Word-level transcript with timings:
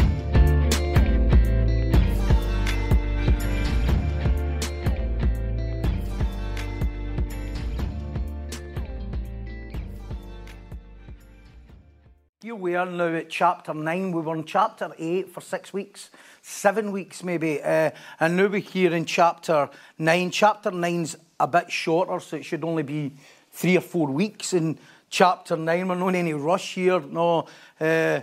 we 12.74 12.78
are 12.78 12.88
now 12.88 13.16
at 13.16 13.30
chapter 13.30 13.72
9. 13.72 14.12
We 14.14 14.22
were 14.24 14.36
in 14.36 14.46
chapter 14.46 14.90
8 14.98 15.30
for 15.30 15.42
six 15.42 15.74
weeks, 15.74 16.10
seven 16.42 16.92
weeks 16.92 17.24
maybe, 17.24 17.62
uh, 17.62 17.92
and 18.20 18.36
now 18.36 18.48
we're 18.48 18.62
here 18.62 18.96
in 18.96 19.06
chapter 19.06 19.70
9. 20.00 20.32
Chapter 20.32 20.72
9's 20.72 21.16
a 21.40 21.46
bit 21.46 21.72
shorter, 21.72 22.20
so 22.20 22.38
it 22.38 22.46
should 22.46 22.64
only 22.64 22.82
be 22.82 23.12
three 23.52 23.78
or 23.78 23.82
four 23.82 24.08
weeks 24.08 24.54
in 24.54 24.80
chapter 25.12 25.56
9. 25.56 25.88
We're 25.88 25.94
not 25.94 26.08
in 26.08 26.16
any 26.16 26.34
rush 26.34 26.74
here, 26.74 27.00
no. 27.00 27.46
Uh, 27.80 28.22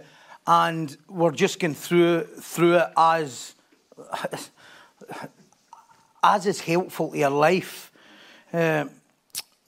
and 0.48 0.96
we're 1.09 1.30
just 1.30 1.60
going 1.60 1.74
through, 1.74 2.24
through 2.24 2.78
it 2.78 2.88
as, 2.96 3.54
as 6.24 6.46
is 6.46 6.60
helpful 6.60 7.12
to 7.12 7.18
your 7.18 7.30
life. 7.30 7.92
Uh, 8.52 8.87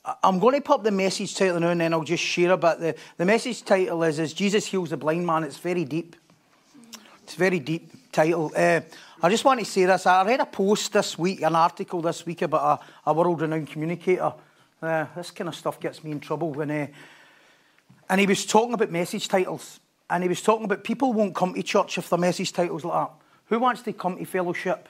I'm 0.04 0.40
going 0.40 0.56
to 0.56 0.60
pop 0.60 0.82
the 0.82 0.90
message 0.90 1.36
title 1.36 1.60
now 1.60 1.68
and 1.68 1.80
then 1.80 1.92
I'll 1.92 2.02
just 2.02 2.24
share 2.24 2.50
a 2.50 2.56
bit. 2.56 2.80
The, 2.80 2.94
the 3.18 3.24
message 3.24 3.64
title 3.64 4.02
is, 4.02 4.18
is 4.18 4.32
Jesus 4.32 4.66
Heals 4.66 4.90
the 4.90 4.96
Blind 4.96 5.24
Man. 5.24 5.44
It's 5.44 5.58
very 5.58 5.84
deep. 5.84 6.16
It's 7.22 7.34
a 7.34 7.38
very 7.38 7.60
deep 7.60 8.10
title. 8.10 8.50
Uh, 8.56 8.80
I 9.22 9.28
just 9.28 9.44
want 9.44 9.60
to 9.60 9.66
say 9.66 9.84
this. 9.84 10.04
I 10.04 10.24
read 10.24 10.40
a 10.40 10.46
post 10.46 10.92
this 10.92 11.16
week, 11.16 11.42
an 11.42 11.54
article 11.54 12.02
this 12.02 12.26
week 12.26 12.42
about 12.42 12.80
a, 13.06 13.10
a 13.10 13.14
world 13.14 13.40
renowned 13.40 13.70
communicator. 13.70 14.32
Uh, 14.82 15.06
this 15.14 15.30
kind 15.30 15.46
of 15.46 15.54
stuff 15.54 15.78
gets 15.78 16.02
me 16.02 16.10
in 16.10 16.18
trouble. 16.18 16.50
When, 16.50 16.72
uh, 16.72 16.88
and 18.10 18.20
he 18.20 18.26
was 18.26 18.44
talking 18.44 18.74
about 18.74 18.90
message 18.90 19.28
titles. 19.28 19.78
And 20.10 20.24
he 20.24 20.28
was 20.28 20.42
talking 20.42 20.64
about 20.64 20.82
people 20.82 21.12
won't 21.12 21.34
come 21.34 21.54
to 21.54 21.62
church 21.62 21.96
if 21.96 22.08
the 22.08 22.18
message 22.18 22.52
title's 22.52 22.84
like 22.84 23.08
that. 23.08 23.14
Who 23.46 23.60
wants 23.60 23.82
to 23.82 23.92
come 23.92 24.18
to 24.18 24.24
fellowship? 24.24 24.88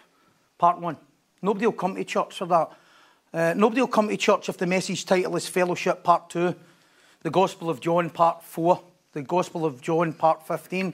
Part 0.57 0.81
one. 0.81 0.97
Nobody 1.43 1.67
will 1.67 1.73
come 1.75 1.97
to 1.97 2.05
church 2.05 2.39
for 2.39 2.47
that. 2.47 2.71
Uh, 3.35 3.55
nobody 3.57 3.81
will 3.81 3.89
come 3.89 4.09
to 4.09 4.17
church 4.17 4.51
if 4.51 4.59
the 4.59 4.67
message 4.67 5.07
title 5.07 5.35
is 5.37 5.49
Fellowship 5.49 6.05
Part 6.05 6.29
2, 6.29 6.55
the 7.23 7.31
Gospel 7.31 7.71
of 7.71 7.81
John 7.81 8.11
Part 8.11 8.45
4, 8.45 8.83
the 9.15 9.23
Gospel 9.23 9.65
of 9.65 9.81
John 9.81 10.13
Part 10.13 10.47
15. 10.47 10.93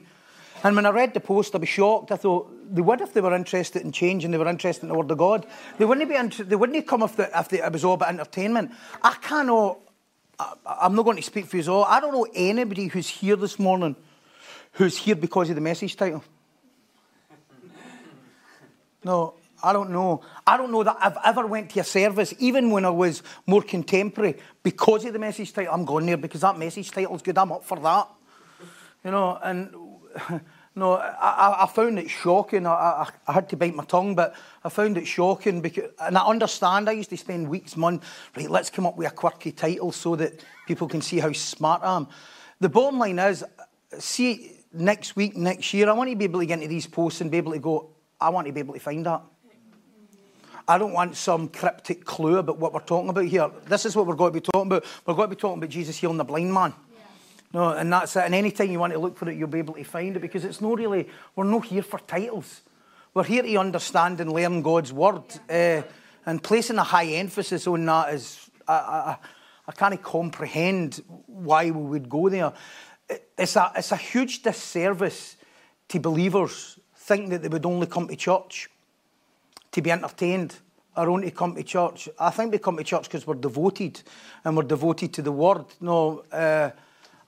And 0.63 0.75
when 0.75 0.85
I 0.85 0.89
read 0.89 1.13
the 1.13 1.19
post, 1.19 1.53
I 1.53 1.57
was 1.57 1.67
shocked. 1.67 2.13
I 2.13 2.15
thought 2.15 2.49
they 2.73 2.81
would 2.81 3.01
if 3.01 3.13
they 3.13 3.19
were 3.19 3.35
interested 3.35 3.81
in 3.81 3.91
change 3.91 4.23
and 4.23 4.33
they 4.33 4.37
were 4.37 4.47
interested 4.47 4.83
in 4.83 4.89
the 4.89 4.95
Word 4.95 5.11
of 5.11 5.17
God. 5.17 5.45
They 5.77 5.85
wouldn't 5.85 6.09
be. 6.09 6.43
They 6.43 6.55
wouldn't 6.55 6.87
come 6.87 7.03
if, 7.03 7.17
the, 7.17 7.29
if 7.37 7.51
it 7.51 7.73
was 7.73 7.83
all 7.83 7.95
about 7.95 8.09
entertainment. 8.09 8.71
I 9.01 9.15
cannot. 9.21 9.79
I, 10.37 10.53
I'm 10.65 10.95
not 10.95 11.03
going 11.03 11.17
to 11.17 11.23
speak 11.23 11.45
for 11.45 11.57
you 11.57 11.71
all. 11.71 11.83
I 11.85 11.99
don't 11.99 12.13
know 12.13 12.27
anybody 12.33 12.87
who's 12.87 13.07
here 13.07 13.35
this 13.35 13.59
morning 13.59 13.95
who's 14.73 14.97
here 14.97 15.15
because 15.15 15.49
of 15.49 15.55
the 15.55 15.61
message 15.61 15.95
title. 15.95 16.23
No, 19.01 19.35
I 19.63 19.73
don't 19.73 19.89
know. 19.89 20.21
I 20.45 20.57
don't 20.57 20.71
know 20.71 20.83
that 20.83 20.97
I've 20.99 21.17
ever 21.25 21.45
went 21.45 21.69
to 21.71 21.79
a 21.79 21.83
service, 21.83 22.33
even 22.39 22.71
when 22.71 22.85
I 22.85 22.89
was 22.89 23.23
more 23.45 23.61
contemporary, 23.61 24.37
because 24.63 25.05
of 25.05 25.13
the 25.13 25.19
message 25.19 25.53
title. 25.53 25.73
I'm 25.73 25.85
going 25.85 26.05
there 26.05 26.17
because 26.17 26.41
that 26.41 26.57
message 26.57 26.91
title's 26.91 27.21
good. 27.21 27.37
I'm 27.37 27.51
up 27.51 27.63
for 27.63 27.79
that. 27.79 28.07
You 29.03 29.11
know, 29.11 29.39
and 29.41 29.73
no, 30.75 30.93
I, 30.93 31.63
I 31.63 31.67
found 31.67 31.99
it 31.99 32.09
shocking. 32.09 32.65
I, 32.65 32.71
I, 32.71 33.09
I, 33.27 33.33
had 33.33 33.49
to 33.49 33.57
bite 33.57 33.75
my 33.75 33.85
tongue, 33.85 34.15
but 34.15 34.35
I 34.63 34.69
found 34.69 34.97
it 34.97 35.07
shocking 35.07 35.61
because, 35.61 35.91
and 35.99 36.17
I 36.17 36.25
understand. 36.25 36.89
I 36.89 36.93
used 36.93 37.09
to 37.11 37.17
spend 37.17 37.47
weeks, 37.49 37.75
months. 37.77 38.07
Right, 38.35 38.49
let's 38.49 38.69
come 38.69 38.85
up 38.85 38.97
with 38.97 39.07
a 39.07 39.11
quirky 39.11 39.51
title 39.51 39.91
so 39.91 40.15
that 40.15 40.43
people 40.67 40.87
can 40.87 41.01
see 41.01 41.19
how 41.19 41.31
smart 41.31 41.81
I 41.83 41.95
am. 41.95 42.07
The 42.59 42.69
bottom 42.69 42.99
line 42.99 43.19
is, 43.19 43.43
see, 43.97 44.59
next 44.73 45.15
week, 45.15 45.35
next 45.35 45.73
year, 45.73 45.89
I 45.89 45.93
want 45.93 46.09
to 46.09 46.15
be 46.15 46.25
able 46.25 46.39
to 46.39 46.45
get 46.45 46.55
into 46.55 46.67
these 46.67 46.87
posts 46.87 47.21
and 47.21 47.31
be 47.31 47.37
able 47.37 47.53
to 47.53 47.59
go. 47.59 47.89
I 48.19 48.29
want 48.29 48.47
to 48.47 48.53
be 48.53 48.59
able 48.59 48.73
to 48.73 48.79
find 48.79 49.05
that. 49.05 49.21
I 50.69 50.77
don't 50.77 50.93
want 50.93 51.17
some 51.17 51.47
cryptic 51.47 52.05
clue 52.05 52.37
about 52.37 52.59
what 52.59 52.73
we're 52.73 52.81
talking 52.81 53.09
about 53.09 53.25
here. 53.25 53.49
This 53.65 53.87
is 53.87 53.95
what 53.95 54.05
we're 54.05 54.13
going 54.13 54.33
to 54.33 54.39
be 54.39 54.47
talking 54.53 54.67
about. 54.67 54.85
We're 55.03 55.15
going 55.15 55.27
to 55.27 55.35
be 55.35 55.39
talking 55.39 55.57
about 55.57 55.71
Jesus 55.71 55.97
healing 55.97 56.17
the 56.17 56.23
blind 56.23 56.53
man. 56.53 56.75
Yeah. 56.93 57.01
No, 57.51 57.69
and 57.71 57.91
that's 57.91 58.15
it. 58.15 58.19
And 58.25 58.35
anytime 58.35 58.69
you 58.69 58.77
want 58.77 58.93
to 58.93 58.99
look 58.99 59.17
for 59.17 59.27
it, 59.27 59.35
you'll 59.35 59.47
be 59.47 59.57
able 59.57 59.73
to 59.73 59.83
find 59.83 60.15
it 60.15 60.19
because 60.19 60.45
it's 60.45 60.61
not 60.61 60.77
really, 60.77 61.09
we're 61.35 61.45
not 61.45 61.65
here 61.65 61.81
for 61.81 61.97
titles. 61.97 62.61
We're 63.15 63.23
here 63.23 63.41
to 63.41 63.55
understand 63.55 64.21
and 64.21 64.31
learn 64.31 64.61
God's 64.61 64.93
word. 64.93 65.23
Uh, 65.49 65.81
and 66.27 66.43
placing 66.43 66.77
a 66.77 66.83
high 66.83 67.07
emphasis 67.13 67.65
on 67.65 67.83
that 67.87 68.13
is, 68.13 68.51
I, 68.67 68.73
I, 68.73 69.17
I 69.67 69.71
can't 69.71 70.03
comprehend 70.03 71.01
why 71.25 71.71
we 71.71 71.81
would 71.81 72.07
go 72.07 72.29
there. 72.29 72.53
It's 73.35 73.55
a, 73.55 73.71
it's 73.75 73.91
a 73.91 73.97
huge 73.97 74.43
disservice 74.43 75.35
to 75.87 75.99
believers 75.99 76.79
thinking 76.95 77.31
that 77.31 77.41
they 77.41 77.47
would 77.47 77.65
only 77.65 77.87
come 77.87 78.07
to 78.07 78.15
church 78.15 78.69
to 79.71 79.81
be 79.81 79.91
entertained 79.91 80.55
or 80.95 81.09
only 81.09 81.31
come 81.31 81.55
to 81.55 81.63
church. 81.63 82.09
I 82.19 82.29
think 82.29 82.51
we 82.51 82.57
come 82.57 82.77
to 82.77 82.83
church 82.83 83.03
because 83.03 83.25
we're 83.25 83.35
devoted 83.35 84.01
and 84.43 84.57
we're 84.57 84.63
devoted 84.63 85.13
to 85.13 85.21
the 85.21 85.31
word. 85.31 85.65
No, 85.79 86.23
uh, 86.31 86.71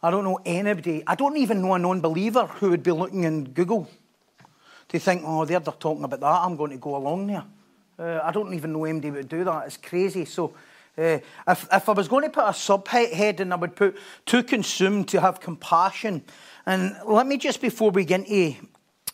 I 0.03 0.09
don't 0.09 0.23
know 0.23 0.39
anybody, 0.45 1.03
I 1.05 1.15
don't 1.15 1.37
even 1.37 1.61
know 1.61 1.75
a 1.75 1.79
non 1.79 2.01
believer 2.01 2.47
who 2.47 2.71
would 2.71 2.83
be 2.83 2.91
looking 2.91 3.23
in 3.23 3.45
Google 3.45 3.87
to 4.89 4.99
think, 4.99 5.23
oh, 5.25 5.45
they're, 5.45 5.59
talking 5.59 6.03
about 6.03 6.19
that, 6.19 6.25
I'm 6.25 6.57
going 6.57 6.71
to 6.71 6.77
go 6.77 6.95
along 6.97 7.27
there. 7.27 7.43
Uh, 7.97 8.19
I 8.23 8.31
don't 8.31 8.53
even 8.53 8.73
know 8.73 8.85
anybody 8.85 9.11
would 9.11 9.29
do 9.29 9.43
that. 9.43 9.67
It's 9.67 9.77
crazy. 9.77 10.25
So, 10.25 10.53
uh, 10.97 11.19
if, 11.47 11.67
if 11.71 11.87
I 11.87 11.91
was 11.93 12.07
going 12.07 12.23
to 12.23 12.29
put 12.29 12.43
a 12.43 12.47
subhead 12.47 13.39
in, 13.39 13.53
I 13.53 13.55
would 13.55 13.75
put 13.75 13.97
to 14.25 14.43
consume, 14.43 15.05
to 15.05 15.21
have 15.21 15.39
compassion. 15.39 16.23
And 16.65 16.95
let 17.05 17.25
me 17.25 17.37
just, 17.37 17.61
before 17.61 17.91
we 17.91 18.03
get 18.03 18.27
into 18.27 18.59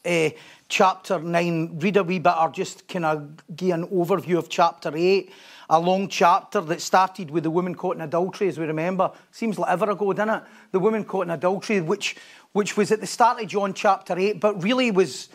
uh, 0.08 0.30
chapter 0.70 1.20
9, 1.20 1.80
read 1.80 1.98
a 1.98 2.04
wee 2.04 2.20
bit 2.20 2.34
or 2.40 2.50
just 2.50 2.88
kind 2.88 3.06
of 3.06 3.56
give 3.56 3.72
an 3.72 3.88
overview 3.88 4.38
of 4.38 4.50
chapter 4.50 4.92
8. 4.96 5.32
A 5.70 5.80
long 5.80 6.08
chapter 6.08 6.62
that 6.62 6.82
started 6.82 7.30
with 7.30 7.44
the 7.44 7.52
woman 7.52 7.76
caught 7.76 7.98
in 7.98 8.02
adultery, 8.02 8.48
as 8.48 8.58
we 8.58 8.66
remember. 8.66 9.12
Seems 9.32 9.60
like 9.60 9.70
ever 9.70 9.92
ago, 9.92 10.14
didn't 10.14 10.36
it? 10.36 10.44
The 10.72 10.80
woman 10.80 11.04
caught 11.04 11.26
in 11.26 11.32
adultery, 11.32 11.82
which, 11.82 12.16
which 12.54 12.78
was 12.78 12.92
at 12.92 13.02
the 13.02 13.08
start 13.08 13.42
of 13.42 13.50
John 13.50 13.74
chapter 13.74 14.18
8, 14.18 14.40
but 14.40 14.64
really 14.64 14.92
was, 14.92 15.28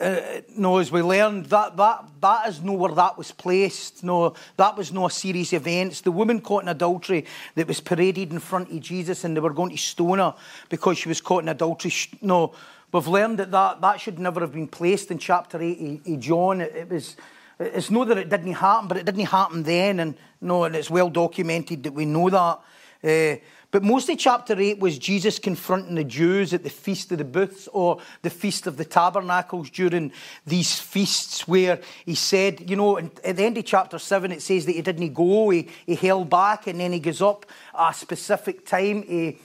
uh, 0.00 0.40
no, 0.56 0.78
as 0.78 0.90
we 0.90 1.02
learned, 1.02 1.46
that, 1.46 1.76
that, 1.76 2.04
that 2.22 2.48
is 2.48 2.62
nowhere 2.62 2.94
that 2.94 3.18
was 3.18 3.30
placed. 3.30 4.02
No, 4.02 4.34
that 4.56 4.74
was 4.74 4.90
no 4.90 5.04
of 5.04 5.12
events. 5.14 6.00
The 6.00 6.12
woman 6.12 6.40
caught 6.40 6.62
in 6.62 6.70
adultery 6.70 7.26
that 7.54 7.68
was 7.68 7.80
paraded 7.80 8.32
in 8.32 8.38
front 8.38 8.70
of 8.70 8.80
Jesus 8.80 9.24
and 9.24 9.36
they 9.36 9.40
were 9.40 9.52
going 9.52 9.70
to 9.70 9.76
stone 9.76 10.18
her 10.18 10.34
because 10.70 10.96
she 10.96 11.10
was 11.10 11.20
caught 11.20 11.42
in 11.42 11.50
adultery. 11.50 11.92
No, 12.22 12.54
We've 12.90 13.06
learned 13.06 13.38
that 13.38 13.50
that, 13.50 13.80
that 13.82 14.00
should 14.00 14.18
never 14.18 14.40
have 14.40 14.52
been 14.52 14.66
placed 14.66 15.10
in 15.10 15.18
chapter 15.18 15.60
8 15.60 16.06
of 16.06 16.20
John. 16.20 16.60
It, 16.62 16.74
it, 16.74 16.90
was, 16.90 17.16
it's 17.60 17.90
not 17.90 18.08
that 18.08 18.16
it 18.18 18.30
didn't 18.30 18.54
happen, 18.54 18.88
but 18.88 18.96
it 18.96 19.04
didn't 19.04 19.26
happen 19.26 19.62
then. 19.62 20.00
And 20.00 20.16
no, 20.40 20.64
and 20.64 20.74
it's 20.74 20.88
well 20.88 21.10
documented 21.10 21.82
that 21.82 21.92
we 21.92 22.06
know 22.06 22.30
that. 22.30 22.60
Uh, 23.04 23.36
but 23.70 23.82
mostly 23.82 24.16
chapter 24.16 24.58
8 24.58 24.78
was 24.78 24.98
Jesus 24.98 25.38
confronting 25.38 25.96
the 25.96 26.04
Jews 26.04 26.54
at 26.54 26.64
the 26.64 26.70
Feast 26.70 27.12
of 27.12 27.18
the 27.18 27.24
Booths 27.24 27.68
or 27.70 28.00
the 28.22 28.30
Feast 28.30 28.66
of 28.66 28.78
the 28.78 28.84
Tabernacles 28.86 29.68
during 29.68 30.10
these 30.46 30.80
feasts 30.80 31.46
where 31.46 31.78
he 32.06 32.14
said, 32.14 32.70
you 32.70 32.76
know, 32.76 32.96
at 32.96 33.36
the 33.36 33.44
end 33.44 33.58
of 33.58 33.66
chapter 33.66 33.98
7 33.98 34.32
it 34.32 34.40
says 34.40 34.64
that 34.64 34.72
he 34.72 34.80
didn't 34.80 35.12
go, 35.12 35.50
he, 35.50 35.68
he 35.84 35.94
held 35.94 36.30
back 36.30 36.66
and 36.66 36.80
then 36.80 36.92
he 36.92 37.00
goes 37.00 37.20
up 37.20 37.44
a 37.78 37.92
specific 37.92 38.64
time. 38.64 39.02
He, 39.02 39.36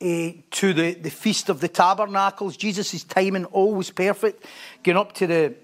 uh, 0.00 0.30
to 0.50 0.72
the, 0.72 0.94
the 0.94 1.10
Feast 1.10 1.48
of 1.48 1.60
the 1.60 1.68
Tabernacles. 1.68 2.56
Jesus' 2.56 3.04
timing 3.04 3.46
always 3.46 3.90
perfect. 3.90 4.44
Getting 4.82 4.98
up 4.98 5.12
to 5.14 5.26
the, 5.26 5.54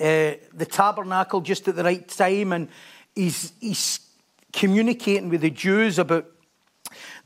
uh, 0.00 0.38
the 0.52 0.66
tabernacle 0.68 1.40
just 1.40 1.68
at 1.68 1.76
the 1.76 1.84
right 1.84 2.06
time, 2.08 2.52
and 2.52 2.68
he's, 3.14 3.52
he's 3.60 4.00
communicating 4.52 5.28
with 5.28 5.40
the 5.40 5.50
Jews 5.50 5.98
about 5.98 6.26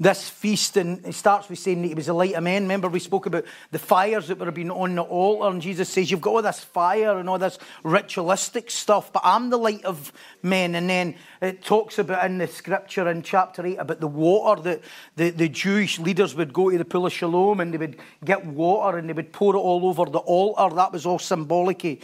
this 0.00 0.28
feast, 0.28 0.76
and 0.76 1.04
it 1.04 1.14
starts 1.14 1.48
with 1.48 1.58
saying 1.58 1.82
that 1.82 1.88
he 1.88 1.94
was 1.94 2.08
a 2.08 2.14
light 2.14 2.34
of 2.34 2.44
men. 2.44 2.62
Remember, 2.62 2.88
we 2.88 3.00
spoke 3.00 3.26
about 3.26 3.44
the 3.72 3.80
fires 3.80 4.28
that 4.28 4.38
were 4.38 4.52
being 4.52 4.70
on 4.70 4.94
the 4.94 5.02
altar, 5.02 5.50
and 5.50 5.60
Jesus 5.60 5.88
says, 5.88 6.10
You've 6.10 6.20
got 6.20 6.30
all 6.30 6.42
this 6.42 6.62
fire 6.62 7.18
and 7.18 7.28
all 7.28 7.38
this 7.38 7.58
ritualistic 7.82 8.70
stuff, 8.70 9.12
but 9.12 9.22
I'm 9.24 9.50
the 9.50 9.58
light 9.58 9.84
of 9.84 10.12
men. 10.40 10.76
And 10.76 10.88
then 10.88 11.16
it 11.42 11.64
talks 11.64 11.98
about 11.98 12.24
in 12.26 12.38
the 12.38 12.46
scripture 12.46 13.08
in 13.08 13.22
chapter 13.22 13.66
8 13.66 13.76
about 13.76 14.00
the 14.00 14.06
water 14.06 14.62
that 14.62 14.82
the, 15.16 15.30
the 15.30 15.48
Jewish 15.48 15.98
leaders 15.98 16.34
would 16.36 16.52
go 16.52 16.70
to 16.70 16.78
the 16.78 16.84
pool 16.84 17.06
of 17.06 17.12
Siloam 17.12 17.58
and 17.58 17.74
they 17.74 17.78
would 17.78 17.96
get 18.24 18.46
water 18.46 18.98
and 18.98 19.08
they 19.08 19.14
would 19.14 19.32
pour 19.32 19.56
it 19.56 19.58
all 19.58 19.86
over 19.86 20.04
the 20.04 20.18
altar. 20.18 20.74
That 20.76 20.92
was 20.92 21.06
all 21.06 21.18
symbolic. 21.18 21.84
Eh? 21.84 21.96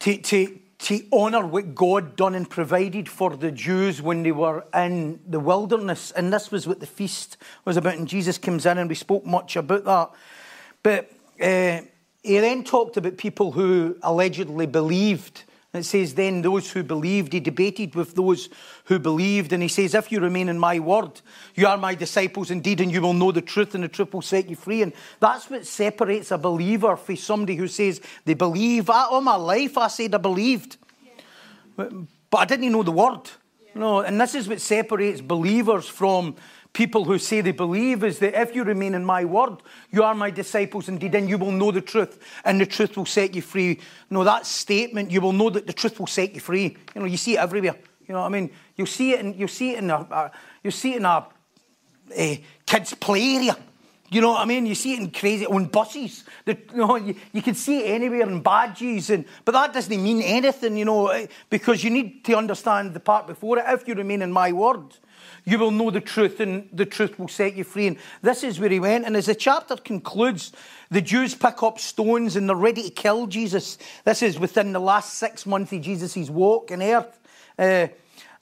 To, 0.00 0.16
to, 0.16 0.58
to 0.78 1.00
honour 1.12 1.46
what 1.46 1.74
God 1.74 2.16
done 2.16 2.34
and 2.34 2.48
provided 2.48 3.08
for 3.08 3.36
the 3.36 3.50
Jews 3.50 4.02
when 4.02 4.22
they 4.22 4.32
were 4.32 4.64
in 4.74 5.20
the 5.26 5.40
wilderness. 5.40 6.10
And 6.10 6.32
this 6.32 6.50
was 6.50 6.66
what 6.66 6.80
the 6.80 6.86
feast 6.86 7.38
was 7.64 7.76
about. 7.76 7.96
And 7.96 8.06
Jesus 8.06 8.36
comes 8.36 8.66
in, 8.66 8.78
and 8.78 8.88
we 8.88 8.94
spoke 8.94 9.24
much 9.24 9.56
about 9.56 9.84
that. 9.84 10.10
But 10.82 11.10
uh, 11.40 11.80
he 12.22 12.38
then 12.38 12.62
talked 12.62 12.96
about 12.96 13.16
people 13.16 13.52
who 13.52 13.96
allegedly 14.02 14.66
believed. 14.66 15.44
And 15.76 15.84
it 15.84 15.88
says, 15.88 16.14
then 16.14 16.40
those 16.40 16.70
who 16.70 16.82
believed, 16.82 17.34
he 17.34 17.40
debated 17.40 17.94
with 17.94 18.14
those 18.14 18.48
who 18.86 18.98
believed. 18.98 19.52
And 19.52 19.62
he 19.62 19.68
says, 19.68 19.94
if 19.94 20.10
you 20.10 20.20
remain 20.20 20.48
in 20.48 20.58
my 20.58 20.78
word, 20.78 21.20
you 21.54 21.66
are 21.66 21.76
my 21.76 21.94
disciples 21.94 22.50
indeed, 22.50 22.80
and 22.80 22.90
you 22.90 23.02
will 23.02 23.12
know 23.12 23.30
the 23.30 23.42
truth, 23.42 23.74
and 23.74 23.84
the 23.84 23.88
truth 23.88 24.14
will 24.14 24.22
set 24.22 24.48
you 24.48 24.56
free. 24.56 24.80
And 24.80 24.94
that's 25.20 25.50
what 25.50 25.66
separates 25.66 26.30
a 26.30 26.38
believer 26.38 26.96
from 26.96 27.16
somebody 27.16 27.56
who 27.56 27.68
says 27.68 28.00
they 28.24 28.32
believe. 28.32 28.88
I, 28.88 29.04
all 29.04 29.20
my 29.20 29.36
life 29.36 29.76
I 29.76 29.88
said 29.88 30.14
I 30.14 30.18
believed, 30.18 30.78
but, 31.76 31.92
but 32.30 32.38
I 32.38 32.46
didn't 32.46 32.72
know 32.72 32.82
the 32.82 32.90
word. 32.92 33.28
You 33.74 33.80
know, 33.82 34.00
and 34.00 34.18
this 34.18 34.34
is 34.34 34.48
what 34.48 34.62
separates 34.62 35.20
believers 35.20 35.86
from 35.86 36.36
people 36.72 37.04
who 37.04 37.18
say 37.18 37.40
they 37.40 37.52
believe 37.52 38.04
is 38.04 38.18
that 38.18 38.40
if 38.40 38.54
you 38.54 38.64
remain 38.64 38.94
in 38.94 39.04
my 39.04 39.24
word, 39.24 39.58
you 39.90 40.02
are 40.02 40.14
my 40.14 40.30
disciples 40.30 40.88
indeed, 40.88 41.14
and 41.14 41.28
you 41.28 41.38
will 41.38 41.52
know 41.52 41.70
the 41.70 41.80
truth, 41.80 42.18
and 42.44 42.60
the 42.60 42.66
truth 42.66 42.96
will 42.96 43.06
set 43.06 43.34
you 43.34 43.42
free. 43.42 43.80
No, 44.10 44.24
that 44.24 44.46
statement, 44.46 45.10
you 45.10 45.20
will 45.20 45.32
know 45.32 45.50
that 45.50 45.66
the 45.66 45.72
truth 45.72 45.98
will 45.98 46.06
set 46.06 46.34
you 46.34 46.40
free. 46.40 46.76
You 46.94 47.00
know, 47.00 47.06
you 47.06 47.16
see 47.16 47.34
it 47.34 47.40
everywhere. 47.40 47.76
You 48.06 48.14
know 48.14 48.20
what 48.20 48.26
I 48.26 48.40
mean? 48.40 48.50
You'll 48.76 48.86
see 48.86 49.12
it 49.12 49.20
in, 49.20 49.34
you'll 49.34 49.48
see 49.48 49.72
it 49.72 49.78
in 49.78 49.90
a, 49.90 49.96
a 49.96 50.30
you'll 50.62 50.72
see 50.72 50.94
it 50.94 50.98
in 50.98 51.04
a, 51.04 51.26
a 52.14 52.44
kids' 52.66 52.94
play 52.94 53.36
area. 53.36 53.56
You 54.08 54.20
know 54.20 54.30
what 54.30 54.40
I 54.40 54.44
mean? 54.44 54.66
You 54.66 54.76
see 54.76 54.94
it 54.94 55.00
in 55.00 55.10
crazy 55.10 55.46
on 55.46 55.64
buses. 55.66 56.24
The, 56.44 56.56
you, 56.72 56.76
know, 56.76 56.94
you, 56.96 57.16
you, 57.32 57.42
can 57.42 57.54
see 57.54 57.80
it 57.80 57.90
anywhere 57.90 58.22
in 58.22 58.40
badges, 58.40 59.10
and 59.10 59.24
but 59.44 59.52
that 59.52 59.72
doesn't 59.72 60.02
mean 60.02 60.22
anything, 60.22 60.76
you 60.76 60.84
know, 60.84 61.08
eh, 61.08 61.26
because 61.50 61.82
you 61.82 61.90
need 61.90 62.24
to 62.26 62.36
understand 62.36 62.94
the 62.94 63.00
part 63.00 63.26
before 63.26 63.58
it. 63.58 63.64
If 63.66 63.88
you 63.88 63.94
remain 63.94 64.22
in 64.22 64.30
my 64.30 64.52
word, 64.52 64.96
you 65.46 65.60
will 65.60 65.70
know 65.70 65.92
the 65.92 66.00
truth, 66.00 66.40
and 66.40 66.68
the 66.72 66.84
truth 66.84 67.18
will 67.20 67.28
set 67.28 67.54
you 67.54 67.62
free. 67.62 67.86
And 67.86 67.96
this 68.20 68.42
is 68.42 68.58
where 68.58 68.68
he 68.68 68.80
went. 68.80 69.06
And 69.06 69.16
as 69.16 69.26
the 69.26 69.34
chapter 69.34 69.76
concludes, 69.76 70.52
the 70.90 71.00
Jews 71.00 71.36
pick 71.36 71.62
up 71.62 71.78
stones 71.78 72.34
and 72.34 72.48
they're 72.48 72.56
ready 72.56 72.82
to 72.82 72.90
kill 72.90 73.28
Jesus. 73.28 73.78
This 74.04 74.22
is 74.22 74.40
within 74.40 74.72
the 74.72 74.80
last 74.80 75.14
six 75.14 75.46
months 75.46 75.72
of 75.72 75.82
Jesus' 75.82 76.28
walk 76.28 76.72
on 76.72 76.82
earth. 76.82 77.20
Uh, 77.56 77.86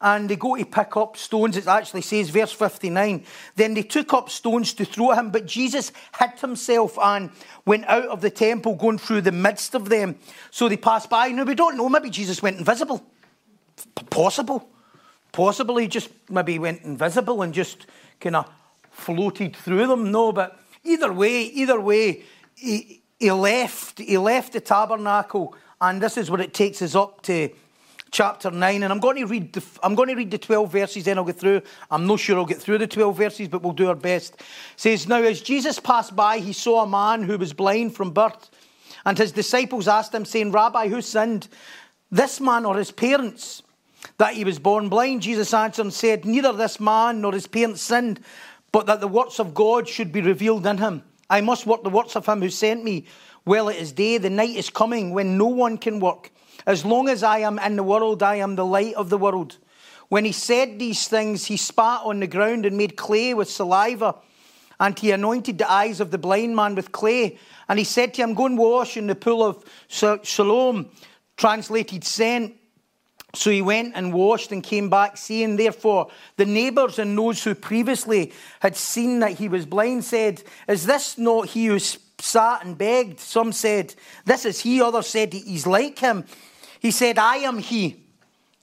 and 0.01 0.31
they 0.31 0.37
go 0.37 0.57
to 0.57 0.65
pick 0.65 0.97
up 0.97 1.19
stones. 1.19 1.59
It 1.59 1.67
actually 1.67 2.01
says, 2.01 2.31
verse 2.31 2.53
59, 2.53 3.25
then 3.55 3.75
they 3.75 3.83
took 3.83 4.15
up 4.15 4.31
stones 4.31 4.73
to 4.75 4.87
throw 4.87 5.13
at 5.13 5.19
him, 5.19 5.31
but 5.31 5.45
Jesus 5.45 5.93
hid 6.19 6.41
himself 6.41 6.99
and 6.99 7.31
went 7.67 7.85
out 7.87 8.07
of 8.07 8.23
the 8.23 8.31
temple, 8.31 8.77
going 8.77 8.99
through 8.99 9.21
the 9.21 9.33
midst 9.33 9.75
of 9.75 9.91
them. 9.91 10.17
So 10.51 10.71
they 10.71 10.79
passed 10.79 11.11
by. 11.11 11.29
Now, 11.29 11.45
we 11.45 11.55
don't 11.55 11.77
know, 11.77 11.91
maybe 11.91 12.09
Jesus 12.09 12.43
went 12.43 12.59
invisible. 12.59 13.05
P- 13.95 14.05
possible. 14.07 14.71
Possibly 15.35 15.89
just 15.89 16.11
maybe 16.31 16.61
went 16.61 16.83
invisible 16.83 17.43
and 17.43 17.53
just 17.53 17.89
kind 18.21 18.37
of 18.37 18.49
floated 18.93 19.57
through 19.57 19.89
them. 19.89 20.13
No, 20.13 20.31
but 20.31 20.61
either 20.85 21.13
way, 21.13 21.43
either 21.43 21.81
way, 21.81 22.23
he, 22.55 23.03
he 23.19 23.33
left. 23.33 23.99
He 23.99 24.17
left 24.17 24.53
the 24.53 24.61
tabernacle, 24.61 25.57
and 25.81 26.01
this 26.01 26.17
is 26.17 26.31
what 26.31 26.41
it 26.41 26.55
takes 26.55 26.81
us 26.83 26.95
up 26.95 27.21
to 27.23 27.49
chapter 28.13 28.49
9 28.49 28.85
and 28.85 28.93
i'm 28.93 29.01
going 29.01 29.17
to 29.17 29.25
read 29.25 29.53
the 29.53 29.65
i'm 29.83 29.97
going 29.97 30.09
to 30.09 30.15
read 30.15 30.31
the 30.31 30.39
12 30.39 30.71
verses 30.71 31.03
then 31.03 31.19
i'll 31.19 31.25
get 31.25 31.35
through 31.35 31.61
i'm 31.91 32.07
not 32.07 32.21
sure 32.21 32.39
i'll 32.39 32.47
get 32.47 32.59
through 32.59 32.79
the 32.79 32.87
12 32.87 33.17
verses 33.17 33.49
but 33.49 33.61
we'll 33.61 33.73
do 33.73 33.89
our 33.89 33.97
best 33.97 34.35
it 34.35 34.43
says 34.77 35.09
now 35.09 35.21
as 35.21 35.41
jesus 35.41 35.81
passed 35.81 36.15
by 36.15 36.39
he 36.39 36.53
saw 36.53 36.85
a 36.85 36.87
man 36.87 37.25
who 37.25 37.37
was 37.37 37.53
blind 37.53 37.93
from 37.93 38.13
birth 38.13 38.51
and 39.05 39.19
his 39.19 39.33
disciples 39.33 39.89
asked 39.89 40.15
him 40.15 40.25
saying 40.25 40.53
rabbi 40.53 40.87
who 40.87 41.03
sinned 41.03 41.49
this 42.13 42.41
man 42.41 42.65
or 42.65 42.79
his 42.79 42.93
parents 42.93 43.65
that 44.19 44.35
he 44.35 44.45
was 44.45 44.59
born 44.59 44.89
blind. 44.89 45.23
Jesus 45.23 45.53
answered 45.53 45.83
and 45.83 45.93
said, 45.93 46.25
Neither 46.25 46.53
this 46.53 46.79
man 46.79 47.21
nor 47.21 47.33
his 47.33 47.47
parents 47.47 47.83
sinned, 47.83 48.21
but 48.73 48.87
that 48.87 49.01
the 49.01 49.09
works 49.09 49.39
of 49.39 49.55
God 49.55 49.89
should 49.89 50.13
be 50.13 50.21
revealed 50.21 50.67
in 50.67 50.79
him. 50.79 51.03
I 51.29 51.41
must 51.41 51.67
work 51.67 51.83
the 51.83 51.91
works 51.91 52.17
of 52.17 52.27
him 52.27 52.41
who 52.41 52.51
sent 52.51 52.85
me. 52.85 53.07
Well, 53.45 53.69
it 53.69 53.77
is 53.77 53.93
day, 53.93 54.19
the 54.19 54.31
night 54.31 54.57
is 54.57 54.71
coming 54.71 55.11
when 55.13 55.37
no 55.37 55.47
one 55.47 55.79
can 55.79 56.01
work. 56.01 56.31
As 56.67 56.85
long 56.85 57.09
as 57.09 57.23
I 57.23 57.39
am 57.39 57.59
in 57.59 57.77
the 57.77 57.83
world, 57.83 58.23
I 58.23 58.37
am 58.37 58.57
the 58.57 58.65
light 58.65 58.95
of 58.95 59.11
the 59.11 59.19
world. 59.19 59.59
When 60.09 60.25
he 60.25 60.33
said 60.33 60.79
these 60.79 61.09
things, 61.09 61.47
he 61.47 61.57
spat 61.57 62.03
on 62.05 62.21
the 62.21 62.27
ground 62.27 62.67
and 62.67 62.77
made 62.77 62.97
clay 62.97 63.35
with 63.35 63.51
saliva, 63.51 64.17
and 64.81 64.99
he 64.99 65.11
anointed 65.11 65.59
the 65.59 65.71
eyes 65.71 66.01
of 66.01 66.11
the 66.11 66.19
blind 66.19 66.57
man 66.57 66.75
with 66.75 66.93
clay. 66.93 67.39
And 67.69 67.79
he 67.79 67.85
said 67.85 68.15
to 68.15 68.23
him, 68.23 68.35
Go 68.35 68.47
and 68.47 68.59
wash 68.59 68.97
in 68.97 69.07
the 69.07 69.15
pool 69.15 69.43
of 69.43 69.65
Siloam, 69.89 70.91
translated 71.37 72.05
sent. 72.05 72.55
So 73.35 73.51
he 73.51 73.63
went 73.63 73.93
and 73.97 74.13
washed 74.13 74.53
and 74.53 74.63
came 74.63 74.89
back, 74.89 75.17
seeing. 75.17 75.57
Therefore, 75.57 76.11
the 76.37 76.47
neighbours 76.47 76.99
and 76.99 77.17
those 77.17 77.43
who 77.43 77.55
previously 77.55 78.33
had 78.61 78.77
seen 78.77 79.21
that 79.21 79.33
he 79.33 79.49
was 79.49 79.67
blind 79.67 80.05
said, 80.05 80.43
Is 80.69 80.87
this 80.87 81.19
not 81.19 81.49
he 81.49 81.67
who 81.67 81.79
sat 81.79 82.65
and 82.65 82.79
begged? 82.79 83.21
Some 83.21 83.53
said, 83.53 83.95
This 84.25 84.45
is 84.45 84.61
he. 84.61 84.81
Others 84.81 85.09
said, 85.09 85.33
He's 85.33 85.67
like 85.67 85.99
him. 85.99 86.25
He 86.81 86.91
said, 86.91 87.19
I 87.19 87.37
am 87.39 87.59
he. 87.59 88.05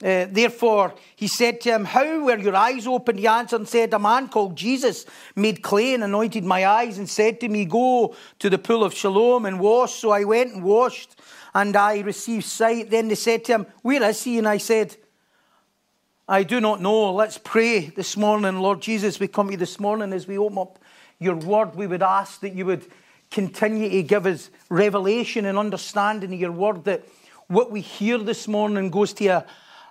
Uh, 0.03 0.25
therefore, 0.31 0.95
he 1.15 1.27
said 1.27 1.62
to 1.62 1.69
him, 1.69 1.85
How 1.85 2.24
were 2.24 2.38
your 2.38 2.56
eyes 2.56 2.88
opened? 2.88 3.19
He 3.19 3.27
answered 3.27 3.57
and 3.57 3.69
said, 3.69 3.94
A 3.94 4.00
man 4.00 4.29
called 4.29 4.56
Jesus 4.56 5.06
made 5.35 5.62
clay 5.62 5.94
and 5.94 6.03
anointed 6.03 6.44
my 6.44 6.65
eyes 6.65 6.97
and 6.97 7.07
said 7.07 7.39
to 7.41 7.50
me, 7.50 7.65
Go 7.65 8.15
to 8.39 8.50
the 8.50 8.57
pool 8.57 8.83
of 8.83 8.95
Siloam 8.95 9.45
and 9.45 9.59
wash. 9.59 9.94
So 9.94 10.09
I 10.09 10.24
went 10.24 10.53
and 10.53 10.63
washed 10.63 11.15
and 11.53 11.75
I 11.75 12.00
received 12.00 12.45
sight. 12.45 12.89
Then 12.89 13.07
they 13.07 13.15
said 13.15 13.45
to 13.45 13.53
him, 13.53 13.68
Where 13.81 14.03
is 14.03 14.24
he? 14.24 14.38
And 14.38 14.48
I 14.48 14.57
said, 14.57 14.95
I 16.27 16.44
do 16.44 16.62
not 16.62 16.81
know. 16.81 17.13
Let's 17.13 17.38
pray 17.38 17.88
this 17.88 18.15
morning, 18.15 18.59
Lord 18.59 18.81
Jesus. 18.81 19.19
We 19.19 19.27
come 19.27 19.48
to 19.48 19.53
you 19.53 19.57
this 19.57 19.80
morning 19.80 20.13
as 20.13 20.27
we 20.27 20.38
open 20.38 20.59
up 20.59 20.80
your 21.19 21.36
word. 21.36 21.75
We 21.75 21.88
would 21.88 22.03
ask 22.03 22.39
that 22.42 22.53
you 22.53 22.65
would 22.68 22.86
continue 23.31 23.89
to 23.89 24.03
give 24.03 24.25
us 24.25 24.50
revelation 24.69 25.45
and 25.45 25.57
understanding 25.57 26.33
of 26.33 26.39
your 26.39 26.51
word, 26.51 26.83
that 26.83 27.06
what 27.48 27.71
we 27.71 27.81
hear 27.81 28.18
this 28.18 28.48
morning 28.48 28.89
goes 28.89 29.13
to 29.13 29.25
a, 29.27 29.45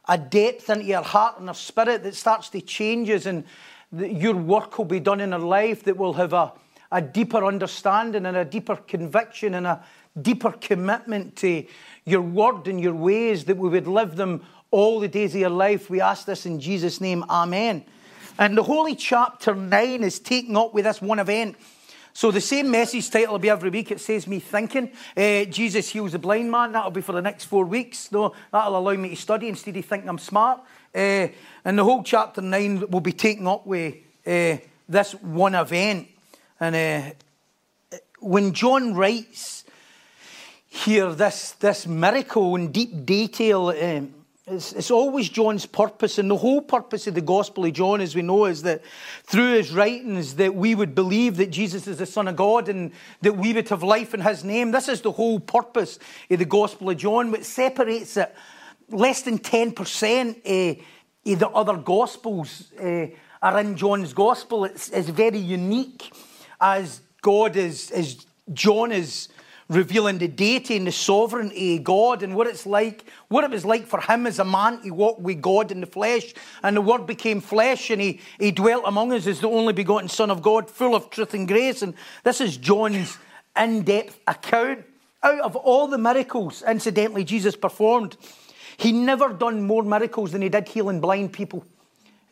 a 0.09 0.17
depth 0.17 0.71
into 0.71 0.95
our 0.95 1.03
heart 1.03 1.41
and 1.41 1.49
our 1.49 1.55
spirit 1.55 2.03
that 2.05 2.15
starts 2.15 2.49
to 2.51 2.61
change 2.61 3.11
us, 3.11 3.27
and 3.27 3.45
your 3.93 4.35
work 4.35 4.79
will 4.79 4.85
be 4.85 5.01
done 5.01 5.21
in 5.21 5.33
our 5.33 5.39
life 5.39 5.85
that 5.85 5.97
will 5.97 6.15
have 6.15 6.33
a, 6.33 6.53
a 6.93 7.03
deeper 7.03 7.45
understanding 7.45 8.25
and 8.27 8.37
a 8.37 8.45
deeper 8.45 8.77
conviction 8.77 9.55
and 9.55 9.67
a 9.67 9.85
deeper 10.21 10.53
commitment 10.53 11.37
to 11.37 11.65
your 12.05 12.23
word 12.23 12.67
and 12.69 12.81
your 12.81 12.95
ways, 12.95 13.45
that 13.45 13.57
we 13.57 13.69
would 13.69 13.87
live 13.87 14.17
them 14.17 14.45
all 14.71 15.01
the 15.01 15.09
days 15.09 15.35
of 15.35 15.41
your 15.41 15.51
life. 15.51 15.91
We 15.91 16.01
ask 16.01 16.27
this 16.27 16.47
in 16.47 16.61
Jesus' 16.61 17.01
name. 17.01 17.25
Amen. 17.29 17.85
And 18.39 18.57
the 18.57 18.63
Holy 18.63 18.95
Chapter 18.95 19.55
9 19.55 20.03
is 20.03 20.19
taken 20.19 20.57
up 20.57 20.73
with 20.73 20.85
this 20.85 21.03
one 21.03 21.19
event. 21.19 21.57
So 22.13 22.31
the 22.31 22.41
same 22.41 22.71
message 22.71 23.09
title 23.11 23.33
will 23.33 23.39
be 23.39 23.51
every 23.51 23.71
week. 23.71 23.91
It 23.91 24.01
says 24.01 24.27
me 24.27 24.41
thinking. 24.41 24.91
Uh, 25.17 25.45
Jesus 25.45 25.91
heals 25.91 26.13
the 26.13 26.19
blind 26.19 26.51
man. 26.51 26.73
That'll 26.73 26.91
be 26.91 27.03
for 27.03 27.13
the 27.13 27.23
next 27.23 27.45
four 27.45 27.65
weeks. 27.65 28.11
No, 28.11 28.35
that'll 28.53 28.77
allow 28.77 28.95
me 28.95 29.11
to 29.11 29.17
study 29.17 29.49
instead 29.49 29.77
of 29.77 29.85
thinking 29.85 30.09
I'm 30.09 30.19
smart. 30.19 30.61
Uh, 30.95 31.29
and 31.65 31.79
the 31.79 31.85
whole 31.85 32.03
chapter 32.03 32.41
9 32.41 32.91
will 32.91 33.01
be 33.01 33.13
taken 33.13 33.47
up 33.47 33.67
with 33.67 33.95
uh, 34.27 34.57
this 34.89 35.13
one 35.13 35.55
event. 35.55 36.09
And 36.59 37.15
when 38.19 38.53
John 38.53 38.95
writes 38.95 39.60
hear 40.71 41.13
this, 41.13 41.53
this 41.53 41.87
miracle 41.87 42.55
in 42.55 42.71
deep 42.71 43.05
detail. 43.05 43.69
Um, 43.69 44.15
it's, 44.47 44.73
it's, 44.73 44.91
always 44.91 45.29
John's 45.29 45.67
purpose, 45.67 46.19
and 46.19 46.31
the 46.31 46.37
whole 46.37 46.63
purpose 46.63 47.07
of 47.07 47.15
the 47.15 47.21
Gospel 47.21 47.65
of 47.67 47.73
John, 47.73 48.01
as 48.01 48.15
we 48.15 48.23
know, 48.23 48.47
is 48.47 48.63
that 48.63 48.83
through 49.25 49.55
his 49.55 49.73
writings 49.73 50.37
that 50.37 50.55
we 50.55 50.75
would 50.75 50.95
believe 50.95 51.37
that 51.37 51.51
Jesus 51.51 51.87
is 51.87 51.99
the 51.99 52.07
Son 52.07 52.29
of 52.29 52.37
God 52.37 52.69
and 52.69 52.93
that 53.21 53.37
we 53.37 53.53
would 53.53 53.69
have 53.69 53.83
life 53.83 54.15
in 54.15 54.21
his 54.21 54.43
name. 54.45 54.71
This 54.71 54.89
is 54.89 55.03
the 55.03 55.13
whole 55.13 55.39
purpose 55.39 55.99
of 56.31 56.39
the 56.39 56.45
Gospel 56.45 56.91
of 56.91 56.97
John, 56.97 57.31
which 57.31 57.45
separates 57.45 58.17
it 58.17 58.35
less 58.89 59.23
than 59.23 59.39
10% 59.39 60.79
of, 60.79 61.33
of 61.33 61.39
the 61.39 61.49
other 61.49 61.77
Gospels 61.77 62.73
uh, 62.81 63.07
are 63.43 63.61
in 63.61 63.77
John's 63.77 64.13
Gospel. 64.13 64.65
It's, 64.65 64.89
it's 64.89 65.09
very 65.09 65.39
unique 65.39 66.13
as 66.61 67.01
God 67.23 67.57
is, 67.57 67.91
as 67.91 68.25
John 68.53 68.93
is 68.93 69.29
revealing 69.71 70.19
the 70.19 70.29
deity 70.29 70.77
and 70.77 70.87
the 70.87 70.93
sovereignty 70.93 71.77
of 71.77 71.85
God 71.85 72.23
and 72.25 72.35
what 72.35 72.49
it's 72.49 72.67
like, 72.67 73.05
what 73.29 73.45
it 73.45 73.51
was 73.51 73.65
like 73.65 73.87
for 73.87 74.01
him 74.01 74.27
as 74.27 74.41
a 74.41 74.45
man 74.45 74.83
to 74.83 74.91
walk 74.91 75.19
with 75.21 75.41
God 75.41 75.71
in 75.71 75.81
the 75.81 75.87
flesh. 75.87 76.35
And 76.63 76.77
the 76.77 76.81
Word 76.81 77.07
became 77.07 77.41
flesh 77.41 77.89
and 77.89 78.03
he, 78.03 78.21
he 78.39 78.51
dwelt 78.51 78.83
among 78.85 79.13
us 79.13 79.29
as 79.29 79.41
the 79.41 79.49
only 79.49 79.73
begotten 79.73 80.09
Son 80.09 80.29
of 80.29 80.43
God, 80.43 80.69
full 80.69 80.97
of 80.97 81.09
truth 81.09 81.35
and 81.35 81.47
grace. 81.47 81.83
And 81.83 81.95
this 82.25 82.41
is 82.41 82.57
John's 82.57 83.17
in 83.57 83.83
depth 83.83 84.19
account. 84.27 84.85
Out 85.23 85.41
of 85.41 85.55
all 85.55 85.87
the 85.87 85.99
miracles, 85.99 86.63
incidentally, 86.67 87.25
Jesus 87.25 87.55
performed, 87.55 88.17
he 88.77 88.91
never 88.91 89.33
done 89.33 89.67
more 89.67 89.85
miracles 89.85 90.33
than 90.33 90.43
he 90.43 90.49
did 90.49 90.67
healing 90.67 91.01
blind 91.01 91.33
people. 91.33 91.65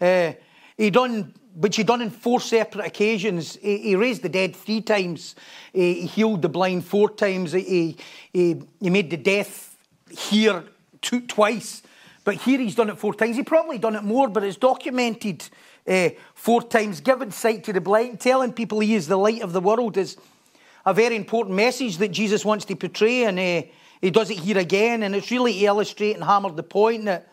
Uh, 0.01 0.33
he 0.77 0.91
done 0.91 1.35
which 1.59 1.75
he'd 1.75 1.89
done 1.89 2.01
in 2.01 2.11
four 2.11 2.41
separate 2.41 2.87
occasions. 2.87 3.57
He, 3.57 3.79
he 3.79 3.97
raised 3.97 4.23
the 4.23 4.29
dead 4.29 4.55
three 4.55 4.81
times. 4.81 5.35
He, 5.73 6.03
he 6.03 6.07
healed 6.07 6.43
the 6.43 6.49
blind 6.49 6.85
four 6.85 7.11
times. 7.11 7.53
He, 7.53 7.97
he, 8.33 8.63
he 8.81 8.91
made 8.91 9.11
the 9.11 9.17
deaf 9.17 9.77
hear 10.09 10.63
two, 11.03 11.21
twice. 11.23 11.83
But 12.25 12.37
here 12.37 12.61
he's 12.61 12.77
done 12.77 12.91
it 12.91 12.99
four 12.99 13.13
times. 13.13 13.37
He 13.37 13.43
probably 13.43 13.79
done 13.79 13.97
it 13.97 14.05
more, 14.05 14.29
but 14.29 14.45
it's 14.45 14.57
documented 14.57 15.49
uh, 15.87 16.11
four 16.35 16.63
times. 16.63 17.01
Giving 17.01 17.33
sight 17.33 17.65
to 17.65 17.73
the 17.73 17.81
blind, 17.81 18.21
telling 18.21 18.53
people 18.53 18.79
he 18.79 18.95
is 18.95 19.09
the 19.09 19.17
light 19.17 19.43
of 19.43 19.53
the 19.53 19.61
world 19.61 19.97
is 19.97 20.17
a 20.87 20.95
very 20.95 21.17
important 21.17 21.57
message 21.57 21.99
that 21.99 22.13
Jesus 22.13 22.45
wants 22.45 22.67
to 22.67 22.77
portray, 22.77 23.25
and 23.25 23.39
uh, 23.39 23.69
he 24.01 24.11
does 24.11 24.31
it 24.31 24.39
here 24.39 24.59
again, 24.59 25.03
and 25.03 25.17
it's 25.17 25.31
really 25.31 25.55
to 25.55 25.65
illustrate 25.65 26.15
and 26.15 26.23
hammer 26.23 26.53
the 26.53 26.63
point 26.63 27.07
that 27.07 27.33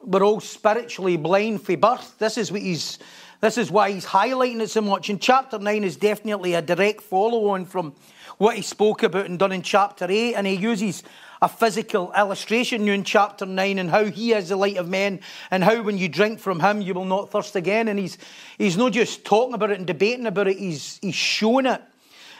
we're 0.00 0.24
all 0.24 0.40
spiritually 0.40 1.18
blind 1.18 1.62
for 1.62 1.76
birth. 1.76 2.18
This 2.18 2.38
is 2.38 2.50
what 2.50 2.62
he's. 2.62 2.98
This 3.42 3.58
is 3.58 3.72
why 3.72 3.90
he's 3.90 4.06
highlighting 4.06 4.60
it 4.60 4.70
so 4.70 4.80
much. 4.80 5.10
And 5.10 5.20
chapter 5.20 5.58
9 5.58 5.82
is 5.82 5.96
definitely 5.96 6.54
a 6.54 6.62
direct 6.62 7.02
follow 7.02 7.48
on 7.48 7.64
from 7.64 7.92
what 8.38 8.54
he 8.54 8.62
spoke 8.62 9.02
about 9.02 9.26
and 9.26 9.36
done 9.36 9.50
in 9.50 9.62
chapter 9.62 10.06
8. 10.08 10.34
And 10.34 10.46
he 10.46 10.54
uses 10.54 11.02
a 11.42 11.48
physical 11.48 12.12
illustration 12.16 12.86
in 12.86 13.02
chapter 13.02 13.44
9 13.44 13.80
and 13.80 13.90
how 13.90 14.04
he 14.04 14.32
is 14.32 14.50
the 14.50 14.56
light 14.56 14.76
of 14.76 14.88
men 14.88 15.18
and 15.50 15.64
how 15.64 15.82
when 15.82 15.98
you 15.98 16.08
drink 16.08 16.38
from 16.38 16.60
him 16.60 16.80
you 16.80 16.94
will 16.94 17.04
not 17.04 17.32
thirst 17.32 17.56
again. 17.56 17.88
And 17.88 17.98
he's, 17.98 18.16
he's 18.58 18.76
not 18.76 18.92
just 18.92 19.24
talking 19.24 19.54
about 19.54 19.72
it 19.72 19.78
and 19.78 19.88
debating 19.88 20.26
about 20.26 20.46
it, 20.46 20.56
he's, 20.58 21.00
he's 21.02 21.16
showing 21.16 21.66
it. 21.66 21.82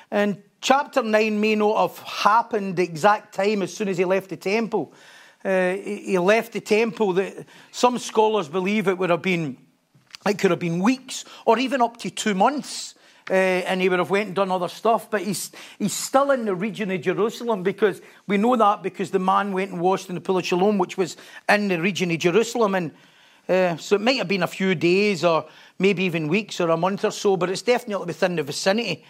And 0.09 0.41
chapter 0.61 1.03
9 1.03 1.41
may 1.41 1.57
not 1.57 1.91
have 1.91 1.99
happened 1.99 2.77
the 2.77 2.85
exact 2.85 3.35
time 3.35 3.63
as 3.63 3.77
soon 3.77 3.89
as 3.89 3.99
he 3.99 4.05
left 4.05 4.31
the 4.31 4.37
temple. 4.37 4.95
Uh, 5.45 5.73
he 5.75 6.17
left 6.21 6.53
the 6.53 6.61
temple. 6.61 7.15
That 7.15 7.45
some 7.73 7.99
scholars 7.99 8.47
believe 8.49 8.87
it 8.87 8.97
would 8.97 9.11
have 9.11 9.23
been, 9.23 9.57
it 10.27 10.39
could 10.39 10.51
have 10.51 10.61
been 10.61 10.81
weeks 10.81 11.25
or 11.45 11.59
even 11.59 11.83
up 11.83 11.97
to 11.99 12.11
two 12.11 12.35
months 12.35 12.95
uh, 13.31 13.35
and 13.35 13.81
he 13.81 13.89
would 13.89 13.99
have 13.99 14.11
went 14.11 14.27
and 14.29 14.37
done 14.37 14.51
other 14.51 14.69
stuff. 14.69 15.11
But 15.11 15.23
he's, 15.23 15.53
he's 15.79 15.93
still 15.93 16.31
in 16.33 16.45
the 16.45 16.55
region 16.55 16.91
of 16.91 17.01
Jerusalem 17.01 17.63
because 17.63 18.01
we 18.27 18.37
know 18.37 18.57
that 18.57 18.83
because 18.83 19.11
the 19.11 19.19
man 19.19 19.53
went 19.53 19.71
and 19.71 19.81
washed 19.81 20.09
in 20.09 20.17
the 20.17 20.21
pool 20.21 20.39
of 20.39 20.47
Siloam, 20.47 20.79
which 20.79 20.97
was 20.97 21.17
in 21.49 21.69
the 21.69 21.81
region 21.81 22.11
of 22.11 22.19
Jerusalem. 22.19 22.75
And 22.75 22.91
uh, 23.49 23.77
so 23.77 23.97
it 23.97 24.01
might 24.01 24.19
have 24.19 24.29
been 24.29 24.43
a 24.43 24.49
few 24.49 24.75
days 24.75 25.25
or 25.25 25.47
maybe 25.79 26.05
even 26.05 26.29
weeks 26.29 26.61
or 26.61 26.71
a 26.71 26.77
month 26.77 27.05
or 27.05 27.11
so, 27.11 27.37
but 27.37 27.51
it's 27.51 27.63
definitely 27.63 28.07
within 28.07 28.37
the 28.37 28.43
vicinity. 28.43 29.05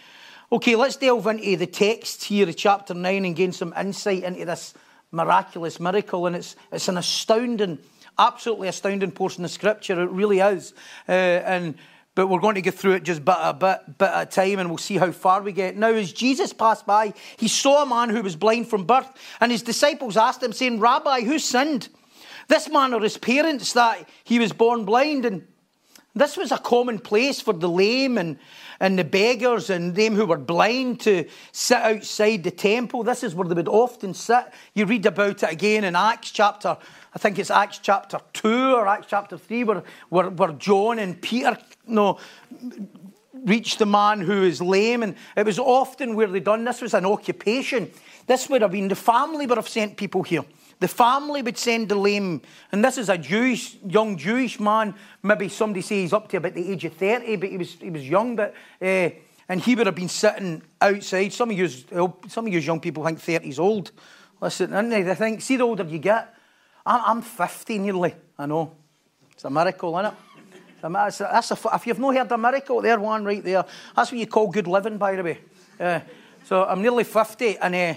Okay, 0.51 0.77
let's 0.77 0.97
delve 0.97 1.27
into 1.27 1.57
the 1.57 1.67
text 1.67 2.25
here 2.25 2.47
of 2.47 2.57
chapter 2.57 2.93
9 2.93 3.25
and 3.25 3.35
gain 3.35 3.53
some 3.53 3.73
insight 3.79 4.23
into 4.25 4.45
this 4.45 4.75
miraculous 5.11 5.81
miracle. 5.81 6.27
And 6.27 6.37
it's, 6.37 6.57
it's 6.71 6.89
an 6.89 6.99
astounding, 6.99 7.79
absolutely 8.19 8.69
astounding 8.69 9.11
portion 9.11 9.45
of 9.45 9.51
scripture. 9.51 10.01
It 10.03 10.11
really 10.11 10.41
is. 10.41 10.75
Uh, 11.09 11.13
and 11.13 11.75
but 12.15 12.27
we're 12.27 12.41
going 12.41 12.57
to 12.57 12.61
get 12.61 12.75
through 12.75 12.93
it 12.93 13.05
just 13.05 13.25
bit 13.25 13.37
a 13.39 13.55
bit, 13.55 13.99
bit 13.99 14.11
at 14.11 14.29
a 14.29 14.31
time 14.31 14.59
and 14.59 14.69
we'll 14.69 14.79
see 14.79 14.99
how 14.99 15.11
far 15.11 15.41
we 15.41 15.53
get. 15.53 15.77
Now, 15.77 15.89
as 15.89 16.13
Jesus 16.13 16.53
passed 16.53 16.87
by, 16.87 17.15
he 17.39 17.49
saw 17.49 17.83
a 17.83 17.87
man 17.87 18.11
who 18.11 18.23
was 18.23 18.37
blind 18.37 18.69
from 18.69 18.85
birth, 18.85 19.09
and 19.41 19.51
his 19.51 19.63
disciples 19.63 20.17
asked 20.17 20.43
him, 20.43 20.53
saying, 20.53 20.79
Rabbi, 20.79 21.23
who 21.23 21.39
sinned? 21.39 21.89
This 22.49 22.69
man 22.69 22.93
or 22.93 23.01
his 23.01 23.17
parents 23.17 23.73
that 23.73 24.07
he 24.25 24.39
was 24.39 24.53
born 24.53 24.85
blind? 24.85 25.25
And 25.25 25.47
this 26.15 26.37
was 26.37 26.53
a 26.53 26.59
common 26.59 26.99
place 26.99 27.41
for 27.41 27.55
the 27.55 27.69
lame 27.69 28.19
and, 28.19 28.39
and 28.79 28.99
the 28.99 29.05
beggars 29.05 29.71
and 29.71 29.95
them 29.95 30.15
who 30.15 30.27
were 30.27 30.37
blind 30.37 31.01
to 31.01 31.27
sit 31.53 31.79
outside 31.79 32.45
the 32.45 32.51
temple. 32.51 33.05
This 33.05 33.23
is 33.23 33.35
where 33.35 33.49
they 33.49 33.55
would 33.55 33.69
often 33.69 34.13
sit. 34.13 34.53
You 34.75 34.85
read 34.85 35.07
about 35.07 35.43
it 35.43 35.51
again 35.51 35.85
in 35.85 35.97
Acts 35.97 36.31
chapter 36.31 36.77
I 37.15 37.19
think 37.19 37.39
it's 37.39 37.51
Acts 37.51 37.79
chapter 37.79 38.19
2 38.33 38.75
or 38.75 38.89
Acts 38.89 39.07
chapter 39.09 39.37
3, 39.37 39.65
where, 39.65 39.83
where, 40.09 40.31
where 40.31 40.53
John 40.53 40.99
and 40.99 41.21
Peter 41.21 41.59
you 41.87 41.95
know, 41.95 42.19
reached 43.45 43.79
the 43.79 43.87
man 43.87 44.21
who 44.21 44.43
is 44.45 44.63
lame. 44.63 45.03
And 45.03 45.17
it 45.37 45.45
was 45.45 45.59
often 45.59 46.15
where 46.15 46.27
they 46.27 46.41
done 46.41 46.65
this 46.65 46.81
was 46.81 46.95
an 46.95 47.05
occupation. 47.05 47.91
This 48.27 48.49
would 48.49 48.63
have 48.63 48.73
been 48.73 48.89
the 48.89 48.95
family 48.95 49.47
would 49.47 49.59
have 49.59 49.69
sent 49.69 49.97
people 49.97 50.23
here. 50.23 50.45
The 50.81 50.89
family 50.89 51.43
would 51.43 51.59
send 51.59 51.91
the 51.91 51.97
lame. 51.97 52.41
And 52.73 52.85
this 52.85 52.97
is 52.97 53.09
a 53.09 53.19
Jewish, 53.19 53.77
young 53.87 54.17
Jewish 54.17 54.59
man. 54.59 54.95
Maybe 55.23 55.49
somebody 55.49 55.83
say 55.83 56.03
he's 56.03 56.13
up 56.13 56.29
to 56.29 56.39
about 56.39 56.55
the 56.55 56.73
age 56.73 56.85
of 56.87 56.95
30, 56.95 57.37
but 57.37 57.49
he 57.51 57.59
was, 57.59 57.75
he 57.75 57.91
was 57.91 58.09
young. 58.09 58.37
But, 58.37 58.55
uh, 58.81 59.11
and 59.49 59.61
he 59.61 59.75
would 59.75 59.87
have 59.87 59.95
been 59.95 60.09
sitting 60.09 60.63
outside. 60.81 61.33
Some 61.33 61.51
of 61.51 61.59
you, 61.59 61.69
some 61.69 62.47
of 62.47 62.53
you 62.53 62.59
young 62.59 62.81
people 62.81 63.05
think 63.05 63.21
30's 63.21 63.59
old. 63.59 63.93
Listen, 64.41 64.73
and 64.73 64.91
they 64.91 65.15
think, 65.15 65.41
see 65.43 65.57
the 65.57 65.63
older 65.63 65.85
you 65.85 65.99
get, 65.99 66.35
I'm 66.85 67.23
50 67.23 67.79
nearly. 67.79 68.15
I 68.39 68.47
know. 68.47 68.73
It's 69.33 69.45
a 69.45 69.51
miracle, 69.51 69.99
isn't 69.99 70.13
it? 70.13 70.19
That's 70.83 71.21
a, 71.21 71.25
that's 71.33 71.51
a, 71.53 71.59
if 71.75 71.87
you've 71.87 71.99
not 71.99 72.17
heard 72.17 72.33
a 72.33 72.39
miracle, 72.39 72.83
there 72.83 72.99
one 72.99 73.25
right 73.25 73.43
there. 73.43 73.65
That's 73.95 74.11
what 74.11 74.19
you 74.19 74.27
call 74.27 74.49
good 74.49 74.67
living, 74.67 74.99
by 74.99 75.15
the 75.15 75.23
way. 75.23 75.39
Uh, 75.79 76.01
so 76.45 76.65
I'm 76.65 76.83
nearly 76.83 77.05
50, 77.05 77.59
and 77.59 77.75
uh, 77.75 77.95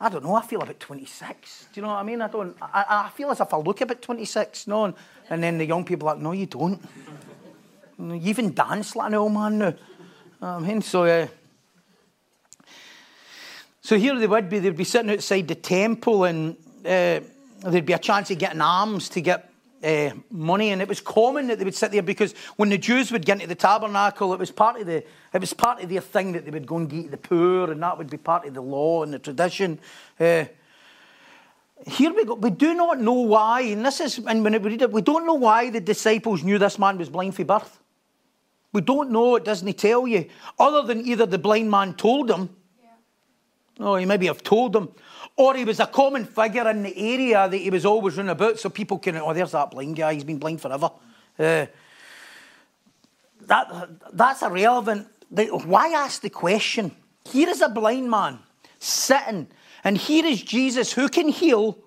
I 0.00 0.08
don't 0.08 0.24
know, 0.24 0.34
I 0.34 0.40
feel 0.40 0.62
about 0.62 0.80
26. 0.80 1.66
Do 1.72 1.80
you 1.80 1.82
know 1.82 1.88
what 1.88 1.98
I 1.98 2.02
mean? 2.02 2.22
I 2.22 2.28
don't, 2.28 2.56
I, 2.62 2.84
I 3.06 3.10
feel 3.10 3.30
as 3.30 3.40
if 3.40 3.52
I 3.52 3.58
look 3.58 3.82
about 3.82 4.00
26, 4.00 4.66
no? 4.66 4.94
And 5.28 5.42
then 5.42 5.58
the 5.58 5.66
young 5.66 5.84
people 5.84 6.08
are 6.08 6.14
like, 6.14 6.22
no, 6.22 6.32
you 6.32 6.46
don't. 6.46 6.82
You 7.98 8.14
even 8.14 8.54
dance 8.54 8.96
like 8.96 9.08
an 9.08 9.14
old 9.16 9.34
man 9.34 9.58
now. 9.58 9.74
I 10.40 10.58
mean, 10.58 10.80
so, 10.80 11.04
uh, 11.04 11.26
so 13.82 13.98
here 13.98 14.18
they 14.18 14.26
would 14.26 14.48
be, 14.48 14.58
they'd 14.58 14.74
be 14.74 14.84
sitting 14.84 15.10
outside 15.10 15.48
the 15.48 15.54
temple, 15.54 16.24
and 16.24 16.56
uh, 16.86 17.20
there'd 17.62 17.86
be 17.86 17.92
a 17.92 17.98
chance 17.98 18.30
of 18.30 18.38
getting 18.38 18.60
alms 18.60 19.08
to 19.10 19.20
get 19.20 19.50
uh, 19.82 20.10
money, 20.30 20.70
and 20.70 20.82
it 20.82 20.88
was 20.88 21.00
common 21.00 21.46
that 21.46 21.58
they 21.58 21.64
would 21.64 21.74
sit 21.74 21.90
there 21.90 22.02
because 22.02 22.34
when 22.56 22.68
the 22.68 22.78
Jews 22.78 23.10
would 23.12 23.24
get 23.24 23.36
into 23.36 23.46
the 23.46 23.54
tabernacle, 23.54 24.32
it 24.32 24.38
was 24.38 24.50
part 24.50 24.80
of 24.80 24.86
the 24.86 25.04
it 25.32 25.40
was 25.40 25.54
part 25.54 25.82
of 25.82 25.88
their 25.88 26.00
thing 26.00 26.32
that 26.32 26.44
they 26.44 26.50
would 26.50 26.66
go 26.66 26.76
and 26.76 26.88
get 26.88 27.10
the 27.10 27.16
poor, 27.16 27.70
and 27.70 27.82
that 27.82 27.96
would 27.96 28.10
be 28.10 28.18
part 28.18 28.46
of 28.46 28.54
the 28.54 28.60
law 28.60 29.02
and 29.02 29.12
the 29.12 29.18
tradition. 29.18 29.78
Uh, 30.18 30.44
here 31.86 32.12
we 32.12 32.24
go. 32.24 32.34
We 32.34 32.50
do 32.50 32.74
not 32.74 33.00
know 33.00 33.14
why, 33.14 33.62
and 33.62 33.84
this 33.84 34.00
is, 34.00 34.18
and 34.18 34.44
when 34.44 34.52
we 34.52 34.58
read 34.58 34.82
it, 34.82 34.92
we 34.92 35.00
don't 35.00 35.24
know 35.24 35.34
why 35.34 35.70
the 35.70 35.80
disciples 35.80 36.42
knew 36.42 36.58
this 36.58 36.78
man 36.78 36.98
was 36.98 37.08
blind 37.08 37.34
for 37.34 37.44
birth. 37.44 37.80
We 38.72 38.82
don't 38.82 39.10
know. 39.10 39.36
It 39.36 39.44
doesn't 39.44 39.72
tell 39.78 40.06
you, 40.06 40.28
other 40.58 40.86
than 40.86 41.06
either 41.06 41.26
the 41.26 41.38
blind 41.38 41.70
man 41.70 41.94
told 41.94 42.28
them, 42.28 42.54
yeah. 42.82 43.86
or 43.86 43.98
he 43.98 44.04
maybe 44.04 44.26
have 44.26 44.42
told 44.42 44.74
them, 44.74 44.90
or 45.40 45.56
he 45.56 45.64
was 45.64 45.80
a 45.80 45.86
common 45.86 46.26
figure 46.26 46.68
in 46.68 46.82
the 46.82 46.94
area 47.14 47.48
that 47.48 47.56
he 47.56 47.70
was 47.70 47.86
always 47.86 48.14
running 48.14 48.28
about, 48.28 48.58
so 48.58 48.68
people 48.68 48.98
can, 48.98 49.16
oh, 49.16 49.32
there's 49.32 49.52
that 49.52 49.70
blind 49.70 49.96
guy, 49.96 50.12
he's 50.12 50.22
been 50.22 50.38
blind 50.38 50.60
forever. 50.60 50.90
Uh, 51.38 51.64
that, 53.46 53.88
that's 54.12 54.42
irrelevant. 54.42 55.08
Why 55.30 55.92
ask 55.94 56.20
the 56.20 56.28
question? 56.28 56.94
Here 57.24 57.48
is 57.48 57.62
a 57.62 57.70
blind 57.70 58.10
man 58.10 58.38
sitting, 58.78 59.46
and 59.82 59.96
here 59.96 60.26
is 60.26 60.42
Jesus 60.42 60.92
who 60.92 61.08
can 61.08 61.30
heal. 61.30 61.78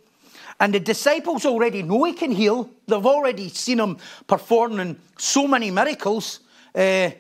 And 0.59 0.73
the 0.73 0.79
disciples 0.79 1.45
already 1.45 1.83
know 1.83 2.05
he 2.05 2.13
can 2.13 2.31
heal. 2.31 2.71
They've 2.87 3.05
already 3.05 3.49
seen 3.49 3.79
him 3.79 3.97
performing 4.25 4.99
so 5.19 5.47
many 5.47 5.69
miracles. 5.69 6.39
Uh, 6.73 7.11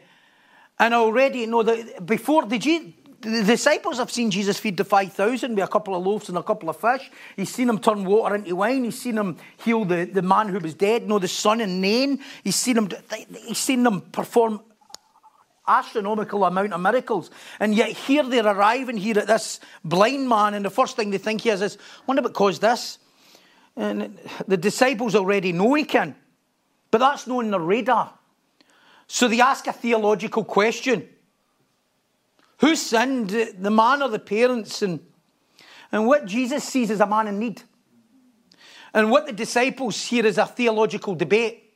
and 0.79 0.93
already 0.95 1.45
know 1.45 1.61
that 1.61 2.03
before 2.07 2.47
the 2.47 2.57
the 3.23 3.43
disciples 3.43 3.97
have 3.97 4.11
seen 4.11 4.29
Jesus 4.29 4.59
feed 4.59 4.75
the 4.75 4.83
5,000 4.83 5.55
with 5.55 5.63
a 5.63 5.67
couple 5.67 5.95
of 5.95 6.05
loaves 6.05 6.27
and 6.27 6.37
a 6.37 6.43
couple 6.43 6.69
of 6.69 6.77
fish. 6.77 7.09
He's 7.35 7.53
seen 7.53 7.69
him 7.69 7.79
turn 7.79 8.03
water 8.03 8.35
into 8.35 8.55
wine. 8.55 8.83
He's 8.83 9.01
seen 9.01 9.17
him 9.17 9.37
heal 9.57 9.85
the, 9.85 10.03
the 10.05 10.21
man 10.21 10.49
who 10.49 10.59
was 10.59 10.73
dead, 10.73 11.07
no, 11.07 11.19
the 11.19 11.27
son 11.29 11.61
in 11.61 11.79
Nain. 11.79 12.19
He's 12.43 12.57
seen 12.57 12.77
him, 12.77 12.89
he's 13.45 13.57
seen 13.57 13.83
them 13.83 14.01
perform 14.01 14.61
astronomical 15.65 16.43
amount 16.43 16.73
of 16.73 16.81
miracles. 16.81 17.31
And 17.59 17.73
yet 17.73 17.89
here 17.89 18.23
they're 18.23 18.45
arriving 18.45 18.97
here 18.97 19.17
at 19.17 19.27
this 19.27 19.61
blind 19.83 20.27
man, 20.27 20.53
and 20.53 20.65
the 20.65 20.69
first 20.69 20.95
thing 20.97 21.09
they 21.09 21.17
think 21.17 21.41
he 21.41 21.49
is 21.49 21.61
is, 21.61 21.77
wonder 22.05 22.21
what 22.21 22.33
caused 22.33 22.61
this? 22.61 22.99
And 23.75 24.19
the 24.47 24.57
disciples 24.57 25.15
already 25.15 25.53
know 25.53 25.73
he 25.73 25.85
can, 25.85 26.15
but 26.91 26.97
that's 26.97 27.25
not 27.25 27.37
on 27.37 27.51
their 27.51 27.59
radar. 27.59 28.13
So 29.07 29.27
they 29.27 29.41
ask 29.41 29.65
a 29.67 29.73
theological 29.73 30.43
question. 30.43 31.07
Who 32.63 32.77
sinned, 32.77 33.31
the 33.31 33.69
man 33.69 34.01
or 34.01 34.07
the 34.07 34.19
parents? 34.19 34.81
And, 34.81 35.01
and 35.91 36.07
what 36.07 36.25
Jesus 36.25 36.63
sees 36.63 36.91
as 36.91 37.01
a 37.01 37.05
man 37.05 37.27
in 37.27 37.37
need. 37.37 37.61
And 38.93 39.11
what 39.11 39.25
the 39.25 39.33
disciples 39.33 40.01
hear 40.01 40.25
is 40.25 40.37
a 40.37 40.45
theological 40.45 41.13
debate. 41.13 41.73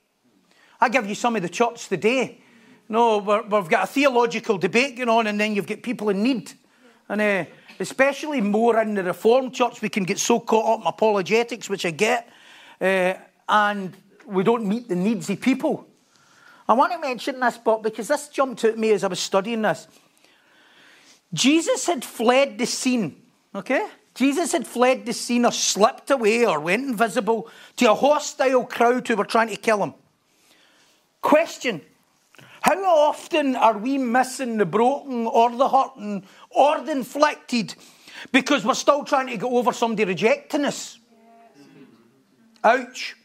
I 0.80 0.88
give 0.88 1.06
you 1.06 1.16
some 1.16 1.36
of 1.36 1.42
the 1.42 1.50
church 1.50 1.90
today. 1.90 2.40
No, 2.88 3.18
we 3.18 3.34
have 3.34 3.68
got 3.68 3.84
a 3.84 3.88
theological 3.88 4.58
debate 4.58 4.96
going 4.96 5.10
on, 5.10 5.28
and 5.28 5.38
then 5.38 5.56
you've 5.56 5.68
got 5.68 5.82
people 5.82 6.08
in 6.08 6.24
need. 6.24 6.54
And 7.10 7.20
uh, 7.20 7.46
especially 7.82 8.40
more 8.40 8.80
in 8.80 8.94
the 8.94 9.04
Reformed 9.04 9.54
church, 9.54 9.82
we 9.82 9.90
can 9.90 10.06
get 10.06 10.20
so 10.20 10.40
caught 10.40 10.76
up 10.76 10.82
in 10.84 10.88
apologetics, 10.88 11.70
which 11.70 11.86
I 11.86 11.92
get, 11.92 12.30
uh, 12.80 13.16
and 13.50 13.94
we 14.26 14.42
don't 14.42 14.66
meet 14.66 14.88
the 14.88 14.96
needs 14.96 15.30
of 15.30 15.42
people. 15.42 15.86
I 16.66 16.72
want 16.76 16.94
to 16.94 17.00
mention 17.00 17.42
this, 17.42 17.58
but 17.58 17.84
because 17.84 18.08
this 18.08 18.30
jumped 18.30 18.64
at 18.64 18.78
me 18.78 18.92
as 18.92 19.04
I 19.04 19.08
was 19.08 19.20
studying 19.20 19.64
this. 19.64 19.86
Jesus 21.34 21.86
had 21.86 22.06
fled 22.06 22.58
the 22.58 22.66
scene, 22.66 23.22
okay? 23.54 23.88
Jesus 24.16 24.52
had 24.52 24.66
fled 24.66 25.06
the 25.06 25.14
scene 25.14 25.46
or 25.46 25.52
slipped 25.52 26.10
away 26.10 26.46
or 26.46 26.60
went 26.60 26.88
invisible 26.88 27.48
to 27.76 27.92
a 27.92 27.96
hostile 27.96 28.66
crowd 28.66 29.08
who 29.08 29.16
were 29.16 29.26
trying 29.26 29.50
to 29.50 29.56
kill 29.56 29.84
him. 29.84 29.94
Question 31.22 31.82
How 32.62 32.84
often 32.84 33.56
are 33.56 33.78
we 33.78 33.98
missing 33.98 34.58
the 34.58 34.66
broken 34.66 35.28
or 35.28 35.52
the 35.52 35.70
hurting 35.70 36.24
or 36.50 36.82
the 36.82 36.92
inflicted 36.94 37.76
because 38.32 38.66
we're 38.66 38.74
still 38.74 39.04
trying 39.04 39.28
to 39.28 39.38
get 39.38 39.44
over 39.44 39.72
somebody 39.72 40.06
rejecting 40.06 40.66
us? 40.66 40.98
Ouch. 42.64 43.16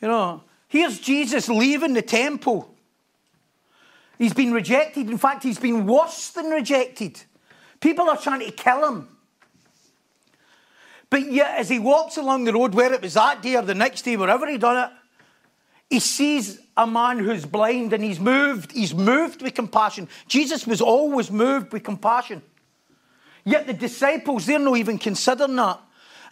You 0.00 0.08
know, 0.08 0.42
here's 0.68 0.98
Jesus 0.98 1.48
leaving 1.48 1.92
the 1.92 2.02
temple 2.02 2.73
He's 4.18 4.34
been 4.34 4.52
rejected. 4.52 5.10
In 5.10 5.18
fact, 5.18 5.42
he's 5.42 5.58
been 5.58 5.86
worse 5.86 6.30
than 6.30 6.46
rejected. 6.46 7.22
People 7.80 8.08
are 8.08 8.16
trying 8.16 8.40
to 8.40 8.50
kill 8.50 8.88
him. 8.88 9.08
But 11.10 11.30
yet, 11.30 11.58
as 11.58 11.68
he 11.68 11.78
walks 11.78 12.16
along 12.16 12.44
the 12.44 12.52
road, 12.52 12.74
where 12.74 12.92
it 12.92 13.02
was 13.02 13.14
that 13.14 13.42
day 13.42 13.56
or 13.56 13.62
the 13.62 13.74
next 13.74 14.02
day, 14.02 14.16
wherever 14.16 14.48
he 14.48 14.58
done 14.58 14.88
it, 14.88 14.96
he 15.90 16.00
sees 16.00 16.60
a 16.76 16.86
man 16.86 17.18
who's 17.18 17.44
blind 17.44 17.92
and 17.92 18.02
he's 18.02 18.18
moved. 18.18 18.72
He's 18.72 18.94
moved 18.94 19.42
with 19.42 19.54
compassion. 19.54 20.08
Jesus 20.26 20.66
was 20.66 20.80
always 20.80 21.30
moved 21.30 21.72
with 21.72 21.84
compassion. 21.84 22.42
Yet 23.44 23.66
the 23.66 23.74
disciples, 23.74 24.46
they're 24.46 24.58
not 24.58 24.76
even 24.78 24.98
considering 24.98 25.56
that. 25.56 25.80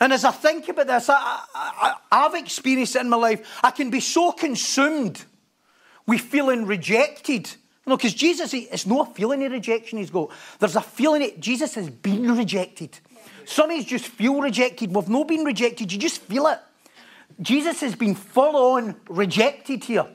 And 0.00 0.12
as 0.12 0.24
I 0.24 0.32
think 0.32 0.68
about 0.68 0.88
this, 0.88 1.08
I, 1.08 1.94
have 2.10 2.34
experienced 2.34 2.96
it 2.96 3.02
in 3.02 3.08
my 3.08 3.16
life. 3.16 3.60
I 3.62 3.70
can 3.70 3.90
be 3.90 4.00
so 4.00 4.32
consumed 4.32 5.22
with 6.06 6.22
feeling 6.22 6.66
rejected. 6.66 7.54
You 7.84 7.90
know, 7.90 7.96
because 7.96 8.14
Jesus, 8.14 8.54
it's 8.54 8.86
not 8.86 9.10
a 9.10 9.14
feeling 9.14 9.44
of 9.44 9.52
rejection 9.52 9.98
he's 9.98 10.10
got. 10.10 10.30
There's 10.60 10.76
a 10.76 10.80
feeling 10.80 11.22
that 11.22 11.40
Jesus 11.40 11.74
has 11.74 11.90
been 11.90 12.36
rejected. 12.36 12.98
Some 13.44 13.70
of 13.70 13.78
us 13.78 13.84
just 13.84 14.06
feel 14.06 14.40
rejected. 14.40 14.94
We've 14.94 15.08
not 15.08 15.26
been 15.26 15.44
rejected, 15.44 15.92
you 15.92 15.98
just 15.98 16.20
feel 16.22 16.46
it. 16.46 16.60
Jesus 17.40 17.80
has 17.80 17.96
been 17.96 18.14
full 18.14 18.74
on 18.74 18.94
rejected 19.08 19.84
here. 19.84 20.06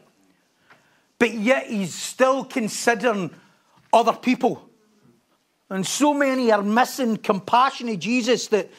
But 1.20 1.34
yet 1.34 1.68
he's 1.68 1.94
still 1.94 2.46
considering 2.46 3.32
other 3.92 4.14
people. 4.14 4.70
And 5.70 5.86
so 5.86 6.14
many 6.14 6.52
are 6.52 6.62
missing 6.62 7.18
compassion 7.18 7.90
of 7.90 8.00
Jesus 8.00 8.48
that, 8.48 8.70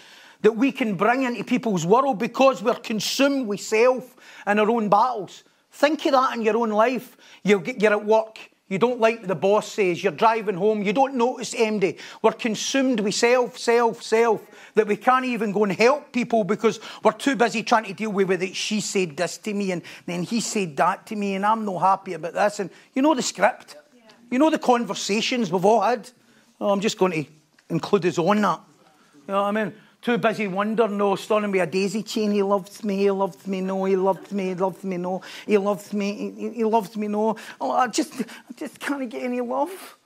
that 0.41 0.53
we 0.53 0.73
can 0.73 0.95
bring 0.95 1.25
into 1.25 1.45
people's 1.45 1.85
world 1.85 2.19
because 2.19 2.63
we're 2.63 2.75
consumed 2.75 3.47
with 3.47 3.61
self 3.61 4.17
and 4.47 4.59
our 4.59 4.71
own 4.71 4.89
battles. 4.89 5.45
Think 5.73 6.07
of 6.07 6.13
that 6.13 6.37
in 6.37 6.43
your 6.43 6.57
own 6.57 6.71
life. 6.71 7.17
You're, 7.43 7.63
you're 7.63 7.93
at 7.93 8.05
work, 8.05 8.39
you 8.69 8.79
don't 8.79 9.01
like 9.01 9.21
what 9.21 9.29
the 9.29 9.35
boss 9.35 9.73
says. 9.73 10.03
You're 10.03 10.13
driving 10.13 10.57
home. 10.57 10.83
You 10.83 10.93
don't 10.93 11.15
notice 11.15 11.55
MD. 11.55 11.99
We're 12.21 12.33
consumed 12.33 13.01
with 13.01 13.15
self, 13.15 13.57
self, 13.57 14.03
self, 14.03 14.43
that 14.75 14.87
we 14.87 14.97
can't 14.97 15.25
even 15.25 15.53
go 15.53 15.65
and 15.65 15.73
help 15.73 16.13
people 16.13 16.45
because 16.45 16.79
we're 17.03 17.13
too 17.13 17.35
busy 17.35 17.63
trying 17.63 17.85
to 17.85 17.95
deal 17.95 18.11
with 18.11 18.43
it. 18.43 18.55
She 18.55 18.81
said 18.81 19.17
this 19.17 19.39
to 19.39 19.55
me 19.55 19.73
and 19.73 19.83
then 20.05 20.23
he 20.23 20.41
said 20.41 20.77
that 20.77 21.07
to 21.07 21.17
me 21.17 21.35
and 21.35 21.47
I'm 21.47 21.65
not 21.65 21.79
happy 21.79 22.13
about 22.13 22.35
this. 22.35 22.61
And 22.61 22.69
you 22.95 23.01
know 23.01 23.15
the 23.15 23.23
script. 23.23 23.77
You 24.31 24.39
know 24.39 24.51
the 24.51 24.59
conversations 24.59 25.51
we've 25.51 25.65
all 25.65 25.81
had. 25.81 26.11
Oh, 26.61 26.71
I'm 26.71 26.81
just 26.81 26.99
going 26.99 27.25
to 27.25 27.31
include 27.71 28.05
us 28.05 28.19
on 28.19 28.43
that. 28.43 28.61
You 29.27 29.33
know 29.33 29.43
what 29.43 29.49
I 29.49 29.65
mean? 29.65 29.75
Too 30.09 30.17
busy 30.17 30.49
wondering, 30.49 30.97
no, 30.97 31.17
standing 31.17 31.51
with 31.51 31.61
a 31.61 31.67
daisy 31.67 32.03
chain. 32.03 32.31
He 32.31 32.43
loves 32.43 32.83
me, 32.83 32.97
he 32.97 33.11
loves 33.11 33.47
me, 33.47 33.61
no, 33.61 33.85
he 33.85 33.95
loved 33.95 34.33
me, 34.33 34.45
he 34.45 34.55
loved 34.55 34.83
me, 34.83 34.97
no, 34.97 35.21
he 35.47 35.59
loves 35.59 35.93
me, 35.93 36.33
he, 36.35 36.49
he 36.49 36.65
loves 36.65 36.97
me, 36.97 37.09
no. 37.09 37.37
Oh, 37.61 37.73
I 37.73 37.89
just, 37.89 38.15
I 38.23 38.55
just 38.57 38.81
can't 38.81 39.07
get 39.11 39.23
any 39.23 39.43
love. 39.43 39.99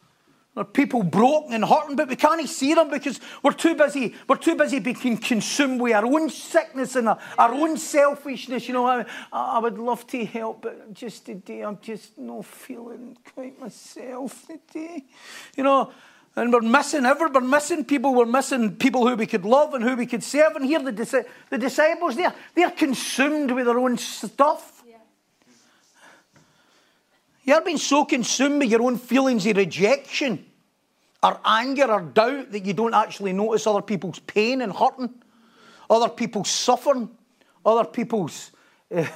There 0.57 0.63
are 0.63 0.65
people 0.65 1.05
broken 1.05 1.53
and 1.53 1.65
hurting, 1.65 1.95
but 1.95 2.09
we 2.09 2.17
can't 2.17 2.49
see 2.49 2.75
them 2.75 2.91
because 2.91 3.21
we're 3.45 3.53
too 3.53 3.77
busy. 3.77 4.17
We're 4.29 4.39
too 4.39 4.57
busy 4.57 4.81
being 4.81 5.19
consumed 5.19 5.81
with 5.81 5.95
our 5.95 6.05
own 6.05 6.31
sickness 6.31 6.97
and 6.97 7.09
our, 7.09 7.19
our 7.39 7.55
own 7.55 7.77
selfishness. 7.77 8.67
You 8.67 8.75
know, 8.75 8.87
I, 8.87 9.07
I 9.33 9.61
would 9.61 9.79
love 9.79 10.05
to 10.09 10.25
help, 10.25 10.63
but 10.63 10.93
just 10.93 11.27
today 11.27 11.61
I'm 11.61 11.79
just 11.81 12.19
not 12.19 12.45
feeling 12.45 13.17
quite 13.33 13.57
myself 13.61 14.49
today. 14.49 15.05
You 15.57 15.63
know, 15.63 15.93
and 16.35 16.53
we're 16.53 16.61
missing. 16.61 17.03
We're 17.03 17.41
missing 17.41 17.85
people. 17.85 18.15
We're 18.15 18.25
missing 18.25 18.77
people 18.77 19.07
who 19.07 19.17
we 19.17 19.27
could 19.27 19.45
love 19.45 19.75
and 19.75 19.85
who 19.85 19.97
we 19.97 20.07
could 20.07 20.23
serve. 20.23 20.57
And 20.57 20.65
here, 20.65 20.83
the, 20.83 21.27
the 21.51 21.59
disciples, 21.59 22.17
they're, 22.17 22.35
they're 22.55 22.71
consumed 22.71 23.51
with 23.51 23.67
their 23.67 23.79
own 23.79 23.99
stuff. 23.99 24.83
Yeah. 24.89 24.97
You're 27.45 27.61
being 27.61 27.77
so 27.77 28.07
consumed 28.07 28.61
with 28.61 28.71
your 28.71 28.83
own 28.83 28.97
feelings 28.97 29.45
of 29.47 29.59
rejection 29.59 30.47
or 31.23 31.39
anger 31.45 31.85
or 31.85 32.01
doubt 32.01 32.51
that 32.53 32.65
you 32.65 32.73
don't 32.73 32.95
actually 32.95 33.35
notice 33.35 33.67
other 33.67 33.83
people's 33.83 34.19
pain 34.21 34.63
and 34.63 34.73
hurting, 34.73 35.11
other 35.91 36.09
people's 36.09 36.49
suffering, 36.49 37.11
other 37.65 37.85
people's 37.85 38.53
uh, 38.95 39.07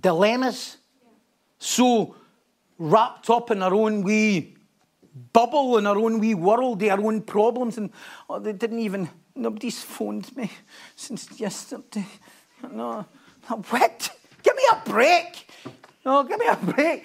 dilemmas. 0.00 0.76
Yeah. 1.02 1.10
So 1.58 2.14
wrapped 2.78 3.28
up 3.28 3.50
in 3.50 3.60
our 3.60 3.74
own 3.74 4.02
wee 4.02 4.53
bubble 5.32 5.78
in 5.78 5.86
our 5.86 5.96
own 5.96 6.18
wee 6.18 6.34
world, 6.34 6.82
our 6.82 7.00
own 7.00 7.22
problems, 7.22 7.78
and 7.78 7.90
oh, 8.28 8.38
they 8.38 8.52
didn't 8.52 8.80
even, 8.80 9.08
nobody's 9.34 9.82
phoned 9.82 10.36
me 10.36 10.50
since 10.96 11.38
yesterday. 11.38 12.06
No, 12.72 13.06
what? 13.48 14.10
Give 14.42 14.56
me 14.56 14.62
a 14.72 14.88
break. 14.88 15.48
No, 16.04 16.24
give 16.24 16.38
me 16.38 16.46
a 16.46 16.56
break. 16.56 17.04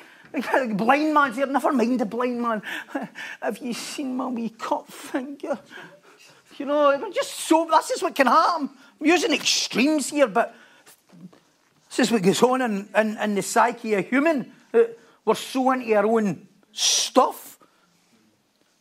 Blind 0.78 1.14
man's 1.14 1.38
here, 1.38 1.48
never 1.48 1.74
mind 1.74 2.00
the 2.00 2.06
blind 2.06 2.42
man. 2.42 2.62
Have 3.42 3.58
you 3.60 3.74
seen 3.74 4.16
my 4.16 4.28
wee 4.28 4.50
cut 4.50 4.88
finger? 4.88 5.58
You 6.58 6.66
know, 6.66 7.12
just 7.12 7.32
so, 7.32 7.68
that's 7.70 7.90
is 7.90 8.04
what 8.04 8.14
can 8.14 8.28
happen. 8.28 8.70
I'm 9.00 9.06
using 9.06 9.34
extremes 9.34 10.10
here, 10.10 10.28
but 10.28 10.54
this 11.90 12.00
is 12.00 12.12
what 12.12 12.22
goes 12.22 12.44
on 12.44 12.62
in, 12.62 12.90
in, 12.96 13.18
in 13.18 13.36
the 13.36 13.42
psyche 13.42 13.94
of 13.96 14.08
human. 14.08 14.52
Uh, 14.74 14.82
we're 15.26 15.36
so 15.36 15.72
into 15.72 15.94
our 15.96 16.06
own 16.06 16.48
stuff 16.72 17.49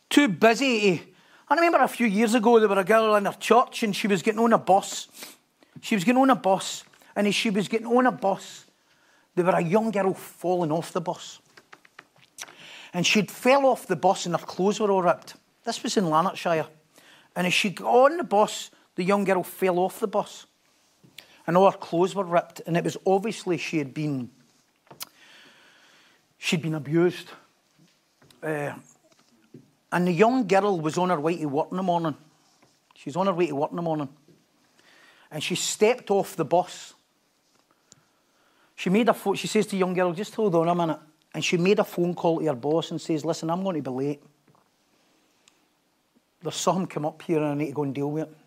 too 0.09 0.27
busy. 0.27 1.03
I 1.47 1.55
remember 1.55 1.79
a 1.79 1.87
few 1.87 2.07
years 2.07 2.35
ago, 2.35 2.59
there 2.59 2.69
was 2.69 2.77
a 2.77 2.83
girl 2.83 3.15
in 3.15 3.25
her 3.25 3.33
church 3.33 3.83
and 3.83 3.95
she 3.95 4.07
was 4.07 4.21
getting 4.21 4.39
on 4.39 4.53
a 4.53 4.57
bus. 4.57 5.07
She 5.81 5.95
was 5.95 6.03
getting 6.03 6.21
on 6.21 6.29
a 6.29 6.35
bus, 6.35 6.83
and 7.15 7.25
as 7.27 7.35
she 7.35 7.49
was 7.49 7.67
getting 7.67 7.87
on 7.87 8.05
a 8.05 8.11
bus, 8.11 8.65
there 9.35 9.45
was 9.45 9.55
a 9.55 9.61
young 9.61 9.91
girl 9.91 10.13
falling 10.13 10.71
off 10.71 10.91
the 10.91 11.01
bus. 11.01 11.39
And 12.93 13.05
she'd 13.05 13.31
fell 13.31 13.65
off 13.65 13.87
the 13.87 13.95
bus 13.95 14.25
and 14.25 14.35
her 14.35 14.45
clothes 14.45 14.79
were 14.79 14.91
all 14.91 15.03
ripped. 15.03 15.35
This 15.63 15.81
was 15.83 15.95
in 15.95 16.09
Lanarkshire. 16.09 16.65
And 17.35 17.45
as 17.47 17.53
she 17.53 17.69
got 17.69 17.87
on 17.87 18.17
the 18.17 18.23
bus, 18.23 18.71
the 18.95 19.03
young 19.03 19.23
girl 19.23 19.43
fell 19.43 19.79
off 19.79 19.99
the 19.99 20.07
bus. 20.07 20.47
And 21.45 21.55
all 21.55 21.69
her 21.69 21.77
clothes 21.77 22.15
were 22.15 22.23
ripped. 22.23 22.61
And 22.65 22.75
it 22.75 22.83
was 22.83 22.97
obviously 23.05 23.57
she 23.57 23.77
had 23.77 23.93
been 23.93 24.31
she'd 26.37 26.61
been 26.61 26.75
abused. 26.75 27.29
Uh, 28.41 28.73
and 29.91 30.07
the 30.07 30.11
young 30.11 30.47
girl 30.47 30.79
was 30.79 30.97
on 30.97 31.09
her 31.09 31.19
way 31.19 31.37
to 31.37 31.45
work 31.45 31.69
in 31.71 31.77
the 31.77 31.83
morning. 31.83 32.15
She's 32.95 33.15
on 33.15 33.27
her 33.27 33.33
way 33.33 33.47
to 33.47 33.55
work 33.55 33.71
in 33.71 33.75
the 33.77 33.81
morning. 33.81 34.09
And 35.31 35.43
she 35.43 35.55
stepped 35.55 36.11
off 36.11 36.35
the 36.35 36.45
bus. 36.45 36.93
She 38.75 38.89
made 38.89 39.09
a 39.09 39.13
phone, 39.13 39.35
she 39.35 39.47
says 39.47 39.65
to 39.65 39.71
the 39.71 39.77
young 39.77 39.93
girl, 39.93 40.13
just 40.13 40.35
hold 40.35 40.55
on 40.55 40.67
a 40.67 40.75
minute. 40.75 40.99
And 41.33 41.43
she 41.43 41.57
made 41.57 41.79
a 41.79 41.83
phone 41.83 42.15
call 42.15 42.39
to 42.39 42.45
her 42.45 42.55
boss 42.55 42.91
and 42.91 42.99
says, 42.99 43.23
listen, 43.23 43.49
I'm 43.49 43.63
going 43.63 43.75
to 43.75 43.91
be 43.91 43.95
late. 43.95 44.23
There's 46.41 46.55
something 46.55 46.87
come 46.87 47.05
up 47.05 47.21
here 47.21 47.37
and 47.37 47.47
I 47.47 47.53
need 47.53 47.67
to 47.67 47.73
go 47.73 47.83
and 47.83 47.93
deal 47.93 48.09
with 48.09 48.23
it. 48.23 48.37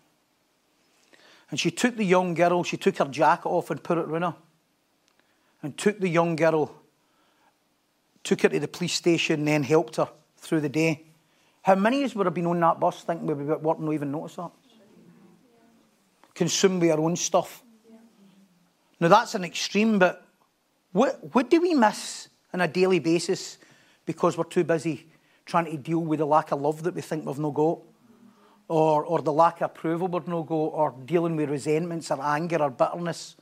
And 1.51 1.59
she 1.59 1.69
took 1.69 1.95
the 1.95 2.03
young 2.03 2.33
girl, 2.33 2.63
she 2.63 2.77
took 2.77 2.97
her 2.97 3.05
jacket 3.05 3.47
off 3.47 3.69
and 3.69 3.83
put 3.83 3.97
it 3.97 4.05
around 4.05 4.23
her. 4.23 4.35
And 5.61 5.77
took 5.77 5.99
the 5.99 6.09
young 6.09 6.35
girl, 6.35 6.73
took 8.23 8.41
her 8.41 8.49
to 8.49 8.59
the 8.59 8.67
police 8.67 8.93
station, 8.93 9.45
then 9.45 9.63
helped 9.63 9.97
her 9.97 10.09
through 10.37 10.61
the 10.61 10.69
day. 10.69 11.03
How 11.63 11.75
many 11.75 12.03
of 12.03 12.11
us 12.11 12.15
would 12.15 12.25
have 12.25 12.33
been 12.33 12.45
on 12.45 12.59
that 12.59 12.79
bus 12.79 13.03
thinking 13.03 13.25
we 13.25 13.51
at 13.51 13.63
work 13.63 13.77
and 13.77 13.85
not 13.85 13.93
even 13.93 14.11
notice 14.11 14.35
that? 14.35 14.51
Consumed 16.35 16.81
with 16.81 16.91
our 16.91 16.99
own 16.99 17.15
stuff. 17.15 17.63
Now 18.99 19.07
that's 19.07 19.33
an 19.33 19.45
extreme, 19.45 19.97
but 19.97 20.25
what, 20.91 21.33
what 21.33 21.49
do 21.49 21.61
we 21.61 21.73
miss 21.73 22.27
on 22.53 22.59
a 22.59 22.67
daily 22.67 22.99
basis 22.99 23.57
because 24.05 24.37
we're 24.37 24.43
too 24.43 24.65
busy 24.65 25.07
trying 25.45 25.65
to 25.65 25.77
deal 25.77 25.99
with 25.99 26.19
the 26.19 26.25
lack 26.25 26.51
of 26.51 26.59
love 26.59 26.83
that 26.83 26.95
we 26.95 27.01
think 27.01 27.25
we've 27.25 27.39
no 27.39 27.51
got? 27.51 27.79
Or, 28.67 29.05
or 29.05 29.21
the 29.21 29.33
lack 29.33 29.61
of 29.61 29.71
approval 29.71 30.09
we've 30.09 30.27
no 30.27 30.43
got, 30.43 30.55
or 30.55 30.95
dealing 31.05 31.37
with 31.37 31.49
resentments 31.49 32.11
or 32.11 32.21
anger 32.21 32.61
or 32.61 32.71
bitterness, 32.71 33.37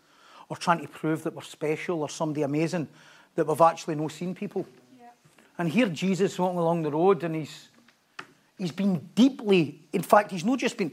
or 0.48 0.58
trying 0.58 0.82
to 0.82 0.88
prove 0.88 1.24
that 1.24 1.34
we're 1.34 1.42
special 1.42 2.02
or 2.02 2.10
somebody 2.10 2.44
amazing 2.44 2.88
that 3.34 3.48
we've 3.48 3.62
actually 3.62 3.96
not 3.96 4.12
seen 4.12 4.36
people. 4.36 4.68
And 5.58 5.70
here 5.70 5.88
Jesus 5.88 6.38
walking 6.38 6.60
along 6.60 6.84
the 6.84 6.92
road 6.92 7.24
and 7.24 7.36
he's 7.36 7.70
He's 8.62 8.72
been 8.72 9.10
deeply, 9.16 9.82
in 9.92 10.04
fact, 10.04 10.30
he's 10.30 10.46
not 10.46 10.60
just 10.60 10.78
been. 10.78 10.92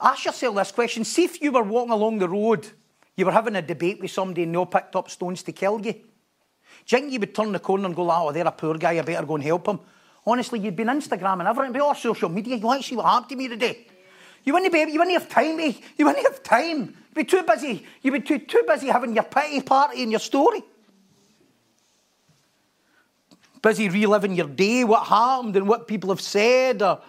Ask 0.00 0.24
yourself 0.24 0.56
this 0.56 0.72
question. 0.72 1.04
See 1.04 1.24
if 1.24 1.42
you 1.42 1.52
were 1.52 1.62
walking 1.62 1.92
along 1.92 2.18
the 2.18 2.26
road, 2.26 2.66
you 3.14 3.26
were 3.26 3.32
having 3.32 3.56
a 3.56 3.60
debate 3.60 4.00
with 4.00 4.10
somebody 4.10 4.44
and 4.44 4.54
they 4.54 4.56
all 4.56 4.64
picked 4.64 4.96
up 4.96 5.10
stones 5.10 5.42
to 5.42 5.52
kill 5.52 5.78
you. 5.84 5.92
Do 5.92 5.98
you 6.86 6.98
think 6.98 7.12
you 7.12 7.20
would 7.20 7.34
turn 7.34 7.52
the 7.52 7.58
corner 7.58 7.84
and 7.84 7.94
go, 7.94 8.10
oh, 8.10 8.32
they're 8.32 8.46
a 8.46 8.50
poor 8.50 8.78
guy, 8.78 8.98
I 8.98 9.02
better 9.02 9.26
go 9.26 9.34
and 9.34 9.44
help 9.44 9.68
him? 9.68 9.80
Honestly, 10.24 10.60
you'd 10.60 10.76
been 10.76 10.88
Instagram 10.88 11.40
and 11.40 11.48
everything, 11.48 11.74
be 11.74 11.80
all 11.80 11.94
social 11.94 12.30
media. 12.30 12.56
You 12.56 12.64
want 12.64 12.80
to 12.80 12.88
see 12.88 12.96
what 12.96 13.04
happened 13.04 13.28
to 13.28 13.36
me 13.36 13.48
today? 13.48 13.86
You 14.42 14.54
wouldn't 14.54 14.72
be 14.72 14.78
you 14.78 14.98
wouldn't 14.98 15.20
have 15.20 15.28
time, 15.28 15.60
eh? 15.60 15.74
You 15.98 16.06
wouldn't 16.06 16.26
have 16.26 16.42
time. 16.42 16.78
You'd 16.78 17.14
be 17.14 17.24
too 17.24 17.42
busy. 17.42 17.86
You'd 18.00 18.12
be 18.12 18.20
too, 18.20 18.38
too 18.38 18.64
busy 18.66 18.86
having 18.86 19.14
your 19.14 19.24
pity 19.24 19.60
party 19.60 20.02
and 20.02 20.10
your 20.10 20.20
story. 20.20 20.62
Busy 23.62 23.88
reliving 23.88 24.34
your 24.34 24.48
day, 24.48 24.84
what 24.84 25.06
happened 25.06 25.56
and 25.56 25.68
what 25.68 25.86
people 25.86 26.10
have 26.10 26.20
said, 26.20 26.82
or 26.82 27.00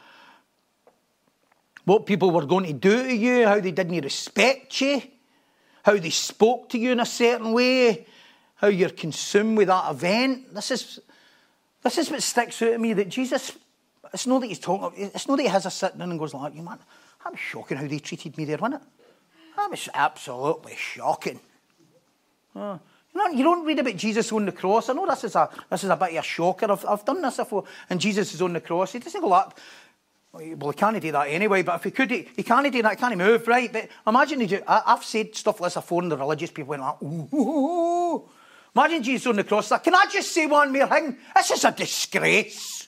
what 1.86 2.06
people 2.06 2.32
were 2.32 2.46
going 2.46 2.66
to 2.66 2.74
do 2.74 3.04
to 3.04 3.16
you, 3.16 3.48
how 3.48 3.60
they 3.60 3.72
didn't 3.72 4.02
respect 4.02 4.82
you, 4.82 5.02
how 5.84 5.98
they 5.98 6.10
spoke 6.10 6.70
to 6.70 6.78
you 6.78 6.92
in 6.92 7.00
a 7.00 7.06
certain 7.06 7.54
way, 7.54 8.06
how 8.56 8.68
you're 8.68 8.90
consumed 8.90 9.58
with 9.58 9.68
that 9.68 9.92
event. 9.92 10.54
This 10.54 10.72
is, 10.72 11.00
this 11.82 11.98
is 11.98 12.12
what 12.12 12.22
sticks 12.22 12.62
out 12.62 12.74
to 12.74 12.78
me 12.78 12.94
that 12.94 13.10
Jesus, 13.10 13.54
it's 14.14 14.28
not 14.28 14.42
that 14.42 14.48
he's 14.48 14.60
talking, 14.60 15.12
it's 15.14 15.28
not 15.28 15.38
that 15.38 15.44
he 15.44 15.50
has 15.50 15.66
a 15.66 15.72
sitting 15.72 16.02
in 16.02 16.12
and 16.12 16.20
goes 16.20 16.34
like, 16.34 16.54
you 16.54 16.62
man, 16.62 16.80
was 17.30 17.40
shocking 17.40 17.78
how 17.78 17.88
they 17.88 18.00
treated 18.00 18.38
me 18.38 18.46
there, 18.46 18.58
wasn't 18.58 18.82
it? 18.82 18.88
That 19.56 19.72
was 19.72 19.90
absolutely 19.94 20.76
shocking. 20.76 21.40
Uh, 22.56 22.78
you, 23.14 23.20
know, 23.20 23.38
you 23.38 23.44
don't 23.44 23.66
read 23.66 23.80
about 23.80 23.96
Jesus 23.96 24.32
on 24.32 24.46
the 24.46 24.52
cross. 24.52 24.90
I 24.90 24.94
know 24.94 25.06
this 25.06 25.24
is 25.26 25.36
a, 25.36 25.50
this 25.70 25.84
is 25.84 25.90
a 25.90 25.96
bit 25.96 26.12
of 26.12 26.18
a 26.18 26.22
shocker. 26.22 26.72
I've, 26.72 26.86
I've 26.86 27.06
done 27.06 27.22
this 27.22 27.38
before. 27.38 27.66
And 27.90 28.00
Jesus 28.00 28.34
is 28.34 28.42
on 28.42 28.54
the 28.54 28.62
cross. 28.62 28.94
He 28.94 29.00
doesn't 29.00 29.22
go 29.22 29.28
like, 29.28 29.48
well, 30.34 30.72
he 30.72 30.78
can't 30.78 31.02
do 31.02 31.12
that 31.12 31.28
anyway, 31.28 31.62
but 31.62 31.76
if 31.76 31.84
he 31.84 31.92
could, 31.92 32.10
he, 32.10 32.44
can't 32.44 32.72
do 32.72 32.82
that, 32.82 32.92
he 32.92 32.96
can't 32.96 33.18
move, 33.18 33.48
right? 33.48 33.72
But 33.72 33.90
imagine, 34.08 34.40
he 34.40 34.48
do, 34.48 34.62
I, 34.66 34.82
have 34.86 35.04
said 35.04 35.36
stuff 35.36 35.60
like 35.60 35.68
this 35.68 35.74
before, 35.76 36.02
and 36.02 36.12
the 36.12 36.18
religious 36.18 36.52
people 36.52 36.70
went 36.70 36.82
like, 36.82 37.02
ooh, 37.02 37.28
ooh, 37.34 38.16
ooh. 38.16 38.30
Imagine 38.74 39.04
Jesus 39.04 39.28
on 39.28 39.36
the 39.36 39.44
cross. 39.44 39.70
Like, 39.70 39.84
can 39.84 39.94
I 39.94 40.06
just 40.10 40.32
say 40.32 40.46
one 40.46 40.72
more 40.72 40.88
thing? 40.88 41.18
This 41.36 41.52
is 41.52 41.66
a 41.66 41.72
disgrace. 41.72 42.88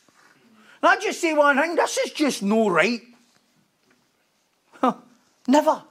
Can 0.80 0.98
I 0.98 1.02
just 1.02 1.20
say 1.20 1.34
one 1.34 1.58
thing? 1.58 1.76
This 1.76 1.98
is 1.98 2.12
just 2.14 2.44
no 2.44 2.70
right. 2.70 3.02
Huh. 4.80 4.94
Never. 5.46 5.84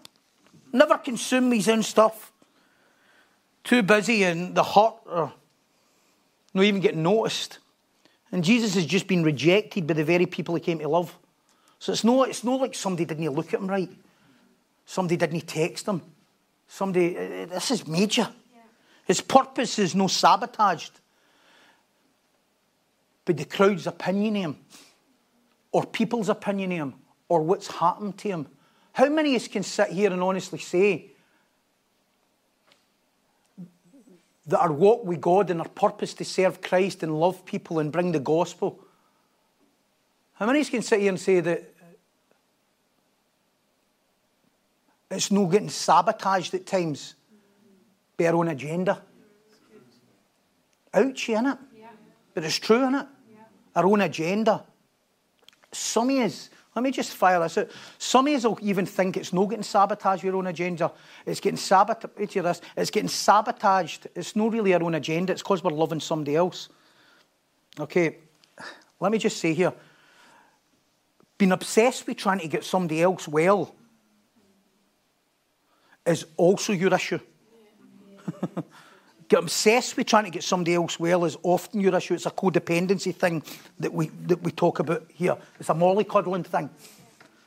Never 0.72 0.96
consume 0.96 1.52
his 1.52 1.68
own 1.68 1.82
stuff. 1.82 2.31
Too 3.64 3.82
busy 3.82 4.24
and 4.24 4.54
the 4.54 4.62
heart 4.62 4.96
or 5.06 5.32
not 6.54 6.64
even 6.64 6.80
getting 6.80 7.02
noticed. 7.02 7.58
And 8.30 8.42
Jesus 8.42 8.74
has 8.74 8.86
just 8.86 9.06
been 9.06 9.22
rejected 9.22 9.86
by 9.86 9.94
the 9.94 10.04
very 10.04 10.26
people 10.26 10.54
he 10.54 10.60
came 10.60 10.78
to 10.78 10.88
love. 10.88 11.16
So 11.78 11.92
it's 11.92 12.04
not, 12.04 12.28
it's 12.28 12.44
not 12.44 12.60
like 12.60 12.74
somebody 12.74 13.04
didn't 13.04 13.28
look 13.30 13.52
at 13.52 13.60
him 13.60 13.66
right. 13.66 13.90
Somebody 14.86 15.16
didn't 15.16 15.46
text 15.46 15.86
him. 15.86 16.02
Somebody, 16.68 17.16
uh, 17.16 17.46
this 17.46 17.70
is 17.70 17.86
major. 17.86 18.28
His 19.04 19.20
purpose 19.20 19.78
is 19.78 19.94
no 19.94 20.06
sabotaged. 20.06 20.92
But 23.24 23.36
the 23.36 23.44
crowd's 23.44 23.86
opinion 23.86 24.36
of 24.36 24.42
him, 24.42 24.56
or 25.70 25.84
people's 25.84 26.28
opinion 26.28 26.72
of 26.72 26.78
him, 26.78 26.94
or 27.28 27.42
what's 27.42 27.66
happened 27.66 28.18
to 28.18 28.28
him. 28.28 28.48
How 28.92 29.08
many 29.08 29.34
of 29.34 29.42
us 29.42 29.48
can 29.48 29.62
sit 29.62 29.88
here 29.88 30.12
and 30.12 30.22
honestly 30.22 30.58
say 30.58 31.11
that 34.46 34.60
our 34.60 34.72
walk 34.72 35.04
with 35.04 35.20
God 35.20 35.50
and 35.50 35.60
our 35.60 35.68
purpose 35.68 36.14
to 36.14 36.24
serve 36.24 36.60
Christ 36.60 37.02
and 37.02 37.18
love 37.18 37.44
people 37.44 37.78
and 37.78 37.92
bring 37.92 38.12
the 38.12 38.20
gospel? 38.20 38.80
How 40.34 40.46
many 40.46 40.64
can 40.64 40.82
sit 40.82 41.00
here 41.00 41.10
and 41.10 41.20
say 41.20 41.40
that 41.40 41.74
it's 45.10 45.30
no 45.30 45.46
getting 45.46 45.68
sabotaged 45.68 46.54
at 46.54 46.66
times? 46.66 47.14
by 48.16 48.26
our 48.26 48.34
own 48.34 48.48
agenda. 48.48 49.02
Ouchy, 50.94 51.32
innit? 51.32 51.58
Yeah. 51.78 51.88
But 52.34 52.44
it's 52.44 52.58
true, 52.58 52.78
innit? 52.78 53.08
Yeah. 53.30 53.38
Our 53.74 53.86
own 53.86 54.00
agenda. 54.02 54.64
Some 55.72 56.10
of 56.10 56.16
us, 56.18 56.50
let 56.74 56.82
me 56.82 56.90
just 56.90 57.14
fire 57.14 57.38
this 57.40 57.58
out. 57.58 57.70
Some 57.98 58.26
of 58.26 58.44
will 58.44 58.58
even 58.62 58.86
think 58.86 59.16
it's 59.16 59.32
not 59.32 59.50
getting 59.50 59.62
sabotaged 59.62 60.24
your 60.24 60.36
own 60.36 60.46
agenda. 60.46 60.90
It's 61.26 61.40
getting 61.40 61.58
sabotaged. 61.58 62.42
This. 62.42 62.60
It's 62.76 62.90
getting 62.90 63.08
sabotaged. 63.08 64.06
It's 64.14 64.34
not 64.34 64.52
really 64.52 64.72
our 64.72 64.82
own 64.82 64.94
agenda. 64.94 65.32
It's 65.32 65.42
because 65.42 65.62
we're 65.62 65.70
loving 65.70 66.00
somebody 66.00 66.34
else. 66.34 66.70
Okay, 67.78 68.16
let 69.00 69.12
me 69.12 69.18
just 69.18 69.38
say 69.38 69.52
here. 69.52 69.72
Being 71.36 71.52
obsessed 71.52 72.06
with 72.06 72.16
trying 72.16 72.38
to 72.38 72.48
get 72.48 72.64
somebody 72.64 73.02
else 73.02 73.28
well 73.28 73.74
is 76.06 76.24
also 76.36 76.72
your 76.72 76.94
issue. 76.94 77.18
get 79.32 79.38
obsessed 79.38 79.96
with 79.96 80.06
trying 80.06 80.24
to 80.24 80.30
get 80.30 80.44
somebody 80.44 80.74
else 80.74 81.00
well 81.00 81.24
is 81.24 81.38
often 81.42 81.80
your 81.80 81.94
issue. 81.94 82.12
It's 82.12 82.26
a 82.26 82.30
codependency 82.30 83.14
thing 83.14 83.42
that 83.80 83.90
we, 83.90 84.08
that 84.26 84.42
we 84.42 84.52
talk 84.52 84.78
about 84.78 85.04
here. 85.14 85.38
It's 85.58 85.70
a 85.70 85.74
mollycoddling 85.74 86.44
thing. 86.44 86.68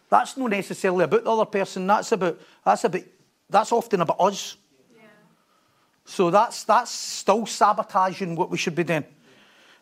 That's 0.10 0.36
not 0.36 0.50
necessarily 0.50 1.04
about 1.04 1.24
the 1.24 1.32
other 1.32 1.46
person. 1.46 1.86
That's 1.86 2.12
about 2.12 2.42
that's 2.64 2.84
about 2.86 3.04
that's 3.48 3.72
often 3.72 4.02
about 4.02 4.20
us. 4.20 4.58
Yeah. 4.96 5.04
So 6.06 6.32
that's 6.32 6.64
that's 6.64 6.90
still 6.90 7.46
sabotaging 7.46 8.36
what 8.36 8.50
we 8.50 8.58
should 8.58 8.76
be 8.76 8.84
doing. 8.84 9.06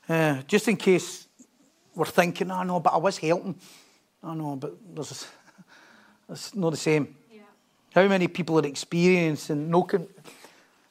Uh, 0.09 0.41
just 0.41 0.67
in 0.67 0.75
case 0.75 1.27
we're 1.95 2.05
thinking, 2.05 2.51
I 2.51 2.61
oh, 2.61 2.63
know, 2.63 2.79
but 2.81 2.93
I 2.93 2.97
was 2.97 3.17
helping. 3.17 3.55
I 4.21 4.33
know, 4.33 4.57
but 4.57 4.73
there's, 4.93 5.25
it's 6.29 6.53
not 6.53 6.71
the 6.71 6.77
same. 6.77 7.15
Yeah. 7.31 7.41
How 7.95 8.07
many 8.09 8.27
people 8.27 8.59
are 8.59 8.67
experiencing 8.67 9.69
no? 9.69 9.83
Con- 9.83 10.07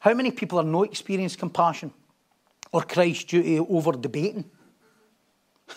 how 0.03 0.15
many 0.15 0.33
people 0.33 0.59
are 0.59 0.65
not 0.65 0.87
experiencing 0.87 1.39
compassion 1.39 1.93
or 2.73 2.83
Christ 2.83 3.29
due 3.29 3.41
to 3.41 3.67
over 3.71 3.93
debating? 3.93 4.51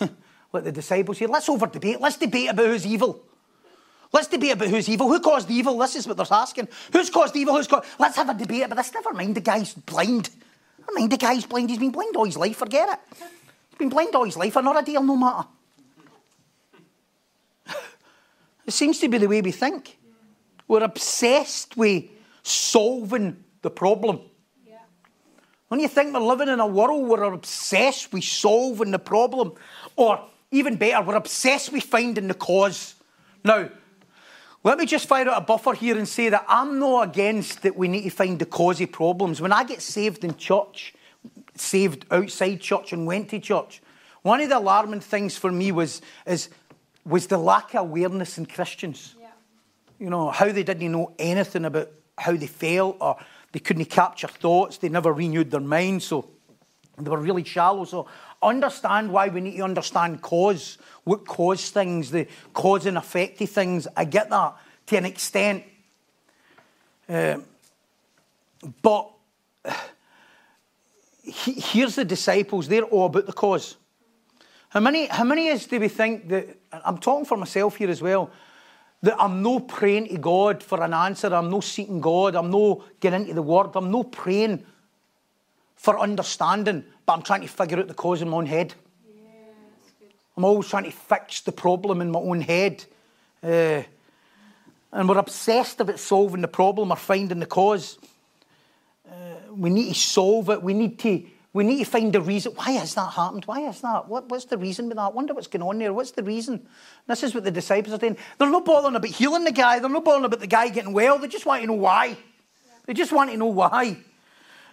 Let 0.52 0.64
the 0.64 0.72
disciples 0.72 1.18
say, 1.18 1.26
let's 1.26 1.48
over 1.48 1.68
debate. 1.68 2.00
Let's 2.00 2.16
debate 2.16 2.50
about 2.50 2.66
who's 2.66 2.84
evil. 2.84 3.22
Let's 4.12 4.26
debate 4.26 4.54
about 4.54 4.66
who's 4.66 4.88
evil. 4.88 5.06
Who 5.06 5.20
caused 5.20 5.46
the 5.46 5.54
evil? 5.54 5.78
This 5.78 5.94
is 5.94 6.08
what 6.08 6.16
they're 6.16 6.26
asking. 6.28 6.66
Who's 6.92 7.08
caused 7.08 7.34
the 7.34 7.40
evil? 7.40 7.54
Who's 7.54 7.68
caused? 7.68 7.86
Let's 8.00 8.16
have 8.16 8.28
a 8.28 8.34
debate 8.34 8.64
about 8.64 8.78
this. 8.78 8.92
Never 8.92 9.12
mind 9.12 9.36
the 9.36 9.40
guy's 9.40 9.74
blind. 9.74 10.30
Never 10.80 10.92
mind 10.92 11.12
the 11.12 11.18
guy's 11.18 11.46
blind. 11.46 11.70
He's 11.70 11.78
been 11.78 11.92
blind 11.92 12.16
all 12.16 12.24
his 12.24 12.36
life. 12.36 12.56
Forget 12.56 12.88
it. 12.88 12.98
He's 13.70 13.78
been 13.78 13.90
blind 13.90 14.12
all 14.16 14.24
his 14.24 14.36
life. 14.36 14.56
Another 14.56 14.82
deal, 14.82 15.04
no 15.04 15.16
matter. 15.16 15.46
it 18.66 18.72
seems 18.72 18.98
to 18.98 19.08
be 19.08 19.18
the 19.18 19.28
way 19.28 19.40
we 19.40 19.52
think. 19.52 19.96
We're 20.66 20.82
obsessed 20.82 21.76
with 21.76 22.06
solving 22.42 23.44
the 23.66 23.70
problem. 23.70 24.20
Yeah. 24.64 24.78
When 25.66 25.80
you 25.80 25.88
think 25.88 26.14
we're 26.14 26.20
living 26.20 26.48
in 26.48 26.60
a 26.60 26.66
world 26.66 27.08
where 27.08 27.20
we're 27.20 27.32
obsessed 27.34 28.12
with 28.12 28.22
solving 28.22 28.92
the 28.92 29.00
problem, 29.00 29.54
or 29.96 30.24
even 30.52 30.76
better, 30.76 31.04
we're 31.04 31.16
obsessed 31.16 31.72
with 31.72 31.82
finding 31.82 32.28
the 32.28 32.34
cause. 32.34 32.94
Now, 33.44 33.68
let 34.62 34.78
me 34.78 34.86
just 34.86 35.08
fire 35.08 35.28
out 35.28 35.42
a 35.42 35.44
buffer 35.44 35.74
here 35.74 35.98
and 35.98 36.06
say 36.06 36.28
that 36.28 36.44
I'm 36.48 36.78
not 36.78 37.08
against 37.08 37.62
that 37.62 37.76
we 37.76 37.88
need 37.88 38.04
to 38.04 38.10
find 38.10 38.38
the 38.38 38.46
cause 38.46 38.80
of 38.80 38.92
problems. 38.92 39.40
When 39.40 39.52
I 39.52 39.64
get 39.64 39.82
saved 39.82 40.22
in 40.22 40.36
church, 40.36 40.94
saved 41.56 42.06
outside 42.12 42.60
church 42.60 42.92
and 42.92 43.04
went 43.04 43.30
to 43.30 43.40
church, 43.40 43.82
one 44.22 44.40
of 44.40 44.48
the 44.48 44.58
alarming 44.58 45.00
things 45.00 45.36
for 45.36 45.50
me 45.50 45.72
was, 45.72 46.02
is, 46.24 46.50
was 47.04 47.26
the 47.26 47.38
lack 47.38 47.74
of 47.74 47.82
awareness 47.82 48.38
in 48.38 48.46
Christians. 48.46 49.16
Yeah. 49.20 49.26
You 49.98 50.10
know, 50.10 50.30
how 50.30 50.52
they 50.52 50.62
didn't 50.62 50.92
know 50.92 51.12
anything 51.18 51.64
about 51.64 51.90
how 52.18 52.32
they 52.32 52.46
felt 52.46 52.96
or 53.00 53.16
they 53.56 53.60
couldn't 53.60 53.86
capture 53.86 54.28
thoughts. 54.28 54.76
They 54.76 54.90
never 54.90 55.14
renewed 55.14 55.50
their 55.50 55.60
mind. 55.60 56.02
So 56.02 56.28
they 56.98 57.08
were 57.08 57.16
really 57.16 57.42
shallow. 57.42 57.86
So 57.86 58.06
understand 58.42 59.10
why 59.10 59.28
we 59.28 59.40
need 59.40 59.56
to 59.56 59.62
understand 59.62 60.20
cause, 60.20 60.76
what 61.04 61.26
caused 61.26 61.72
things, 61.72 62.10
the 62.10 62.28
cause 62.52 62.84
and 62.84 62.98
effect 62.98 63.40
of 63.40 63.48
things. 63.48 63.88
I 63.96 64.04
get 64.04 64.28
that 64.28 64.56
to 64.88 64.96
an 64.98 65.06
extent. 65.06 65.64
Uh, 67.08 67.38
but 68.82 69.10
he, 71.22 71.52
here's 71.54 71.94
the 71.94 72.04
disciples, 72.04 72.68
they're 72.68 72.82
all 72.82 73.06
about 73.06 73.24
the 73.24 73.32
cause. 73.32 73.78
How 74.68 74.80
many, 74.80 75.06
how 75.06 75.24
many 75.24 75.46
is 75.46 75.66
do 75.66 75.80
we 75.80 75.88
think 75.88 76.28
that, 76.28 76.58
I'm 76.84 76.98
talking 76.98 77.24
for 77.24 77.38
myself 77.38 77.76
here 77.76 77.88
as 77.88 78.02
well, 78.02 78.30
that 79.02 79.20
I'm 79.20 79.42
no 79.42 79.60
praying 79.60 80.08
to 80.08 80.18
God 80.18 80.62
for 80.62 80.82
an 80.82 80.94
answer. 80.94 81.34
I'm 81.34 81.50
no 81.50 81.60
seeking 81.60 82.00
God. 82.00 82.34
I'm 82.34 82.50
no 82.50 82.84
getting 83.00 83.22
into 83.22 83.34
the 83.34 83.42
Word. 83.42 83.70
I'm 83.74 83.90
no 83.90 84.02
praying 84.02 84.64
for 85.76 85.98
understanding, 85.98 86.84
but 87.04 87.12
I'm 87.12 87.22
trying 87.22 87.42
to 87.42 87.48
figure 87.48 87.78
out 87.78 87.88
the 87.88 87.94
cause 87.94 88.22
in 88.22 88.28
my 88.28 88.38
own 88.38 88.46
head. 88.46 88.74
Yeah, 89.06 89.22
I'm 90.36 90.44
always 90.44 90.68
trying 90.68 90.84
to 90.84 90.90
fix 90.90 91.42
the 91.42 91.52
problem 91.52 92.00
in 92.00 92.10
my 92.10 92.18
own 92.18 92.40
head. 92.40 92.84
Uh, 93.42 93.82
and 94.92 95.08
we're 95.08 95.18
obsessed 95.18 95.80
about 95.80 95.98
solving 95.98 96.40
the 96.40 96.48
problem 96.48 96.90
or 96.90 96.96
finding 96.96 97.38
the 97.38 97.46
cause. 97.46 97.98
Uh, 99.06 99.52
we 99.52 99.70
need 99.70 99.88
to 99.88 99.94
solve 99.94 100.48
it. 100.50 100.62
We 100.62 100.74
need 100.74 100.98
to 101.00 101.22
we 101.56 101.64
need 101.64 101.78
to 101.78 101.90
find 101.90 102.12
the 102.12 102.20
reason. 102.20 102.52
Why 102.52 102.72
has 102.72 102.94
that 102.96 103.14
happened? 103.14 103.46
Why 103.46 103.66
is 103.66 103.80
that? 103.80 104.08
What, 104.08 104.28
what's 104.28 104.44
the 104.44 104.58
reason 104.58 104.88
with 104.88 104.98
that? 104.98 105.04
I 105.04 105.08
wonder 105.08 105.32
what's 105.32 105.46
going 105.46 105.62
on 105.62 105.78
there. 105.78 105.90
What's 105.90 106.10
the 106.10 106.22
reason? 106.22 106.68
This 107.06 107.22
is 107.22 107.34
what 107.34 107.44
the 107.44 107.50
disciples 107.50 107.94
are 107.94 107.98
doing. 107.98 108.18
They're 108.36 108.50
not 108.50 108.66
bothering 108.66 108.94
about 108.94 109.10
healing 109.10 109.44
the 109.44 109.52
guy. 109.52 109.78
They're 109.78 109.88
not 109.88 110.04
bothering 110.04 110.26
about 110.26 110.40
the 110.40 110.46
guy 110.46 110.68
getting 110.68 110.92
well. 110.92 111.18
They 111.18 111.28
just 111.28 111.46
want 111.46 111.62
to 111.62 111.66
know 111.66 111.72
why. 111.72 112.18
They 112.84 112.92
just 112.92 113.10
want 113.10 113.30
to 113.30 113.38
know 113.38 113.46
why. 113.46 113.96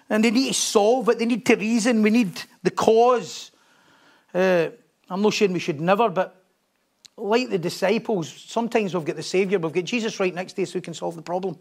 And 0.09 0.25
they 0.25 0.31
need 0.31 0.49
to 0.49 0.53
solve 0.53 1.07
it. 1.07 1.19
They 1.19 1.25
need 1.25 1.45
to 1.45 1.55
reason. 1.55 2.01
We 2.01 2.09
need 2.09 2.41
the 2.63 2.71
cause. 2.71 3.51
Uh, 4.33 4.67
I'm 5.09 5.21
not 5.21 5.33
saying 5.33 5.53
we 5.53 5.59
should 5.59 5.79
never, 5.79 6.09
but 6.09 6.43
like 7.15 7.49
the 7.49 7.59
disciples, 7.59 8.27
sometimes 8.27 8.93
we've 8.93 9.05
got 9.05 9.15
the 9.15 9.23
Saviour, 9.23 9.57
we've 9.57 9.71
got 9.71 9.85
Jesus 9.85 10.19
right 10.19 10.35
next 10.35 10.53
to 10.53 10.63
us 10.63 10.73
who 10.73 10.81
can 10.81 10.93
solve 10.93 11.15
the 11.15 11.21
problem. 11.21 11.57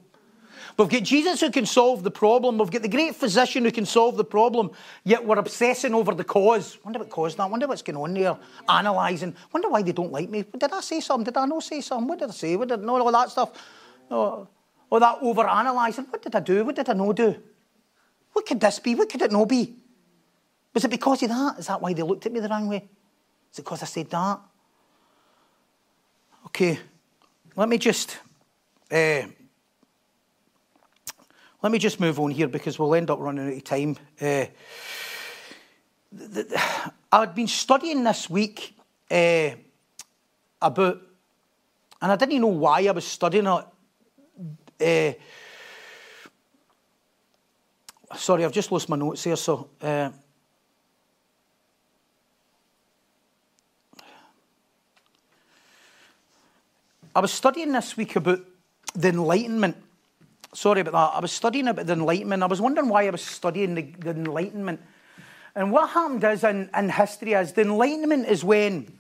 We've 0.77 0.89
got 0.89 1.03
Jesus 1.03 1.41
who 1.41 1.51
can 1.51 1.67
solve 1.67 2.03
the 2.03 2.11
problem. 2.11 2.59
We've 2.59 2.71
got 2.71 2.83
the 2.83 2.89
great 2.89 3.15
physician 3.15 3.65
who 3.65 3.71
can 3.71 3.87
solve 3.87 4.17
the 4.17 4.25
problem. 4.25 4.71
Yet 5.05 5.25
we're 5.25 5.39
obsessing 5.39 5.95
over 5.95 6.15
the 6.15 6.25
cause. 6.25 6.79
Wonder 6.85 7.01
what 7.01 7.11
caused 7.11 7.37
that. 7.37 7.51
Wonder 7.51 7.69
what's 7.69 7.83
going 7.83 7.97
on 7.97 8.15
there. 8.15 8.37
Analysing. 8.69 9.35
Wonder 9.53 9.69
why 9.69 9.83
they 9.83 9.93
don't 9.93 10.13
like 10.13 10.31
me. 10.31 10.43
Did 10.43 10.73
I 10.73 10.81
say 10.81 11.01
something? 11.01 11.25
Did 11.25 11.37
I 11.37 11.45
not 11.47 11.63
say 11.63 11.81
something? 11.81 12.09
What 12.09 12.19
did 12.19 12.31
I 12.31 12.33
say? 12.33 12.57
What 12.57 12.69
did 12.69 12.83
no 12.83 12.99
all 13.01 13.13
that 13.13 13.31
stuff? 13.31 13.51
Oh, 14.11 14.49
all 14.91 15.01
that 15.01 15.19
over 15.21 15.43
analysing. 15.43 16.07
What 16.07 16.23
did 16.23 16.35
I 16.35 16.41
do? 16.41 16.65
What 16.65 16.77
did 16.77 16.89
I 16.89 16.93
not 16.95 17.17
do? 17.17 17.37
What 18.33 18.47
could 18.47 18.61
this 18.61 18.79
be? 18.79 18.95
What 18.95 19.09
could 19.09 19.23
it 19.23 19.33
not 19.33 19.49
be? 19.49 19.75
Was 20.75 20.85
it 20.85 20.91
because 20.91 21.23
of 21.23 21.29
that? 21.29 21.59
Is 21.59 21.67
that 21.67 21.81
why 21.83 21.93
they 21.93 22.03
looked 22.03 22.25
at 22.25 22.33
me 22.33 22.41
the 22.41 22.49
wrong 22.49 22.69
way? 22.69 22.89
Is 23.53 23.59
it 23.59 23.63
because 23.63 23.83
I 23.83 23.87
said 23.87 24.09
that? 24.11 24.41
Okay, 26.47 26.79
let 27.57 27.69
me 27.69 27.79
just 27.79 28.19
uh, 28.91 29.23
let 31.63 31.71
me 31.71 31.79
just 31.79 32.01
move 32.01 32.19
on 32.19 32.33
here 32.33 32.49
because 32.49 32.77
we'll 32.79 32.95
end 32.95 33.09
up 33.09 33.21
running 33.21 33.47
out 33.47 33.57
of 33.57 33.65
time. 33.65 33.97
Uh, 34.21 34.47
I'd 37.13 37.35
been 37.35 37.47
studying 37.47 38.03
this 38.03 38.29
week 38.29 38.77
uh, 39.11 39.51
about, 40.61 41.01
and 42.01 42.13
I 42.13 42.17
didn't 42.17 42.41
know 42.41 42.49
why 42.49 42.81
I 42.81 42.91
was 42.91 43.07
studying 43.07 43.47
it. 43.47 43.65
Uh, 44.81 45.13
sorry, 48.17 48.45
I've 48.45 48.51
just 48.53 48.73
lost 48.73 48.89
my 48.89 48.97
notes 48.97 49.23
here. 49.23 49.37
So, 49.37 49.71
uh, 49.81 50.11
I 57.15 57.21
was 57.21 57.31
studying 57.31 57.71
this 57.71 57.97
week 57.97 58.17
about 58.17 58.41
the 58.95 59.11
Enlightenment. 59.11 59.77
Sorry 60.55 60.81
about 60.83 60.93
that. 60.93 61.17
I 61.17 61.21
was 61.21 61.33
studying 61.33 61.69
about 61.69 61.87
the 61.87 61.95
Enlightenment. 61.95 62.43
I 62.43 62.47
was 62.47 62.61
wondering 62.61 62.89
why 62.89 63.07
I 63.07 63.11
was 63.11 63.23
studying 63.23 63.75
the, 63.75 63.83
the 63.83 64.11
Enlightenment. 64.11 64.81
And 65.55 65.73
what 65.73 65.91
happened 65.91 66.25
is 66.25 66.45
in, 66.45 66.69
in 66.77 66.91
history 66.91 67.33
is 67.33 67.53
the 67.53 67.63
Enlightenment 67.63 68.27
is 68.27 68.45
when, 68.45 68.93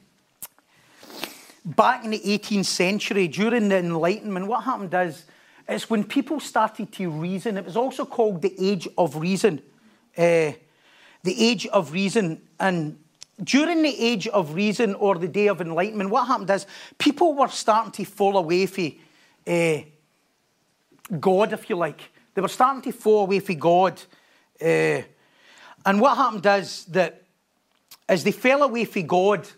back 1.65 2.05
in 2.05 2.11
the 2.11 2.21
18th 2.21 2.65
century, 2.65 3.29
during 3.29 3.69
the 3.69 3.79
Enlightenment, 3.79 4.47
what 4.47 4.65
happened 4.65 4.95
is 4.95 5.25
it's 5.69 5.91
when 5.91 6.05
people 6.05 6.41
started 6.41 6.91
to 6.93 7.11
reason. 7.11 7.59
It 7.59 7.65
was 7.65 7.77
also 7.77 8.05
called 8.07 8.41
the 8.41 8.55
Age 8.59 8.88
of 8.97 9.17
Reason. 9.17 9.61
Uh, 10.17 10.53
the 11.23 11.37
Age 11.37 11.67
of 11.67 11.93
Reason. 11.93 12.41
And 12.61 12.99
during 13.45 13.83
the 13.83 13.99
Age 13.99 14.27
of 14.29 14.55
Reason 14.55 14.95
or 14.95 15.17
the 15.17 15.29
Day 15.29 15.49
of 15.49 15.61
Enlightenment, 15.61 16.11
what 16.11 16.27
happened 16.27 16.51
is 16.51 16.67
people 16.99 17.35
were 17.35 17.49
starting 17.49 17.93
to 17.93 18.05
fall 18.05 18.37
away 18.37 18.67
from 18.67 18.93
uh, 19.47 19.79
God, 21.21 21.53
if 21.53 21.69
you 21.69 21.77
like. 21.77 22.11
They 22.35 22.43
were 22.43 22.49
starting 22.49 22.83
to 22.83 22.93
fall 22.93 23.25
away 23.25 23.41
from 23.41 23.59
God. 23.59 24.01
Uh, 24.61 25.03
and 25.85 26.01
what 26.01 26.17
happened 26.17 26.47
is 26.47 26.85
that 26.87 27.23
as 28.09 28.25
they 28.25 28.33
fell 28.33 28.62
away 28.62 28.85
from 28.85 29.07
God 29.07 29.49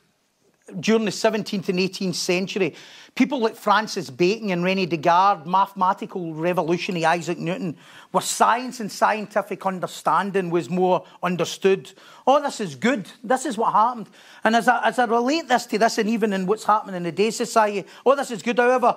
during 0.81 1.05
the 1.05 1.11
17th 1.11 1.69
and 1.69 1.79
18th 1.79 2.15
century, 2.15 2.75
people 3.15 3.39
like 3.39 3.55
Francis 3.55 4.09
Bacon 4.11 4.51
and 4.51 4.65
Rene 4.65 4.87
Descartes, 4.87 5.47
mathematical 5.47 6.33
revolutionary 6.33 7.05
Isaac 7.05 7.39
Newton, 7.39 7.77
where 8.13 8.23
science 8.23 8.81
and 8.81 8.91
scientific 8.91 9.67
understanding 9.67 10.51
was 10.51 10.71
more 10.71 11.05
understood. 11.23 11.93
Oh, 12.27 12.41
this 12.43 12.61
is 12.61 12.75
good. 12.75 13.11
This 13.23 13.45
is 13.45 13.59
what 13.59 13.73
happened. 13.73 14.09
And 14.43 14.57
as 14.57 14.67
I, 14.67 14.89
as 14.89 14.99
I 14.99 15.05
relate 15.05 15.49
this 15.49 15.67
to 15.67 15.79
this, 15.79 15.99
and 15.99 16.09
even 16.09 16.33
in 16.33 16.47
what's 16.47 16.65
happening 16.65 16.97
in 16.97 17.03
the 17.03 17.13
day 17.13 17.31
society, 17.31 17.87
oh, 18.07 18.17
this 18.17 18.31
is 18.31 18.43
good. 18.43 18.59
However, 18.59 18.97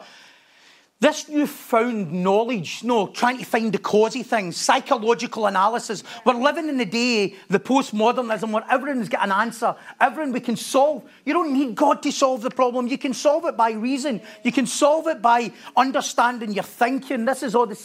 this 1.00 1.30
newfound 1.30 2.12
knowledge, 2.12 2.84
no, 2.84 3.08
trying 3.08 3.38
to 3.38 3.46
find 3.46 3.72
the 3.72 3.78
of 3.78 4.26
things, 4.26 4.58
psychological 4.58 5.46
analysis. 5.46 6.04
We're 6.26 6.34
living 6.34 6.70
in 6.70 6.78
the 6.78 6.86
day, 6.86 7.36
the 7.50 7.60
postmodernism, 7.60 8.52
where 8.52 8.66
everyone's 8.68 9.08
got 9.08 9.24
an 9.24 9.32
answer. 9.32 9.76
Everyone 10.02 10.32
we 10.32 10.40
can 10.40 10.56
solve. 10.56 11.04
You 11.24 11.34
don't 11.34 11.54
need 11.54 11.76
God 11.76 12.02
to 12.02 12.12
solve 12.12 12.42
the 12.42 12.50
problem. 12.50 12.88
You 12.88 12.98
can 12.98 13.14
solve 13.14 13.46
it 13.46 13.56
by 13.56 13.72
reason. 13.74 14.22
You 14.44 14.52
can 14.52 14.66
solve 14.66 15.06
it 15.08 15.22
by 15.22 15.52
understanding 15.76 16.54
your 16.54 16.64
thinking. 16.64 17.26
This 17.26 17.44
is 17.44 17.54
all 17.54 17.68
the 17.68 17.76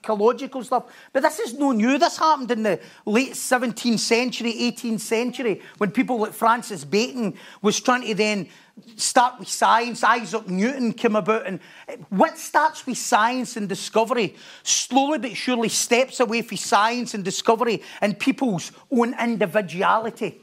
psychological 0.00 0.64
stuff. 0.64 0.84
But 1.12 1.22
this 1.22 1.38
is 1.38 1.58
no 1.58 1.72
new. 1.72 1.98
This 1.98 2.18
happened 2.18 2.50
in 2.50 2.62
the 2.62 2.80
late 3.04 3.32
17th 3.32 3.98
century, 3.98 4.52
18th 4.52 5.00
century, 5.00 5.62
when 5.78 5.90
people 5.90 6.18
like 6.18 6.32
Francis 6.32 6.84
Bacon 6.84 7.34
was 7.62 7.80
trying 7.80 8.06
to 8.06 8.14
then 8.14 8.48
start 8.96 9.38
with 9.38 9.48
science. 9.48 10.02
Isaac 10.02 10.48
Newton 10.48 10.92
came 10.92 11.16
about, 11.16 11.46
and 11.46 11.60
what 12.08 12.38
starts 12.38 12.86
with 12.86 12.96
science 12.96 13.56
and 13.56 13.68
discovery 13.68 14.36
slowly 14.62 15.18
but 15.18 15.36
surely 15.36 15.68
steps 15.68 16.20
away 16.20 16.42
from 16.42 16.56
science 16.56 17.14
and 17.14 17.24
discovery 17.24 17.82
and 18.00 18.18
people's 18.18 18.72
own 18.90 19.14
individuality. 19.20 20.40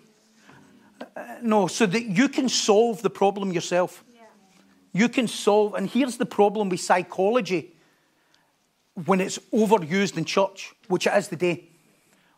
Uh, 1.15 1.23
no, 1.41 1.67
so 1.67 1.85
that 1.85 2.03
you 2.03 2.29
can 2.29 2.49
solve 2.49 3.01
the 3.01 3.09
problem 3.09 3.51
yourself. 3.51 4.03
Yeah. 4.13 4.21
You 4.93 5.09
can 5.09 5.27
solve, 5.27 5.73
and 5.73 5.89
here's 5.89 6.17
the 6.17 6.25
problem 6.25 6.69
with 6.69 6.79
psychology 6.79 7.73
when 9.05 9.21
it's 9.21 9.37
overused 9.53 10.17
in 10.17 10.25
church, 10.25 10.73
which 10.87 11.05
it 11.05 11.13
is 11.13 11.27
today. 11.27 11.65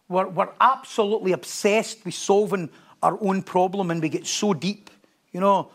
We're, 0.10 0.28
we're 0.28 0.50
absolutely 0.60 1.32
obsessed 1.32 2.04
with 2.04 2.16
solving 2.16 2.70
our 3.02 3.18
own 3.22 3.44
problem 3.44 3.92
and 3.92 4.02
we 4.02 4.10
get 4.10 4.28
so 4.28 4.54
deep. 4.54 4.90
You 5.32 5.40
know, 5.40 5.72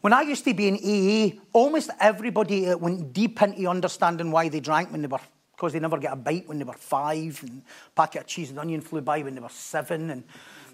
when 0.00 0.12
I 0.12 0.22
used 0.22 0.44
to 0.44 0.52
be 0.52 0.68
in 0.68 0.76
AA, 0.76 1.40
almost 1.52 1.90
everybody 2.00 2.68
uh, 2.68 2.76
went 2.76 3.12
deep 3.12 3.40
into 3.40 3.66
understanding 3.66 4.30
why 4.30 4.48
they 4.48 4.60
drank 4.60 4.92
when 4.92 5.02
they 5.02 5.08
were, 5.08 5.20
because 5.52 5.72
they 5.72 5.80
never 5.80 5.98
get 5.98 6.12
a 6.12 6.16
bite 6.16 6.46
when 6.48 6.58
they 6.58 6.64
were 6.64 6.74
five, 6.74 7.42
and 7.42 7.62
a 7.88 7.90
packet 7.92 8.22
of 8.22 8.26
cheese 8.26 8.50
and 8.50 8.58
onion 8.58 8.80
flew 8.80 9.00
by 9.00 9.22
when 9.22 9.34
they 9.34 9.40
were 9.40 9.48
seven, 9.48 10.10
and 10.10 10.24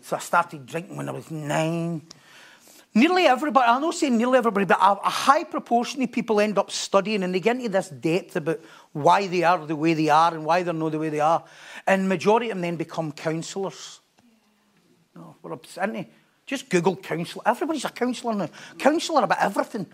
so 0.00 0.16
I 0.16 0.18
started 0.18 0.66
drinking 0.66 0.96
when 0.96 1.08
I 1.08 1.12
was 1.12 1.30
nine. 1.30 2.02
Nearly 2.94 3.24
everybody, 3.24 3.66
I'm 3.66 3.80
not 3.80 3.94
saying 3.94 4.18
nearly 4.18 4.36
everybody, 4.36 4.66
but 4.66 4.78
a, 4.78 4.92
a 5.00 5.10
high 5.10 5.44
proportion 5.44 6.02
of 6.02 6.12
people 6.12 6.40
end 6.40 6.58
up 6.58 6.70
studying 6.70 7.22
and 7.22 7.34
they 7.34 7.40
get 7.40 7.56
into 7.56 7.70
this 7.70 7.88
depth 7.88 8.36
about 8.36 8.60
why 8.92 9.26
they 9.26 9.44
are 9.44 9.64
the 9.64 9.76
way 9.76 9.94
they 9.94 10.10
are 10.10 10.34
and 10.34 10.44
why 10.44 10.62
they're 10.62 10.74
not 10.74 10.92
the 10.92 10.98
way 10.98 11.08
they 11.08 11.20
are. 11.20 11.42
And 11.86 12.06
majority 12.08 12.50
of 12.50 12.56
them 12.56 12.62
then 12.62 12.76
become 12.76 13.12
counsellors. 13.12 14.00
No, 15.14 15.36
we're 15.42 15.56
just 16.46 16.68
Google 16.68 16.96
counsellor. 16.96 17.42
Everybody's 17.46 17.84
a 17.84 17.90
counsellor 17.90 18.34
now. 18.34 18.48
Counsellor 18.78 19.24
about 19.24 19.40
everything. 19.40 19.86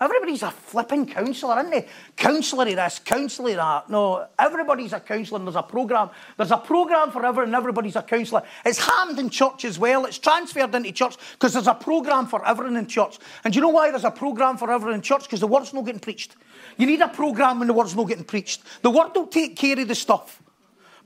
Everybody's 0.00 0.42
a 0.42 0.50
flipping 0.50 1.06
counsellor, 1.06 1.58
isn't 1.60 1.70
they? 1.70 1.86
Counsellor 2.16 2.64
this, 2.64 2.98
counsellor 2.98 3.54
that. 3.54 3.88
No, 3.88 4.26
everybody's 4.38 4.92
a 4.92 4.98
counsellor. 4.98 5.38
And 5.38 5.46
there's 5.46 5.56
a 5.56 5.62
programme. 5.62 6.10
There's 6.36 6.50
a 6.50 6.56
programme 6.56 7.12
for 7.12 7.24
everyone. 7.24 7.48
And 7.48 7.54
everybody's 7.54 7.94
a 7.94 8.02
counsellor. 8.02 8.42
It's 8.64 8.78
happened 8.78 9.20
in 9.20 9.30
church 9.30 9.64
as 9.64 9.78
well. 9.78 10.04
It's 10.04 10.18
transferred 10.18 10.74
into 10.74 10.90
church 10.90 11.16
because 11.32 11.52
there's 11.52 11.68
a 11.68 11.74
programme 11.74 12.26
for 12.26 12.44
everyone 12.46 12.76
in 12.76 12.86
church. 12.86 13.18
And 13.44 13.52
do 13.52 13.58
you 13.58 13.62
know 13.62 13.68
why 13.68 13.90
there's 13.90 14.04
a 14.04 14.10
programme 14.10 14.56
for 14.56 14.70
everyone 14.70 14.94
in 14.94 15.02
church? 15.02 15.22
Because 15.24 15.40
the 15.40 15.46
word's 15.46 15.72
not 15.72 15.84
getting 15.84 16.00
preached. 16.00 16.34
You 16.76 16.86
need 16.86 17.00
a 17.00 17.08
programme 17.08 17.60
when 17.60 17.68
the 17.68 17.74
word's 17.74 17.94
not 17.94 18.08
getting 18.08 18.24
preached. 18.24 18.62
The 18.82 18.90
word 18.90 19.10
will 19.14 19.28
take 19.28 19.56
care 19.56 19.78
of 19.78 19.86
the 19.86 19.94
stuff. 19.94 20.42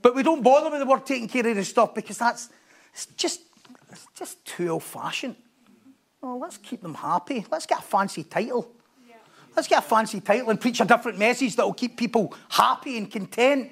But 0.01 0.15
we 0.15 0.23
don't 0.23 0.41
bother 0.41 0.71
with 0.71 0.79
the 0.79 0.85
word 0.85 1.05
taking 1.05 1.27
care 1.27 1.45
of 1.45 1.55
the 1.55 1.63
stuff 1.63 1.93
because 1.93 2.17
that's 2.17 2.49
it's 2.93 3.05
just 3.17 3.41
it's 3.91 4.07
just 4.15 4.43
too 4.45 4.69
old 4.69 4.83
fashioned. 4.83 5.35
Oh, 6.23 6.37
let's 6.37 6.57
keep 6.57 6.81
them 6.81 6.95
happy. 6.95 7.45
Let's 7.51 7.65
get 7.65 7.79
a 7.79 7.83
fancy 7.83 8.23
title. 8.23 8.75
Let's 9.59 9.67
get 9.67 9.79
a 9.79 9.81
fancy 9.81 10.21
title 10.21 10.51
and 10.51 10.61
preach 10.61 10.79
a 10.79 10.85
different 10.85 11.19
message 11.19 11.57
that 11.57 11.65
will 11.65 11.73
keep 11.73 11.97
people 11.97 12.33
happy 12.47 12.97
and 12.97 13.11
content. 13.11 13.69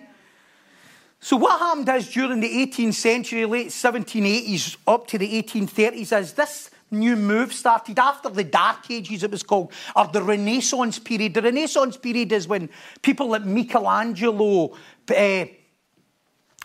So, 1.21 1.37
what 1.37 1.61
happened 1.61 1.87
is 1.87 2.09
during 2.09 2.41
the 2.41 2.67
18th 2.67 2.93
century, 2.93 3.45
late 3.45 3.67
1780s 3.67 4.75
up 4.85 5.07
to 5.07 5.17
the 5.17 5.41
1830s, 5.41 6.19
is 6.19 6.33
this 6.33 6.71
new 6.91 7.15
move 7.15 7.53
started 7.53 7.97
after 7.99 8.27
the 8.27 8.43
Dark 8.43 8.91
Ages, 8.91 9.23
it 9.23 9.31
was 9.31 9.43
called, 9.43 9.71
or 9.95 10.07
the 10.07 10.21
Renaissance 10.21 10.99
period. 10.99 11.35
The 11.35 11.43
Renaissance 11.43 11.95
period 11.95 12.33
is 12.33 12.49
when 12.49 12.67
people 13.01 13.29
like 13.29 13.45
Michelangelo, 13.45 14.75
uh, 15.15 15.45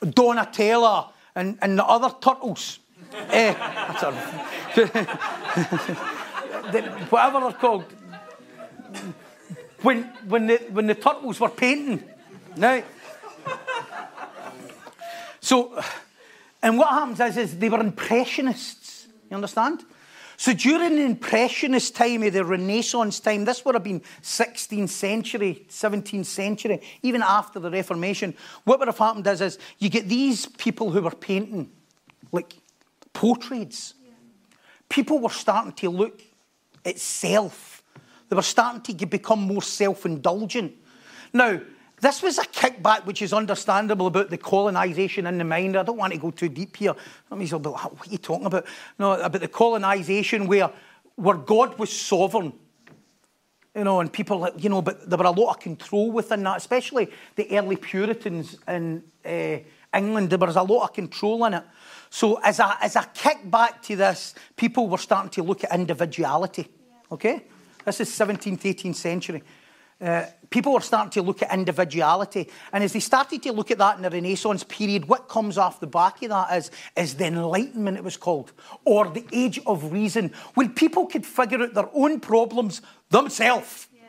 Donatello, 0.00 1.12
and, 1.36 1.58
and 1.62 1.78
the 1.78 1.84
other 1.84 2.12
turtles 2.20 2.80
eh, 3.30 3.52
whatever 7.08 7.38
they're 7.38 7.52
called. 7.52 7.84
When, 9.82 10.04
when, 10.28 10.46
the, 10.46 10.56
when 10.70 10.86
the 10.86 10.94
turtles 10.94 11.40
were 11.40 11.48
painting. 11.48 12.04
Now, 12.56 12.82
so, 15.40 15.82
and 16.62 16.78
what 16.78 16.88
happens 16.88 17.20
is, 17.20 17.36
is 17.36 17.58
they 17.58 17.68
were 17.68 17.80
impressionists. 17.80 19.08
You 19.30 19.36
understand? 19.36 19.84
So 20.42 20.52
during 20.52 20.96
the 20.96 21.04
Impressionist 21.04 21.94
time, 21.94 22.28
the 22.28 22.44
Renaissance 22.44 23.20
time, 23.20 23.44
this 23.44 23.64
would 23.64 23.76
have 23.76 23.84
been 23.84 24.00
16th 24.22 24.88
century, 24.88 25.64
17th 25.68 26.26
century, 26.26 26.82
even 27.02 27.22
after 27.22 27.60
the 27.60 27.70
Reformation, 27.70 28.34
what 28.64 28.80
would 28.80 28.88
have 28.88 28.98
happened 28.98 29.24
is, 29.28 29.40
is 29.40 29.58
you 29.78 29.88
get 29.88 30.08
these 30.08 30.46
people 30.46 30.90
who 30.90 31.00
were 31.00 31.12
painting, 31.12 31.70
like 32.32 32.54
portraits. 33.12 33.94
People 34.88 35.20
were 35.20 35.30
starting 35.30 35.74
to 35.74 35.90
look 35.90 36.20
at 36.84 36.98
self. 36.98 37.71
They 38.32 38.36
were 38.36 38.40
starting 38.40 38.96
to 38.96 39.04
become 39.04 39.42
more 39.42 39.60
self 39.60 40.06
indulgent. 40.06 40.72
Now, 41.34 41.60
this 42.00 42.22
was 42.22 42.38
a 42.38 42.44
kickback 42.44 43.04
which 43.04 43.20
is 43.20 43.34
understandable 43.34 44.06
about 44.06 44.30
the 44.30 44.38
colonisation 44.38 45.26
in 45.26 45.36
the 45.36 45.44
mind. 45.44 45.76
I 45.76 45.82
don't 45.82 45.98
want 45.98 46.14
to 46.14 46.18
go 46.18 46.30
too 46.30 46.48
deep 46.48 46.74
here. 46.78 46.94
I 47.30 47.34
mean, 47.34 47.46
what 47.48 47.66
are 47.76 47.90
you 48.08 48.16
talking 48.16 48.46
about? 48.46 48.64
No, 48.98 49.20
about 49.20 49.38
the 49.38 49.48
colonisation 49.48 50.46
where, 50.46 50.70
where 51.16 51.36
God 51.36 51.78
was 51.78 51.92
sovereign. 51.92 52.54
You 53.74 53.84
know, 53.84 54.00
and 54.00 54.10
people, 54.10 54.48
you 54.56 54.70
know, 54.70 54.80
but 54.80 55.10
there 55.10 55.18
were 55.18 55.26
a 55.26 55.30
lot 55.30 55.50
of 55.50 55.60
control 55.60 56.10
within 56.10 56.42
that, 56.44 56.56
especially 56.56 57.10
the 57.36 57.54
early 57.58 57.76
Puritans 57.76 58.56
in 58.66 59.02
uh, 59.26 59.58
England. 59.94 60.30
There 60.30 60.38
was 60.38 60.56
a 60.56 60.62
lot 60.62 60.84
of 60.84 60.94
control 60.94 61.44
in 61.44 61.52
it. 61.52 61.64
So, 62.08 62.36
as 62.36 62.60
a, 62.60 62.78
as 62.82 62.96
a 62.96 63.00
kickback 63.00 63.82
to 63.82 63.96
this, 63.96 64.34
people 64.56 64.88
were 64.88 64.96
starting 64.96 65.28
to 65.32 65.42
look 65.42 65.64
at 65.64 65.74
individuality. 65.74 66.68
Okay? 67.10 67.42
This 67.84 68.00
is 68.00 68.08
17th, 68.10 68.60
18th 68.60 68.94
century. 68.94 69.42
Uh, 70.02 70.26
people 70.50 70.72
were 70.72 70.80
starting 70.80 71.10
to 71.10 71.22
look 71.22 71.42
at 71.42 71.54
individuality. 71.54 72.48
And 72.72 72.82
as 72.82 72.92
they 72.92 72.98
started 73.00 73.40
to 73.44 73.52
look 73.52 73.70
at 73.70 73.78
that 73.78 73.96
in 73.96 74.02
the 74.02 74.10
Renaissance 74.10 74.64
period, 74.64 75.06
what 75.06 75.28
comes 75.28 75.56
off 75.56 75.78
the 75.78 75.86
back 75.86 76.20
of 76.24 76.30
that 76.30 76.56
is, 76.56 76.72
is 76.96 77.14
the 77.14 77.26
Enlightenment, 77.26 77.96
it 77.96 78.02
was 78.02 78.16
called, 78.16 78.52
or 78.84 79.08
the 79.08 79.24
Age 79.32 79.60
of 79.64 79.92
Reason, 79.92 80.32
when 80.54 80.74
people 80.74 81.06
could 81.06 81.24
figure 81.24 81.62
out 81.62 81.74
their 81.74 81.88
own 81.94 82.18
problems 82.18 82.82
themselves. 83.10 83.86
Yeah. 83.94 84.02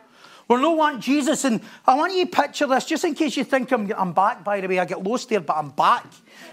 We're 0.47 0.61
no 0.61 0.71
want 0.71 0.99
Jesus, 0.99 1.45
and 1.45 1.61
I 1.85 1.93
want 1.93 2.15
you 2.15 2.25
to 2.25 2.31
picture 2.31 2.65
this, 2.65 2.85
just 2.85 3.03
in 3.03 3.13
case 3.13 3.37
you 3.37 3.43
think 3.43 3.71
I'm, 3.71 3.91
I'm 3.95 4.13
back, 4.13 4.43
by 4.43 4.61
the 4.61 4.67
way. 4.67 4.79
I 4.79 4.85
get 4.85 5.03
lost 5.03 5.29
there, 5.29 5.41
but 5.41 5.57
I'm 5.57 5.69
back, 5.69 6.07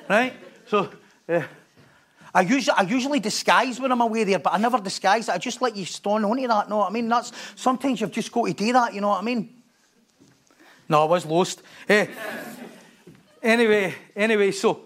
right? 0.07 0.35
So, 0.67 0.91
uh, 1.31 1.43
I 2.35 2.43
usually, 2.43 2.77
I 2.77 2.83
usually 2.83 3.21
disguise 3.21 3.81
when 3.81 3.91
I'm 3.91 4.01
away 4.01 4.25
there, 4.25 4.39
but 4.39 4.53
I 4.53 4.59
never 4.59 4.79
disguise 4.79 5.29
it. 5.29 5.33
I 5.33 5.39
just 5.39 5.61
let 5.61 5.77
you 5.77 5.85
stone 5.85 6.25
onto 6.25 6.47
that. 6.47 6.69
No, 6.69 6.83
I 6.83 6.91
mean 6.91 7.09
that's 7.09 7.33
sometimes 7.57 8.01
you've 8.01 8.13
just 8.13 8.31
got 8.31 8.47
to 8.47 8.53
do 8.53 8.73
that. 8.73 8.95
You 8.95 9.01
know 9.01 9.09
what 9.09 9.21
I 9.21 9.25
mean? 9.25 9.63
No, 10.89 11.03
I 11.03 11.05
was 11.05 11.25
lost. 11.25 11.63
Eh. 11.89 12.07
anyway, 13.43 13.95
anyway, 14.15 14.51
so 14.53 14.83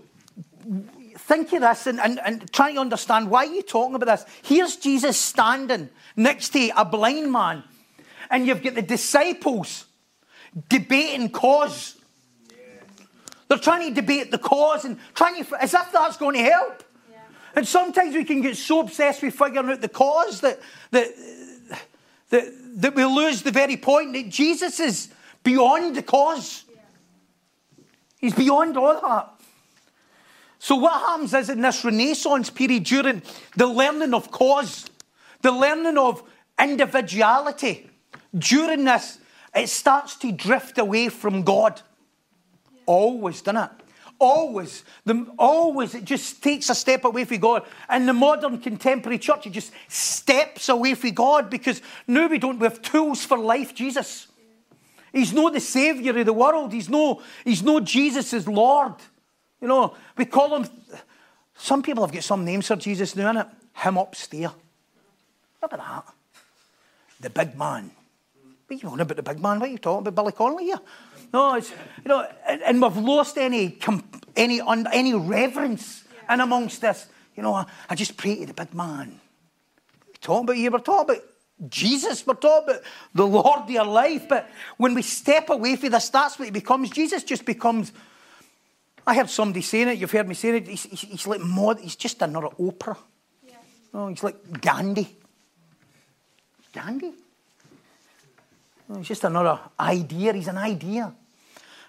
think 1.17 1.53
of 1.53 1.63
this 1.63 1.87
and, 1.87 2.01
and, 2.01 2.21
and 2.25 2.53
trying 2.53 2.75
to 2.75 2.81
understand 2.81 3.31
why 3.31 3.45
you're 3.45 3.55
you 3.55 3.63
talking 3.63 3.95
about 3.95 4.07
this. 4.07 4.27
Here's 4.43 4.77
Jesus 4.77 5.19
standing 5.19 5.89
next 6.17 6.51
to 6.51 6.71
a 6.77 6.85
blind 6.85 7.33
man, 7.33 7.65
and 8.31 8.47
you've 8.47 8.63
got 8.63 8.75
the 8.75 8.83
disciples 8.83 9.87
debating 10.69 11.31
cause. 11.31 11.97
They're 13.49 13.59
trying 13.59 13.95
to 13.95 14.01
debate 14.01 14.31
the 14.31 14.39
cause 14.39 14.85
and 14.85 14.99
trying 15.15 15.45
to, 15.45 15.63
as 15.63 15.75
if 15.75 15.93
that's 15.93 16.17
going 16.17 16.37
to 16.37 16.43
help. 16.43 16.83
And 17.57 17.67
sometimes 17.67 18.15
we 18.15 18.25
can 18.25 18.41
get 18.41 18.57
so 18.57 18.81
obsessed 18.81 19.23
with 19.23 19.35
figuring 19.35 19.71
out 19.71 19.81
the 19.81 19.89
cause 19.89 20.41
that, 20.41 20.61
that, 20.91 21.09
that, 22.31 22.45
that 22.81 22.95
we 22.95 23.05
lose 23.05 23.43
the 23.43 23.53
very 23.53 23.77
point 23.77 24.13
that 24.15 24.29
Jesus 24.29 24.81
is 24.81 25.09
beyond 25.43 25.95
the 25.95 26.03
cause. 26.03 26.65
He's 28.19 28.35
beyond 28.35 28.77
all 28.77 29.01
that. 29.01 29.31
So, 30.59 30.77
what 30.77 30.95
happens 30.95 31.35
is 31.35 31.51
in 31.51 31.61
this 31.61 31.85
Renaissance 31.85 32.49
period, 32.49 32.85
during 32.85 33.23
the 33.55 33.67
learning 33.67 34.15
of 34.15 34.31
cause, 34.31 34.87
the 35.43 35.53
learning 35.53 35.99
of 35.99 36.23
individuality, 36.59 37.91
during 38.37 38.85
this, 38.85 39.19
it 39.55 39.69
starts 39.69 40.17
to 40.17 40.33
drift 40.33 40.79
away 40.79 41.11
from 41.11 41.43
God. 41.43 41.83
Always, 42.87 43.43
doesn't 43.43 43.63
it? 43.63 43.84
Always, 44.25 44.85
the, 45.05 45.27
always, 45.39 45.95
it 45.95 46.05
just 46.05 46.43
takes 46.43 46.71
a 46.71 46.75
step 46.75 47.05
away 47.05 47.25
from 47.25 47.39
God. 47.39 47.67
And 47.89 48.09
the 48.09 48.13
modern 48.13 48.59
contemporary 48.59 49.19
church, 49.19 49.47
it 49.47 49.51
just 49.51 49.73
steps 49.89 50.69
away 50.69 50.95
from 50.95 51.11
God 51.13 51.51
because 51.51 51.83
now 52.07 52.27
we 52.27 52.39
don't 52.39 52.59
we 52.59 52.65
have 52.65 52.83
tools 52.83 53.25
for 53.25 53.39
life, 53.39 53.75
Jesus. 53.75 54.27
He's 55.13 55.33
not 55.33 55.53
the 55.53 55.61
Saviour 55.61 56.19
of 56.19 56.27
the 56.27 56.33
world. 56.33 56.73
He's 56.73 56.89
no, 56.89 57.23
he's 57.45 57.63
no 57.63 57.79
Jesus 57.81 58.47
Lord. 58.49 58.95
You 59.61 59.69
know, 59.69 59.95
we 60.17 60.25
call 60.25 60.57
him, 60.57 60.69
some 61.57 61.83
people 61.83 62.05
have 62.05 62.13
got 62.13 62.25
some 62.25 62.45
names 62.45 62.67
for 62.67 62.77
Jesus 62.77 63.15
now, 63.15 63.41
it? 63.41 63.47
Him 63.75 63.97
upstairs. 63.97 64.51
Look 65.63 65.73
at 65.73 65.79
that. 65.79 66.05
The 67.21 67.31
big 67.31 67.57
man. 67.57 67.91
What 68.67 68.77
are 68.77 68.87
you 68.87 68.89
on 68.89 69.01
about 69.01 69.17
the 69.17 69.23
big 69.23 69.41
man? 69.41 69.61
What 69.61 69.69
are 69.69 69.73
you 69.73 69.79
talking 69.79 70.07
about, 70.07 70.15
Billy 70.15 70.33
Connolly 70.33 70.65
here? 70.65 70.81
No, 71.35 71.57
it's, 71.57 71.71
you 71.71 72.07
know, 72.07 72.25
and, 72.47 72.63
and 72.63 72.81
we've 72.81 72.97
lost 72.97 73.39
any, 73.39 73.77
any, 74.37 74.61
any 74.65 75.15
reverence 75.15 76.05
in 76.31 76.39
amongst 76.39 76.81
this. 76.81 77.09
You 77.35 77.43
know, 77.43 77.55
I, 77.55 77.67
I 77.91 77.97
just 77.97 78.17
pray 78.17 78.37
to 78.37 78.47
the 78.47 78.55
big 78.55 78.73
man. 78.73 79.21
We're 80.07 80.13
talking 80.21 80.45
about 80.45 80.59
you, 80.59 80.71
we're 80.71 80.79
talking 80.79 81.17
about 81.17 81.25
Jesus, 81.69 82.25
we're 82.25 82.35
talking 82.35 82.71
about 82.71 82.83
the 83.13 83.27
Lord 83.27 83.63
of 83.63 83.69
your 83.69 83.85
life. 83.85 84.29
But 84.29 84.49
when 84.77 84.95
we 84.95 85.03
step 85.03 85.51
away 85.51 85.75
from 85.75 85.91
this, 85.91 86.09
that's 86.09 86.39
what 86.39 86.47
it 86.47 86.55
becomes. 86.55 86.91
Jesus 86.91 87.25
just 87.25 87.45
becomes. 87.45 87.91
I 89.05 89.17
heard 89.17 89.29
somebody 89.29 89.63
saying 89.63 89.89
it, 89.89 89.99
you've 89.99 90.13
heard 90.13 90.29
me 90.29 90.37
saying 90.37 90.55
it, 90.55 90.69
he's, 90.69 90.85
he's, 90.85 91.01
he's 91.01 91.27
like 91.27 91.41
mod, 91.41 91.81
he's 91.81 91.97
just 91.97 92.23
another 92.23 92.51
Oprah. 92.61 92.97
Yeah. 93.45 93.57
No, 93.93 94.07
he's 94.07 94.23
like 94.23 94.61
Gandhi. 94.61 95.17
Gandhi? 96.73 97.13
No, 98.89 98.99
he's 98.99 99.09
just 99.09 99.25
another 99.25 99.59
idea, 99.81 100.33
he's 100.33 100.47
an 100.47 100.59
idea. 100.59 101.13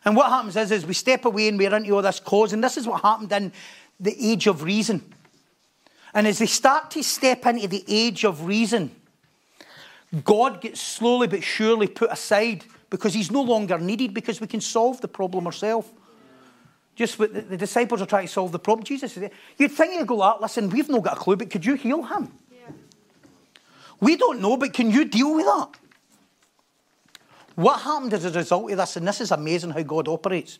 And 0.05 0.15
what 0.15 0.29
happens 0.29 0.55
is, 0.55 0.71
is 0.71 0.85
we 0.85 0.93
step 0.93 1.25
away 1.25 1.47
and 1.47 1.57
we're 1.57 1.75
into 1.75 1.91
all 1.91 2.01
this 2.03 2.19
cause, 2.19 2.53
and 2.53 2.63
this 2.63 2.77
is 2.77 2.87
what 2.87 3.01
happened 3.01 3.31
in 3.31 3.51
the 3.99 4.15
age 4.19 4.45
of 4.45 4.61
reason. 4.61 5.03
And 6.13 6.27
as 6.27 6.39
they 6.39 6.45
start 6.45 6.91
to 6.91 7.03
step 7.03 7.45
into 7.45 7.67
the 7.67 7.83
age 7.87 8.23
of 8.23 8.45
reason, 8.45 8.95
God 10.23 10.61
gets 10.61 10.79
slowly 10.79 11.27
but 11.27 11.43
surely 11.43 11.87
put 11.87 12.11
aside 12.11 12.63
because 12.89 13.13
he's 13.13 13.31
no 13.31 13.41
longer 13.41 13.79
needed 13.79 14.13
because 14.13 14.39
we 14.39 14.47
can 14.47 14.61
solve 14.61 15.01
the 15.01 15.07
problem 15.07 15.47
ourselves. 15.47 15.87
Just 16.95 17.19
what 17.19 17.33
the, 17.33 17.41
the, 17.41 17.57
disciples 17.57 18.01
are 18.01 18.05
trying 18.05 18.27
to 18.27 18.31
solve 18.31 18.53
the 18.53 18.59
problem. 18.59 18.85
Jesus 18.85 19.11
says, 19.11 19.29
You'd 19.57 19.71
think 19.71 19.95
you'd 19.95 20.07
go, 20.07 20.21
out, 20.21 20.41
listen, 20.41 20.69
we've 20.69 20.87
not 20.87 21.03
got 21.03 21.17
a 21.17 21.19
clue, 21.19 21.35
but 21.35 21.49
could 21.49 21.65
you 21.65 21.73
heal 21.73 22.03
him? 22.03 22.31
Yeah. 22.49 22.71
We 23.99 24.15
don't 24.15 24.39
know, 24.39 24.55
but 24.55 24.71
can 24.71 24.91
you 24.91 25.03
deal 25.03 25.35
with 25.35 25.45
that? 25.45 25.71
What 27.55 27.81
happened 27.81 28.13
as 28.13 28.25
a 28.25 28.31
result 28.31 28.71
of 28.71 28.77
this, 28.77 28.97
and 28.97 29.07
this 29.07 29.21
is 29.21 29.31
amazing 29.31 29.71
how 29.71 29.81
God 29.81 30.07
operates, 30.07 30.59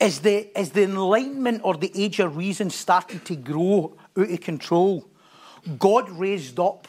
is 0.00 0.20
the, 0.20 0.58
is 0.58 0.70
the 0.70 0.84
enlightenment 0.84 1.60
or 1.62 1.76
the 1.76 1.92
age 1.94 2.18
of 2.20 2.36
reason 2.36 2.70
started 2.70 3.24
to 3.26 3.36
grow 3.36 3.94
out 4.16 4.30
of 4.30 4.40
control. 4.40 5.06
God 5.78 6.08
raised 6.10 6.58
up 6.58 6.88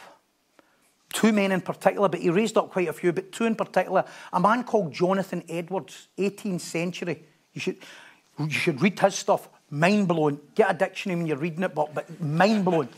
two 1.12 1.32
men 1.32 1.52
in 1.52 1.60
particular, 1.60 2.08
but 2.08 2.20
he 2.20 2.30
raised 2.30 2.56
up 2.56 2.70
quite 2.70 2.88
a 2.88 2.92
few, 2.92 3.12
but 3.12 3.30
two 3.30 3.44
in 3.44 3.54
particular. 3.54 4.04
A 4.32 4.40
man 4.40 4.64
called 4.64 4.92
Jonathan 4.92 5.44
Edwards, 5.48 6.08
18th 6.16 6.60
century. 6.60 7.22
You 7.52 7.60
should, 7.60 7.76
you 8.38 8.50
should 8.50 8.80
read 8.80 8.98
his 8.98 9.14
stuff. 9.14 9.50
Mind 9.68 10.08
blowing. 10.08 10.40
Get 10.54 10.70
a 10.70 10.74
dictionary 10.74 11.18
when 11.18 11.26
you're 11.26 11.36
reading 11.36 11.62
it, 11.64 11.74
but, 11.74 11.94
but 11.94 12.20
mind 12.20 12.64
blowing. 12.64 12.88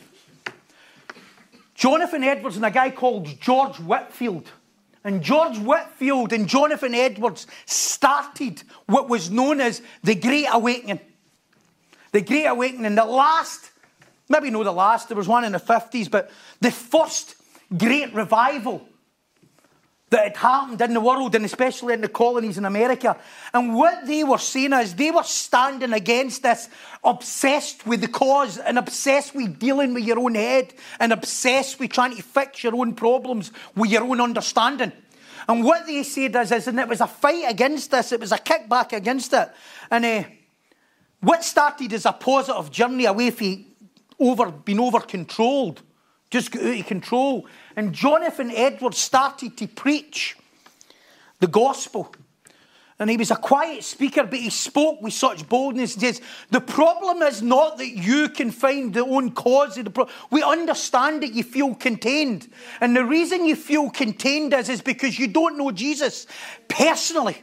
Jonathan 1.74 2.22
Edwards 2.22 2.54
and 2.54 2.64
a 2.64 2.70
guy 2.70 2.90
called 2.90 3.26
George 3.40 3.80
Whitefield 3.80 4.48
and 5.05 5.23
George 5.23 5.59
Whitefield 5.59 6.33
and 6.33 6.49
Jonathan 6.49 6.95
Edwards 6.95 7.47
started 7.67 8.62
what 8.87 9.09
was 9.09 9.31
known 9.31 9.61
as 9.61 9.83
the 10.03 10.14
Great 10.14 10.47
Awakening. 10.51 11.01
The 12.12 12.23
Great 12.23 12.47
Awakening, 12.47 12.95
the 12.95 13.05
last, 13.05 13.71
maybe 14.29 14.51
not 14.51 14.64
the 14.64 14.73
last, 14.73 15.09
there 15.09 15.17
was 15.17 15.29
one 15.29 15.45
in 15.45 15.53
the 15.53 15.59
50s, 15.59 16.11
but 16.11 16.31
the 16.61 16.71
first 16.71 17.37
great 17.77 18.14
revival 18.14 18.88
that 20.14 20.22
had 20.22 20.37
happened 20.37 20.81
in 20.81 20.94
the 20.94 21.00
world 21.00 21.35
and 21.35 21.44
especially 21.44 21.92
in 21.92 22.00
the 22.00 22.09
colonies 22.09 22.57
in 22.57 22.64
America. 22.64 23.16
And 23.53 23.74
what 23.74 24.07
they 24.07 24.22
were 24.22 24.38
saying 24.38 24.72
is 24.72 24.94
they 24.94 25.11
were 25.11 25.24
standing 25.24 25.92
against 25.92 26.44
this, 26.44 26.68
obsessed 27.03 27.85
with 27.85 28.00
the 28.00 28.07
cause 28.07 28.59
and 28.59 28.79
obsessed 28.79 29.35
with 29.35 29.59
dealing 29.59 29.92
with 29.92 30.05
your 30.05 30.20
own 30.20 30.37
head 30.37 30.72
and 31.00 31.12
obsessed 31.12 31.81
with 31.81 31.90
trying 31.90 32.14
to 32.14 32.22
fix 32.22 32.62
your 32.62 32.77
own 32.77 32.94
problems 32.94 33.50
with 33.74 33.90
your 33.90 34.05
own 34.05 34.20
understanding. 34.20 34.92
And 35.48 35.64
what 35.64 35.85
they 35.85 36.05
said 36.05 36.37
is, 36.37 36.53
is 36.53 36.68
and 36.68 36.79
it 36.79 36.87
was 36.87 37.00
a 37.00 37.09
fight 37.09 37.46
against 37.48 37.90
this, 37.90 38.12
it 38.12 38.20
was 38.20 38.31
a 38.31 38.38
kickback 38.38 38.92
against 38.92 39.33
it. 39.33 39.48
And 39.90 40.05
uh, 40.05 40.22
what 41.22 41.42
started 41.42 41.92
as 41.92 42.07
a 42.07 42.12
positive 42.12 42.70
journey 42.70 43.07
away 43.07 43.33
from 43.33 43.64
over, 44.20 44.53
being 44.53 44.79
over 44.79 45.00
controlled 45.00 45.83
just 46.35 46.51
got 46.51 46.64
out 46.64 46.81
of 46.81 46.87
control. 46.87 47.47
And 47.77 47.92
Jonathan 47.92 48.51
Edwards 48.51 48.99
started 48.99 49.57
to 49.57 49.68
preach 49.68 50.37
the 51.38 51.47
gospel. 51.47 52.12
And 52.99 53.09
he 53.09 53.16
was 53.16 53.31
a 53.31 53.37
quiet 53.37 53.85
speaker, 53.85 54.25
but 54.25 54.38
he 54.38 54.51
spoke 54.51 55.01
with 55.01 55.12
such 55.12 55.49
boldness. 55.49 55.94
He 55.94 56.01
says, 56.01 56.20
The 56.51 56.61
problem 56.61 57.23
is 57.23 57.40
not 57.40 57.79
that 57.79 57.90
you 57.90 58.29
can 58.29 58.51
find 58.51 58.92
the 58.92 59.05
own 59.05 59.31
cause 59.31 59.79
of 59.79 59.85
the 59.85 59.90
problem. 59.90 60.15
We 60.31 60.42
understand 60.42 61.23
that 61.23 61.33
you 61.33 61.44
feel 61.44 61.75
contained. 61.77 62.50
And 62.81 62.96
the 62.96 63.04
reason 63.04 63.44
you 63.44 63.54
feel 63.54 63.90
contained 63.90 64.54
is, 64.54 64.69
is 64.69 64.81
because 64.81 65.19
you 65.19 65.29
don't 65.29 65.56
know 65.56 65.71
Jesus 65.71 66.27
personally. 66.69 67.42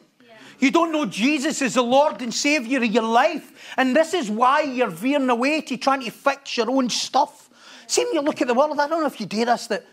You 0.59 0.70
don't 0.70 0.91
know 0.91 1.05
Jesus 1.05 1.61
as 1.61 1.74
the 1.74 1.82
Lord 1.82 2.22
and 2.22 2.34
Saviour 2.34 2.84
of 2.84 2.91
your 2.91 3.03
life. 3.03 3.74
And 3.78 3.95
this 3.95 4.13
is 4.13 4.30
why 4.30 4.61
you're 4.61 4.89
veering 4.89 5.30
away 5.30 5.61
to 5.61 5.78
trying 5.78 6.03
to 6.03 6.11
fix 6.11 6.57
your 6.57 6.70
own 6.70 6.89
stuff. 6.89 7.49
See, 7.91 8.05
when 8.05 8.13
you 8.13 8.21
look 8.21 8.41
at 8.41 8.47
the 8.47 8.53
world, 8.53 8.79
I 8.79 8.87
don't 8.87 9.01
know 9.01 9.07
if 9.07 9.19
you 9.19 9.25
do 9.25 9.43
this, 9.43 9.67
that 9.67 9.85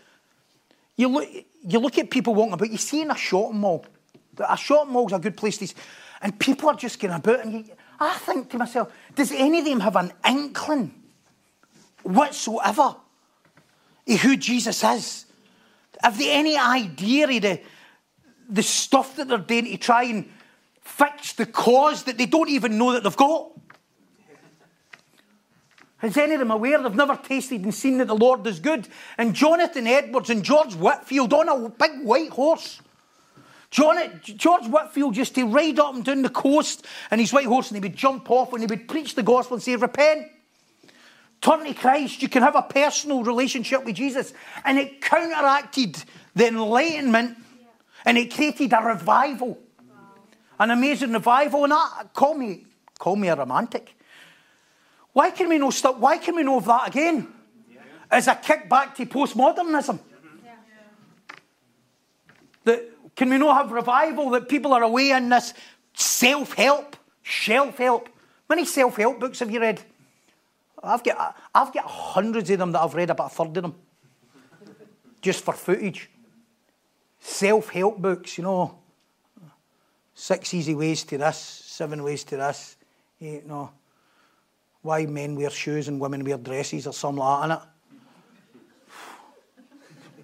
you 0.95 1.09
look, 1.09 1.27
you 1.67 1.79
look 1.79 1.97
at 1.97 2.09
people 2.09 2.33
walking 2.33 2.53
about, 2.53 2.71
you 2.71 2.77
see 2.77 3.01
in 3.01 3.11
a 3.11 3.17
shopping 3.17 3.59
mall, 3.59 3.85
a 4.37 4.55
shopping 4.55 4.93
mall's 4.93 5.11
a 5.11 5.19
good 5.19 5.35
place 5.35 5.57
to 5.57 5.67
and 6.21 6.39
people 6.39 6.69
are 6.69 6.75
just 6.75 6.97
going 6.97 7.13
about, 7.13 7.41
and 7.41 7.51
you, 7.51 7.65
I 7.99 8.13
think 8.19 8.51
to 8.51 8.57
myself, 8.57 8.89
does 9.15 9.33
any 9.33 9.59
of 9.59 9.65
them 9.65 9.81
have 9.81 9.97
an 9.97 10.13
inkling 10.25 10.93
whatsoever 12.03 12.95
of 14.07 14.21
who 14.21 14.37
Jesus 14.37 14.81
is? 14.81 15.25
Have 16.01 16.17
they 16.17 16.31
any 16.31 16.57
idea 16.57 17.25
of 17.25 17.41
the, 17.41 17.61
the 18.49 18.63
stuff 18.63 19.17
that 19.17 19.27
they're 19.27 19.39
doing 19.39 19.65
to 19.65 19.77
try 19.77 20.03
and 20.03 20.29
fix 20.79 21.33
the 21.33 21.45
cause 21.45 22.03
that 22.03 22.17
they 22.17 22.27
don't 22.27 22.47
even 22.47 22.77
know 22.77 22.93
that 22.93 23.03
they've 23.03 23.17
got? 23.17 23.58
Is 26.01 26.15
any 26.15 26.35
of 26.35 26.39
them 26.39 26.51
aware 26.51 26.81
they've 26.81 26.95
never 26.95 27.17
tasted 27.17 27.63
and 27.63 27.73
seen 27.73 27.97
that 27.97 28.07
the 28.07 28.15
Lord 28.15 28.47
is 28.47 28.59
good? 28.59 28.87
And 29.17 29.33
Jonathan 29.33 29.85
Edwards 29.85 30.29
and 30.29 30.43
George 30.43 30.75
Whitefield 30.75 31.33
on 31.33 31.49
a 31.49 31.69
big 31.69 32.03
white 32.03 32.29
horse. 32.29 32.81
John, 33.69 33.97
George 34.23 34.65
Whitefield 34.65 35.17
used 35.17 35.35
to 35.35 35.45
ride 35.45 35.77
up 35.77 35.93
and 35.93 36.03
down 36.03 36.21
the 36.21 36.29
coast 36.29 36.85
and 37.11 37.21
his 37.21 37.33
white 37.33 37.45
horse 37.45 37.69
and 37.69 37.75
he 37.75 37.81
would 37.81 37.97
jump 37.97 38.31
off 38.31 38.53
and 38.53 38.61
he 38.61 38.67
would 38.67 38.87
preach 38.87 39.13
the 39.13 39.23
gospel 39.23 39.55
and 39.55 39.63
say, 39.63 39.75
Repent, 39.75 40.27
turn 41.41 41.65
to 41.65 41.73
Christ. 41.73 42.21
You 42.21 42.29
can 42.29 42.43
have 42.43 42.55
a 42.55 42.63
personal 42.63 43.23
relationship 43.23 43.83
with 43.83 43.95
Jesus. 43.95 44.33
And 44.63 44.79
it 44.79 45.01
counteracted 45.01 46.03
the 46.33 46.47
Enlightenment 46.47 47.37
and 48.05 48.17
it 48.17 48.33
created 48.33 48.73
a 48.73 48.81
revival. 48.81 49.59
An 50.59 50.71
amazing 50.71 51.13
revival. 51.13 51.65
And 51.65 51.71
that, 51.71 52.13
call 52.13 52.33
me, 52.33 52.65
call 52.97 53.17
me 53.17 53.27
a 53.27 53.35
romantic. 53.35 53.95
Why 55.13 55.31
can 55.31 55.49
we 55.49 55.57
know 55.57 55.71
stuff? 55.71 55.97
Why 55.97 56.17
can 56.17 56.35
we 56.35 56.43
know 56.43 56.57
of 56.57 56.65
that 56.65 56.89
again? 56.89 57.27
As 58.11 58.27
a 58.27 58.35
kickback 58.35 58.95
to 58.95 59.05
postmodernism. 59.05 59.99
That 62.63 62.89
can 63.15 63.29
we 63.29 63.37
not 63.37 63.55
have 63.55 63.71
revival 63.71 64.29
that 64.31 64.49
people 64.49 64.73
are 64.73 64.83
away 64.83 65.11
in 65.11 65.29
this 65.29 65.53
self-help, 65.93 66.95
shelf-help? 67.21 68.09
Many 68.49 68.65
self-help 68.65 69.19
books 69.19 69.39
have 69.39 69.51
you 69.51 69.59
read? 69.59 69.81
I've 70.81 71.03
got, 71.03 71.37
I've 71.53 71.73
got 71.73 71.85
hundreds 71.85 72.49
of 72.49 72.59
them 72.59 72.71
that 72.71 72.81
I've 72.81 72.93
read, 72.93 73.09
about 73.09 73.31
a 73.31 73.35
third 73.35 73.57
of 73.57 73.63
them. 73.63 73.75
Just 75.21 75.43
for 75.43 75.53
footage. 75.53 76.09
Self-help 77.19 77.97
books, 77.97 78.37
you 78.37 78.43
know. 78.43 78.79
Six 80.15 80.53
easy 80.53 80.75
ways 80.75 81.03
to 81.05 81.17
this, 81.17 81.37
seven 81.37 82.03
ways 82.03 82.23
to 82.25 82.37
this. 82.37 82.77
Eh, 83.21 83.25
you 83.25 83.43
know 83.45 83.71
why 84.81 85.05
men 85.05 85.35
wear 85.35 85.49
shoes 85.49 85.87
and 85.87 85.99
women 85.99 86.23
wear 86.23 86.37
dresses 86.37 86.87
or 86.87 86.93
something 86.93 87.19
like 87.19 87.49
that, 87.49 87.67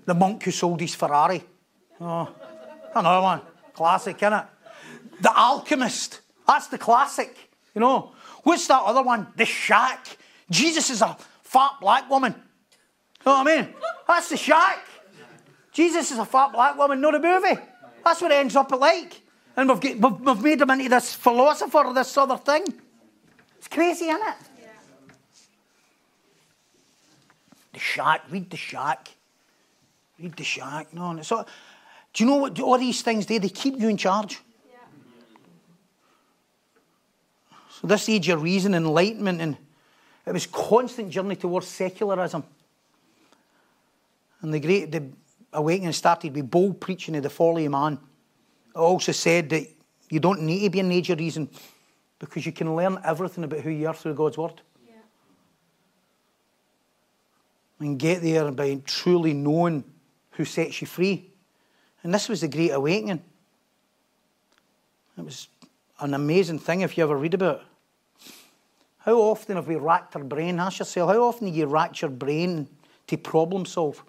The 0.05 0.13
monk 0.13 0.43
who 0.43 0.51
sold 0.51 0.81
his 0.81 0.95
Ferrari. 0.95 1.43
Oh, 1.99 2.29
another 2.93 3.21
one. 3.21 3.41
Classic, 3.73 4.17
innit? 4.17 4.47
The 5.21 5.31
Alchemist. 5.35 6.21
That's 6.47 6.67
the 6.67 6.77
classic, 6.77 7.35
you 7.73 7.81
know. 7.81 8.13
What's 8.43 8.67
that 8.67 8.81
other 8.83 9.01
one? 9.01 9.27
The 9.35 9.45
Shack. 9.45 10.17
Jesus 10.49 10.89
is 10.89 11.01
a 11.01 11.17
fat 11.43 11.71
black 11.81 12.09
woman. 12.09 12.33
You 12.33 13.31
know 13.31 13.37
what 13.39 13.47
I 13.47 13.61
mean? 13.61 13.73
That's 14.07 14.29
the 14.29 14.37
Shack. 14.37 14.79
Jesus 15.71 16.11
is 16.11 16.19
a 16.19 16.25
fat 16.25 16.53
black 16.53 16.77
woman, 16.77 17.01
not 17.01 17.15
a 17.15 17.19
movie. 17.19 17.59
That's 18.03 18.21
what 18.21 18.31
it 18.31 18.35
ends 18.35 18.55
up 18.55 18.71
like. 18.71 19.21
And 19.57 19.67
we've, 19.67 19.79
get, 19.79 19.99
we've, 19.99 20.19
we've 20.21 20.41
made 20.41 20.61
him 20.61 20.69
into 20.69 20.89
this 20.89 21.13
philosopher, 21.15 21.91
this 21.93 22.15
other 22.17 22.37
thing. 22.37 22.63
It's 23.65 23.73
crazy, 23.73 24.05
isn't 24.05 24.21
it? 24.21 24.35
The 27.73 27.79
Shack, 27.79 28.21
read 28.29 28.49
the 28.51 28.57
Shack. 28.57 29.09
Read 30.19 30.35
the 30.37 30.43
Shack. 30.43 30.93
No, 30.93 31.09
and 31.09 31.25
so, 31.25 31.45
do 32.13 32.23
you 32.23 32.29
know 32.29 32.35
what 32.35 32.59
all 32.59 32.77
these 32.77 33.01
things 33.01 33.25
do? 33.25 33.39
They 33.39 33.49
keep 33.49 33.79
you 33.79 33.89
in 33.89 33.97
charge. 33.97 34.39
Yeah. 34.69 34.77
So 37.69 37.87
this 37.87 38.07
age 38.07 38.29
of 38.29 38.43
reason, 38.43 38.75
enlightenment, 38.75 39.41
and 39.41 39.57
it 40.27 40.31
was 40.31 40.45
constant 40.45 41.09
journey 41.09 41.35
towards 41.35 41.67
secularism. 41.67 42.43
And 44.41 44.53
the 44.53 44.59
great 44.59 44.91
the 44.91 45.09
awakening 45.53 45.91
started 45.93 46.35
with 46.35 46.51
bold 46.51 46.79
preaching 46.79 47.15
of 47.15 47.23
the 47.23 47.31
folly 47.31 47.65
of 47.65 47.71
man. 47.71 47.97
It 48.75 48.77
also 48.77 49.11
said 49.11 49.49
that 49.49 49.67
you 50.11 50.19
don't 50.19 50.43
need 50.43 50.65
to 50.65 50.69
be 50.69 50.79
an 50.81 50.91
age 50.91 51.09
of 51.09 51.17
reason 51.17 51.49
because 52.19 52.45
you 52.45 52.51
can 52.51 52.75
learn 52.75 52.99
everything 53.03 53.43
about 53.43 53.59
who 53.59 53.69
you 53.69 53.87
are 53.87 53.93
through 53.93 54.13
God's 54.13 54.37
Word. 54.37 54.61
Yeah. 54.87 54.95
And 57.79 57.99
get 57.99 58.21
there 58.21 58.51
by 58.51 58.81
truly 58.85 59.33
knowing 59.33 59.83
who 60.31 60.45
sets 60.45 60.81
you 60.81 60.87
free. 60.87 61.29
And 62.03 62.13
this 62.13 62.29
was 62.29 62.41
the 62.41 62.47
Great 62.47 62.71
Awakening. 62.71 63.21
It 65.17 65.23
was 65.23 65.47
an 65.99 66.13
amazing 66.13 66.59
thing 66.59 66.81
if 66.81 66.97
you 66.97 67.03
ever 67.03 67.17
read 67.17 67.33
about 67.33 67.61
it. 67.61 67.61
How 68.99 69.13
often 69.17 69.55
have 69.55 69.67
we 69.67 69.75
racked 69.75 70.15
our 70.15 70.23
brain? 70.23 70.59
Ask 70.59 70.79
yourself, 70.79 71.11
how 71.11 71.23
often 71.23 71.53
you 71.53 71.67
racked 71.67 72.01
your 72.01 72.11
brain 72.11 72.67
to 73.07 73.17
problem 73.17 73.65
solve? 73.65 74.03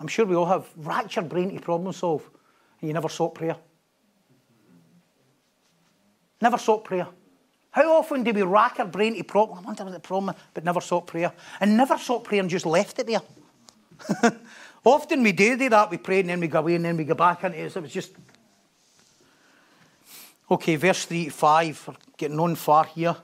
I'm 0.00 0.06
sure 0.06 0.24
we 0.24 0.36
all 0.36 0.46
have 0.46 0.68
racked 0.76 1.16
your 1.16 1.24
brain 1.24 1.52
to 1.52 1.60
problem 1.60 1.92
solve, 1.92 2.22
and 2.80 2.88
you 2.88 2.94
never 2.94 3.08
sought 3.08 3.34
prayer. 3.34 3.56
Never 6.40 6.58
sought 6.58 6.84
prayer. 6.84 7.08
How 7.70 7.98
often 7.98 8.24
do 8.24 8.32
we 8.32 8.42
rack 8.42 8.80
our 8.80 8.86
brain 8.86 9.14
to 9.16 9.24
problem? 9.24 9.58
I 9.58 9.62
wonder 9.62 9.84
what 9.84 9.92
the 9.92 10.00
problem 10.00 10.34
is, 10.34 10.42
but 10.54 10.64
never 10.64 10.80
sought 10.80 11.06
prayer. 11.06 11.32
And 11.60 11.76
never 11.76 11.98
sought 11.98 12.24
prayer 12.24 12.40
and 12.40 12.50
just 12.50 12.66
left 12.66 12.98
it 12.98 13.06
there. 13.06 13.22
often 14.84 15.22
we 15.22 15.32
do 15.32 15.56
do 15.56 15.68
that. 15.68 15.90
We 15.90 15.98
pray 15.98 16.20
and 16.20 16.28
then 16.28 16.40
we 16.40 16.48
go 16.48 16.60
away 16.60 16.76
and 16.76 16.84
then 16.84 16.96
we 16.96 17.04
go 17.04 17.14
back 17.14 17.44
into 17.44 17.58
it. 17.58 17.72
So 17.72 17.80
was 17.80 17.92
just. 17.92 18.12
Okay, 20.50 20.76
verse 20.76 21.04
3 21.04 21.26
to 21.26 21.30
5. 21.30 21.84
We're 21.88 21.94
getting 22.16 22.40
on 22.40 22.54
far 22.54 22.84
here. 22.84 23.16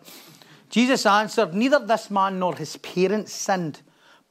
Jesus 0.68 1.06
answered, 1.06 1.54
Neither 1.54 1.78
this 1.78 2.10
man 2.10 2.38
nor 2.38 2.54
his 2.54 2.76
parents 2.76 3.32
sinned, 3.32 3.80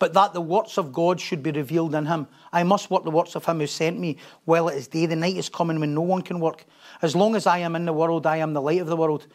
but 0.04 0.12
that 0.12 0.34
the 0.34 0.42
works 0.42 0.78
of 0.78 0.92
God 0.92 1.22
should 1.22 1.42
be 1.42 1.52
revealed 1.52 1.96
in 1.96 2.06
him. 2.06 2.28
I 2.52 2.64
must 2.64 2.92
work 2.92 3.06
the 3.06 3.10
works 3.10 3.36
of 3.36 3.46
him 3.46 3.62
who 3.62 3.68
sent 3.68 3.98
me 3.98 4.18
while 4.44 4.68
it 4.68 4.76
is 4.76 4.90
day. 4.90 5.06
The 5.06 5.16
night 5.16 5.38
is 5.38 5.48
coming 5.48 5.80
when 5.80 5.94
no 5.94 6.02
one 6.02 6.22
can 6.22 6.42
work. 6.42 6.66
As 7.02 7.16
long 7.16 7.38
as 7.38 7.48
I 7.48 7.60
am 7.60 7.74
in 7.78 7.86
the 7.86 7.94
world, 7.94 8.28
I 8.28 8.36
am 8.36 8.52
the 8.52 8.62
light 8.62 8.82
of 8.82 8.88
the 8.88 8.98
world. 8.98 9.28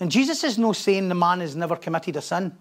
And 0.00 0.10
Jesus 0.10 0.44
is 0.44 0.56
no 0.56 0.72
saying 0.72 1.10
the 1.10 1.14
man 1.14 1.40
has 1.40 1.54
never 1.54 1.76
committed 1.76 2.16
a 2.16 2.22
sin. 2.22 2.56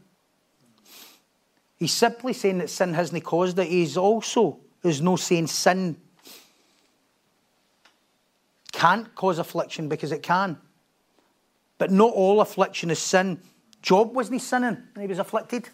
He's 1.78 1.94
simply 1.94 2.34
saying 2.34 2.58
that 2.58 2.70
sin 2.70 2.94
hasn't 2.94 3.24
caused 3.24 3.58
it. 3.60 3.70
He's 3.70 3.96
also 3.96 4.60
is 4.84 5.02
no 5.02 5.16
saying 5.16 5.48
sin 5.48 5.96
can't 8.74 9.16
cause 9.16 9.40
affliction 9.40 9.88
because 9.88 10.12
it 10.12 10.22
can. 10.22 10.58
But 11.78 11.92
not 11.92 12.12
all 12.12 12.42
affliction 12.42 12.92
is 12.92 13.00
sin. 13.00 13.40
Job 13.82 14.14
wasn't 14.14 14.42
sinning 14.42 14.84
and 14.96 15.02
he 15.02 15.08
was 15.08 15.20
afflicted. 15.20 15.70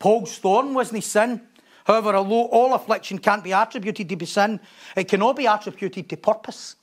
Paul's 0.00 0.36
thorn 0.38 0.74
wasn't 0.74 1.04
sin. 1.04 1.42
However, 1.84 2.16
although 2.16 2.46
all 2.46 2.74
affliction 2.74 3.18
can't 3.18 3.44
be 3.44 3.52
attributed 3.52 4.08
to 4.08 4.26
sin, 4.26 4.58
it 4.96 5.04
can 5.04 5.22
all 5.22 5.34
be 5.34 5.46
attributed 5.46 6.08
to 6.08 6.16
purpose. 6.16 6.76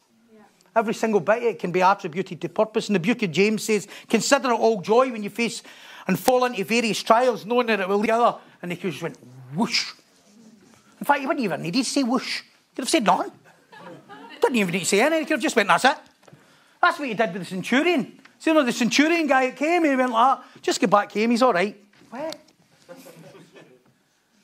Every 0.76 0.94
single 0.94 1.20
bit 1.20 1.38
of 1.38 1.44
it 1.44 1.60
can 1.60 1.72
be 1.72 1.82
attributed 1.82 2.40
to 2.40 2.50
purpose. 2.50 2.88
And 2.88 2.96
the 2.96 3.00
book 3.00 3.24
of 3.24 3.32
James 3.32 3.64
says, 3.64 3.88
Consider 4.08 4.52
it 4.52 4.60
all 4.60 4.80
joy 4.80 5.12
when 5.12 5.24
you 5.24 5.32
face 5.32 5.64
and 6.08 6.20
fall 6.20 6.46
into 6.46 6.64
various 6.64 7.02
trials, 7.02 7.46
knowing 7.46 7.68
that 7.68 7.80
it 7.80 7.90
will 7.90 8.02
together. 8.02 8.36
And 8.62 8.72
he 8.72 8.78
just 8.78 9.02
went 9.02 9.18
whoosh. 9.56 9.94
In 11.00 11.06
fact, 11.06 11.20
he 11.20 11.26
wouldn't 11.26 11.44
even 11.44 11.64
need 11.64 11.74
to 11.74 11.84
say 11.84 12.04
whoosh. 12.04 12.42
He 12.42 12.76
could 12.76 12.84
have 12.84 12.90
said 12.90 13.06
none. 13.06 13.32
Didn't 14.40 14.56
even 14.56 14.72
need 14.72 14.80
to 14.80 14.86
say 14.86 15.02
anything. 15.02 15.20
He 15.22 15.26
could 15.26 15.34
have 15.34 15.42
just 15.42 15.56
went, 15.56 15.68
That's 15.68 15.86
it. 15.86 15.98
That's 16.80 17.00
what 17.00 17.08
he 17.08 17.16
did 17.16 17.34
with 17.34 17.42
the 17.42 17.46
centurion. 17.46 18.20
So, 18.38 18.52
you 18.52 18.54
know, 18.54 18.64
the 18.64 18.72
centurion 18.72 19.26
guy 19.26 19.50
came, 19.52 19.84
he 19.84 19.96
went 19.96 20.12
like 20.12 20.38
that. 20.38 20.62
Just 20.62 20.80
get 20.80 20.92
back 20.92 21.12
home, 21.12 21.32
he's 21.32 21.42
all 21.42 21.54
right. 21.54 21.76
What? 22.12 22.38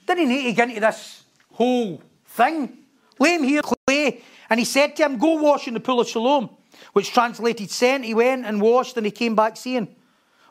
Didn't 0.05 0.29
he 0.29 0.35
need 0.35 0.43
to 0.43 0.53
get 0.53 0.69
into 0.69 0.81
this 0.81 1.23
whole 1.51 2.01
thing? 2.25 2.77
Lay 3.19 3.35
him 3.35 3.43
here, 3.43 3.61
clay. 3.61 4.21
And 4.49 4.59
he 4.59 4.65
said 4.65 4.95
to 4.97 5.03
him, 5.03 5.17
Go 5.17 5.41
wash 5.41 5.67
in 5.67 5.73
the 5.73 5.79
pool 5.79 5.99
of 5.99 6.07
Siloam, 6.07 6.49
which 6.93 7.11
translated 7.11 7.69
sent. 7.69 8.05
He 8.05 8.13
went 8.13 8.45
and 8.45 8.61
washed 8.61 8.97
and 8.97 9.05
he 9.05 9.11
came 9.11 9.35
back 9.35 9.57
saying, 9.57 9.87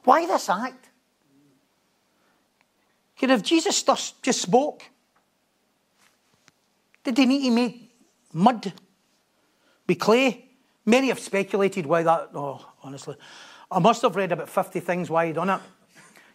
Why 0.05 0.26
this 0.26 0.48
act? 0.48 0.88
Could 3.18 3.30
have 3.30 3.42
Jesus 3.42 3.82
just 3.82 4.42
spoke? 4.42 4.82
Did 7.05 7.18
he 7.18 7.26
need 7.26 7.44
to 7.44 7.50
make 7.50 7.92
mud 8.32 8.72
be 9.86 9.94
clay? 9.94 10.48
Many 10.84 11.09
have 11.09 11.20
speculated 11.20 11.86
why 11.86 12.03
that. 12.03 12.30
Oh, 12.34 12.64
honestly. 12.82 13.16
I 13.70 13.78
must 13.78 14.03
have 14.03 14.16
read 14.16 14.32
about 14.32 14.48
50 14.48 14.80
things 14.80 15.09
why 15.09 15.26
he 15.26 15.32
done 15.32 15.50
it. 15.50 15.61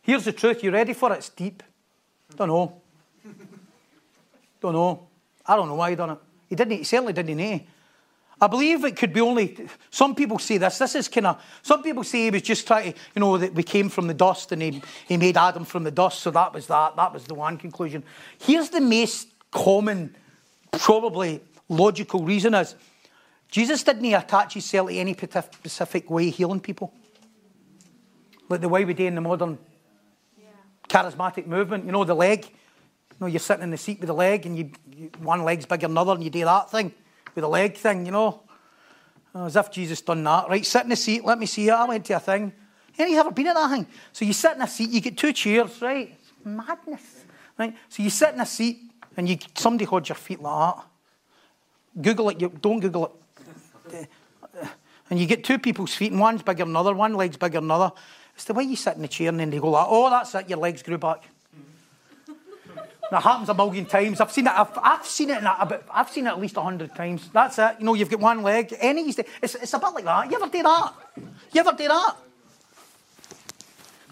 Here's 0.01 0.23
the 0.23 0.31
truth. 0.31 0.63
You 0.63 0.71
ready 0.71 0.93
for 0.93 1.11
it? 1.11 1.17
It's 1.17 1.29
deep. 1.29 1.61
Don't 2.35 2.47
know. 2.47 2.81
Don't 4.61 4.73
know. 4.73 5.07
I 5.45 5.55
don't 5.55 5.67
know 5.67 5.75
why 5.75 5.91
he 5.91 5.95
done 5.95 6.11
it. 6.11 6.17
He 6.49 6.55
didn't. 6.55 6.77
He 6.77 6.83
certainly 6.83 7.13
didn't. 7.13 7.39
Eh? 7.39 7.59
I 8.39 8.47
believe 8.47 8.83
it 8.85 8.95
could 8.95 9.13
be 9.13 9.21
only. 9.21 9.57
Some 9.89 10.13
people 10.13 10.39
say 10.39 10.57
this. 10.57 10.77
This 10.77 10.95
is 10.95 11.07
kind 11.07 11.27
of. 11.27 11.41
Some 11.61 11.81
people 11.81 12.03
say 12.03 12.25
he 12.25 12.31
was 12.31 12.41
just 12.41 12.67
trying 12.67 12.93
to. 12.93 12.99
You 13.15 13.19
know 13.19 13.37
that 13.37 13.53
we 13.53 13.63
came 13.63 13.89
from 13.89 14.07
the 14.07 14.13
dust 14.13 14.51
and 14.51 14.61
he 14.61 14.81
he 15.07 15.17
made 15.17 15.37
Adam 15.37 15.65
from 15.65 15.83
the 15.83 15.91
dust. 15.91 16.19
So 16.19 16.31
that 16.31 16.53
was 16.53 16.67
that. 16.67 16.95
That 16.95 17.13
was 17.13 17.23
the 17.25 17.33
one 17.33 17.57
conclusion. 17.57 18.03
Here's 18.39 18.69
the 18.69 18.81
most 18.81 19.29
common, 19.51 20.15
probably 20.71 21.41
logical 21.69 22.23
reason 22.23 22.53
is 22.53 22.75
Jesus 23.49 23.83
didn't 23.83 24.13
attach 24.13 24.53
himself 24.53 24.89
to 24.89 24.95
any 24.95 25.13
specific 25.13 26.09
way 26.09 26.29
healing 26.29 26.59
people, 26.59 26.93
like 28.49 28.61
the 28.61 28.69
way 28.69 28.85
we 28.85 28.93
do 28.93 29.05
in 29.05 29.15
the 29.15 29.21
modern 29.21 29.57
charismatic 30.89 31.47
movement. 31.47 31.85
You 31.85 31.91
know 31.91 32.03
the 32.03 32.15
leg. 32.15 32.47
Know, 33.19 33.27
you're 33.27 33.39
sitting 33.39 33.63
in 33.63 33.71
the 33.71 33.77
seat 33.77 33.99
with 33.99 34.09
a 34.09 34.13
leg, 34.13 34.45
and 34.45 34.57
you, 34.57 34.71
you, 34.95 35.09
one 35.19 35.43
leg's 35.43 35.65
bigger 35.65 35.87
than 35.87 35.91
another, 35.91 36.13
and 36.13 36.23
you 36.23 36.29
do 36.29 36.45
that 36.45 36.69
thing 36.69 36.93
with 37.33 37.43
a 37.43 37.47
leg 37.47 37.75
thing, 37.75 38.05
you 38.05 38.11
know. 38.11 38.43
Oh, 39.33 39.45
as 39.45 39.55
if 39.55 39.71
Jesus 39.71 40.01
done 40.01 40.23
that. 40.23 40.49
Right, 40.49 40.65
sit 40.65 40.83
in 40.83 40.89
the 40.89 40.95
seat, 40.95 41.25
let 41.25 41.39
me 41.39 41.45
see 41.45 41.67
it. 41.67 41.71
I 41.71 41.85
went 41.85 42.05
to 42.05 42.13
a 42.13 42.19
thing. 42.19 42.53
Any 42.97 43.13
you 43.13 43.19
ever 43.19 43.31
been 43.31 43.47
at 43.47 43.55
that 43.55 43.69
thing? 43.69 43.87
So 44.11 44.25
you 44.25 44.33
sit 44.33 44.55
in 44.55 44.61
a 44.61 44.67
seat, 44.67 44.89
you 44.89 45.01
get 45.01 45.17
two 45.17 45.33
chairs, 45.33 45.81
right? 45.81 46.17
It's 46.19 46.31
madness, 46.43 47.25
right? 47.57 47.75
So 47.89 48.01
you 48.01 48.09
sit 48.09 48.33
in 48.33 48.41
a 48.41 48.45
seat 48.45 48.79
and 49.15 49.29
you 49.29 49.37
somebody 49.55 49.85
holds 49.85 50.09
your 50.09 50.15
feet 50.15 50.41
like 50.41 50.75
that. 50.75 50.85
Google 52.01 52.29
it. 52.29 52.41
You 52.41 52.49
don't 52.61 52.79
Google 52.79 53.15
it. 53.91 54.07
Uh, 54.59 54.67
and 55.09 55.19
you 55.19 55.25
get 55.25 55.43
two 55.43 55.57
people's 55.57 55.93
feet, 55.93 56.11
and 56.11 56.19
one's 56.19 56.41
bigger 56.41 56.63
than 56.63 56.69
another, 56.69 56.93
one 56.93 57.13
leg's 57.13 57.37
bigger 57.37 57.59
than 57.59 57.65
another. 57.65 57.91
It's 58.35 58.43
the 58.43 58.53
way 58.53 58.63
you 58.63 58.75
sit 58.75 58.95
in 58.95 59.01
the 59.01 59.07
chair, 59.07 59.29
and 59.29 59.39
then 59.39 59.49
they 59.49 59.59
go 59.59 59.69
like, 59.69 59.87
"Oh, 59.87 60.09
that's 60.09 60.33
it. 60.35 60.49
Your 60.49 60.59
legs 60.59 60.83
grew 60.83 60.97
back." 60.97 61.23
That 63.09 63.23
happens 63.23 63.47
a 63.49 63.53
million 63.53 63.85
times. 63.85 64.19
I've 64.19 64.31
seen 64.31 64.47
it. 64.47 64.53
I've, 64.53 64.77
I've 64.81 65.05
seen 65.05 65.29
it. 65.29 65.41
I've 65.43 66.09
seen 66.09 66.27
it 66.27 66.29
at 66.29 66.39
least 66.39 66.57
a 66.57 66.61
hundred 66.61 66.93
times. 66.93 67.29
That's 67.31 67.57
it. 67.57 67.75
You 67.79 67.85
know, 67.85 67.93
you've 67.93 68.09
got 68.09 68.19
one 68.19 68.43
leg. 68.43 68.73
Any, 68.79 69.09
it's, 69.09 69.55
it's 69.55 69.73
a 69.73 69.79
bit 69.79 69.93
like 69.93 70.03
that. 70.03 70.29
You 70.29 70.35
ever 70.35 70.51
do 70.51 70.63
that? 70.63 70.93
You 71.53 71.61
ever 71.61 71.71
do 71.71 71.87
that? 71.87 72.15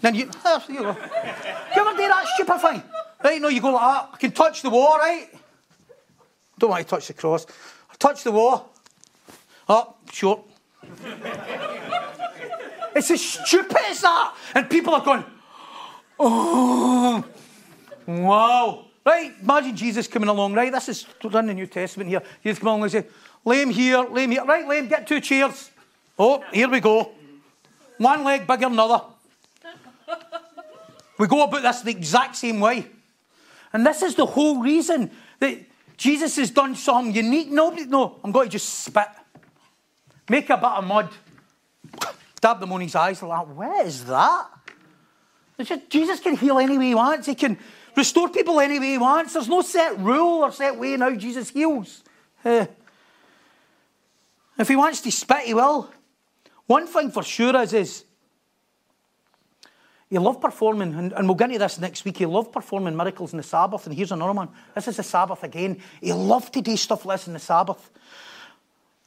Then 0.00 0.14
you, 0.14 0.30
ah, 0.44 0.64
there 0.66 0.76
you 0.76 0.82
go. 0.82 0.92
You 0.92 1.88
ever 1.88 1.96
do 1.96 2.08
that 2.08 2.26
stupid 2.34 2.60
thing? 2.60 2.82
Right? 3.22 3.40
Know, 3.40 3.48
you 3.48 3.60
go 3.60 3.72
like 3.72 3.82
that. 3.82 4.10
I 4.14 4.16
can 4.18 4.30
touch 4.32 4.62
the 4.62 4.70
wall, 4.70 4.98
right? 4.98 5.28
Don't 6.58 6.70
want 6.70 6.82
to 6.84 6.88
touch 6.88 7.06
the 7.08 7.14
cross. 7.14 7.46
I 7.90 7.94
touch 7.98 8.24
the 8.24 8.32
wall. 8.32 8.72
Up, 9.68 9.98
oh, 10.00 10.12
short. 10.12 10.40
it's 12.94 13.10
as 13.10 13.20
stupid 13.20 13.76
as 13.90 14.00
that. 14.00 14.34
And 14.54 14.70
people 14.70 14.94
are 14.94 15.04
going, 15.04 15.24
oh, 16.18 17.24
wow. 18.06 18.85
Right, 19.06 19.32
imagine 19.40 19.76
Jesus 19.76 20.08
coming 20.08 20.28
along, 20.28 20.54
right? 20.54 20.72
This 20.72 20.88
is 20.88 21.06
in 21.22 21.30
the 21.30 21.54
New 21.54 21.68
Testament 21.68 22.10
here. 22.10 22.22
Jesus 22.42 22.58
come 22.58 22.66
along 22.66 22.82
and 22.82 22.90
say, 22.90 23.04
lame 23.44 23.70
here, 23.70 24.00
lame 24.00 24.32
here. 24.32 24.44
Right, 24.44 24.66
lame, 24.66 24.88
get 24.88 25.06
two 25.06 25.20
chairs. 25.20 25.70
Oh, 26.18 26.42
here 26.52 26.68
we 26.68 26.80
go. 26.80 27.12
One 27.98 28.24
leg 28.24 28.48
bigger 28.48 28.62
than 28.62 28.72
another. 28.72 29.04
We 31.18 31.28
go 31.28 31.44
about 31.44 31.62
this 31.62 31.82
the 31.82 31.92
exact 31.92 32.34
same 32.34 32.58
way. 32.58 32.88
And 33.72 33.86
this 33.86 34.02
is 34.02 34.16
the 34.16 34.26
whole 34.26 34.60
reason 34.60 35.12
that 35.38 35.56
Jesus 35.96 36.34
has 36.34 36.50
done 36.50 36.74
something 36.74 37.14
unique. 37.14 37.48
Nobody, 37.48 37.84
no, 37.84 38.18
I'm 38.24 38.32
going 38.32 38.48
to 38.48 38.52
just 38.52 38.68
spit. 38.68 39.06
Make 40.28 40.50
a 40.50 40.56
bit 40.56 40.64
of 40.64 40.84
mud. 40.84 41.10
Dab 42.40 42.58
them 42.58 42.72
on 42.72 42.80
his 42.80 42.96
eyes. 42.96 43.22
Like, 43.22 43.46
where 43.56 43.86
is 43.86 44.04
that? 44.06 44.48
Just, 45.62 45.88
Jesus 45.90 46.18
can 46.18 46.36
heal 46.36 46.58
any 46.58 46.76
way 46.76 46.88
he 46.88 46.94
wants. 46.96 47.28
He 47.28 47.36
can 47.36 47.56
Restore 47.96 48.28
people 48.28 48.60
any 48.60 48.78
way 48.78 48.92
he 48.92 48.98
wants. 48.98 49.32
There's 49.32 49.48
no 49.48 49.62
set 49.62 49.98
rule 49.98 50.44
or 50.44 50.52
set 50.52 50.76
way 50.76 50.92
in 50.92 51.00
how 51.00 51.14
Jesus 51.14 51.48
heals. 51.50 52.04
Uh, 52.44 52.66
if 54.58 54.68
he 54.68 54.76
wants 54.76 55.00
to 55.00 55.10
spit, 55.10 55.46
he 55.46 55.54
will. 55.54 55.90
One 56.66 56.86
thing 56.86 57.10
for 57.10 57.22
sure 57.22 57.56
is, 57.62 57.72
is 57.72 58.04
he 60.10 60.18
loved 60.18 60.40
performing, 60.40 60.94
and, 60.94 61.12
and, 61.12 61.26
we'll 61.26 61.34
get 61.34 61.48
into 61.48 61.58
this 61.58 61.80
next 61.80 62.04
week. 62.04 62.18
He 62.18 62.26
loved 62.26 62.52
performing 62.52 62.96
miracles 62.96 63.32
in 63.32 63.38
the 63.38 63.42
Sabbath. 63.42 63.86
And 63.86 63.94
here's 63.94 64.12
another 64.12 64.32
one. 64.32 64.50
This 64.74 64.88
is 64.88 64.98
the 64.98 65.02
Sabbath 65.02 65.42
again. 65.42 65.80
He 66.00 66.12
loved 66.12 66.52
to 66.54 66.60
do 66.60 66.76
stuff 66.76 67.04
less 67.06 67.26
in 67.26 67.32
the 67.32 67.38
Sabbath. 67.38 67.90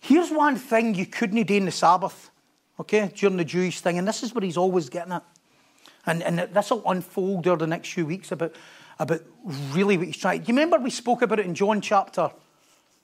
Here's 0.01 0.29
one 0.29 0.55
thing 0.55 0.95
you 0.95 1.05
couldn't 1.05 1.43
do 1.43 1.55
in 1.55 1.65
the 1.65 1.71
Sabbath, 1.71 2.31
okay, 2.79 3.11
during 3.15 3.37
the 3.37 3.45
Jewish 3.45 3.81
thing, 3.81 3.97
and 3.97 4.07
this 4.07 4.23
is 4.23 4.33
what 4.33 4.43
he's 4.43 4.57
always 4.57 4.89
getting 4.89 5.13
at. 5.13 5.23
And, 6.05 6.23
and 6.23 6.39
this 6.39 6.71
will 6.71 6.83
unfold 6.89 7.47
over 7.47 7.57
the 7.57 7.67
next 7.67 7.93
few 7.93 8.05
weeks 8.05 8.31
about 8.31 8.55
about 8.99 9.21
really 9.71 9.97
what 9.97 10.07
he's 10.07 10.17
trying. 10.17 10.41
Do 10.41 10.51
you 10.51 10.53
remember 10.53 10.77
we 10.77 10.89
spoke 10.89 11.21
about 11.21 11.39
it 11.39 11.45
in 11.45 11.55
John 11.55 11.81
chapter 11.81 12.29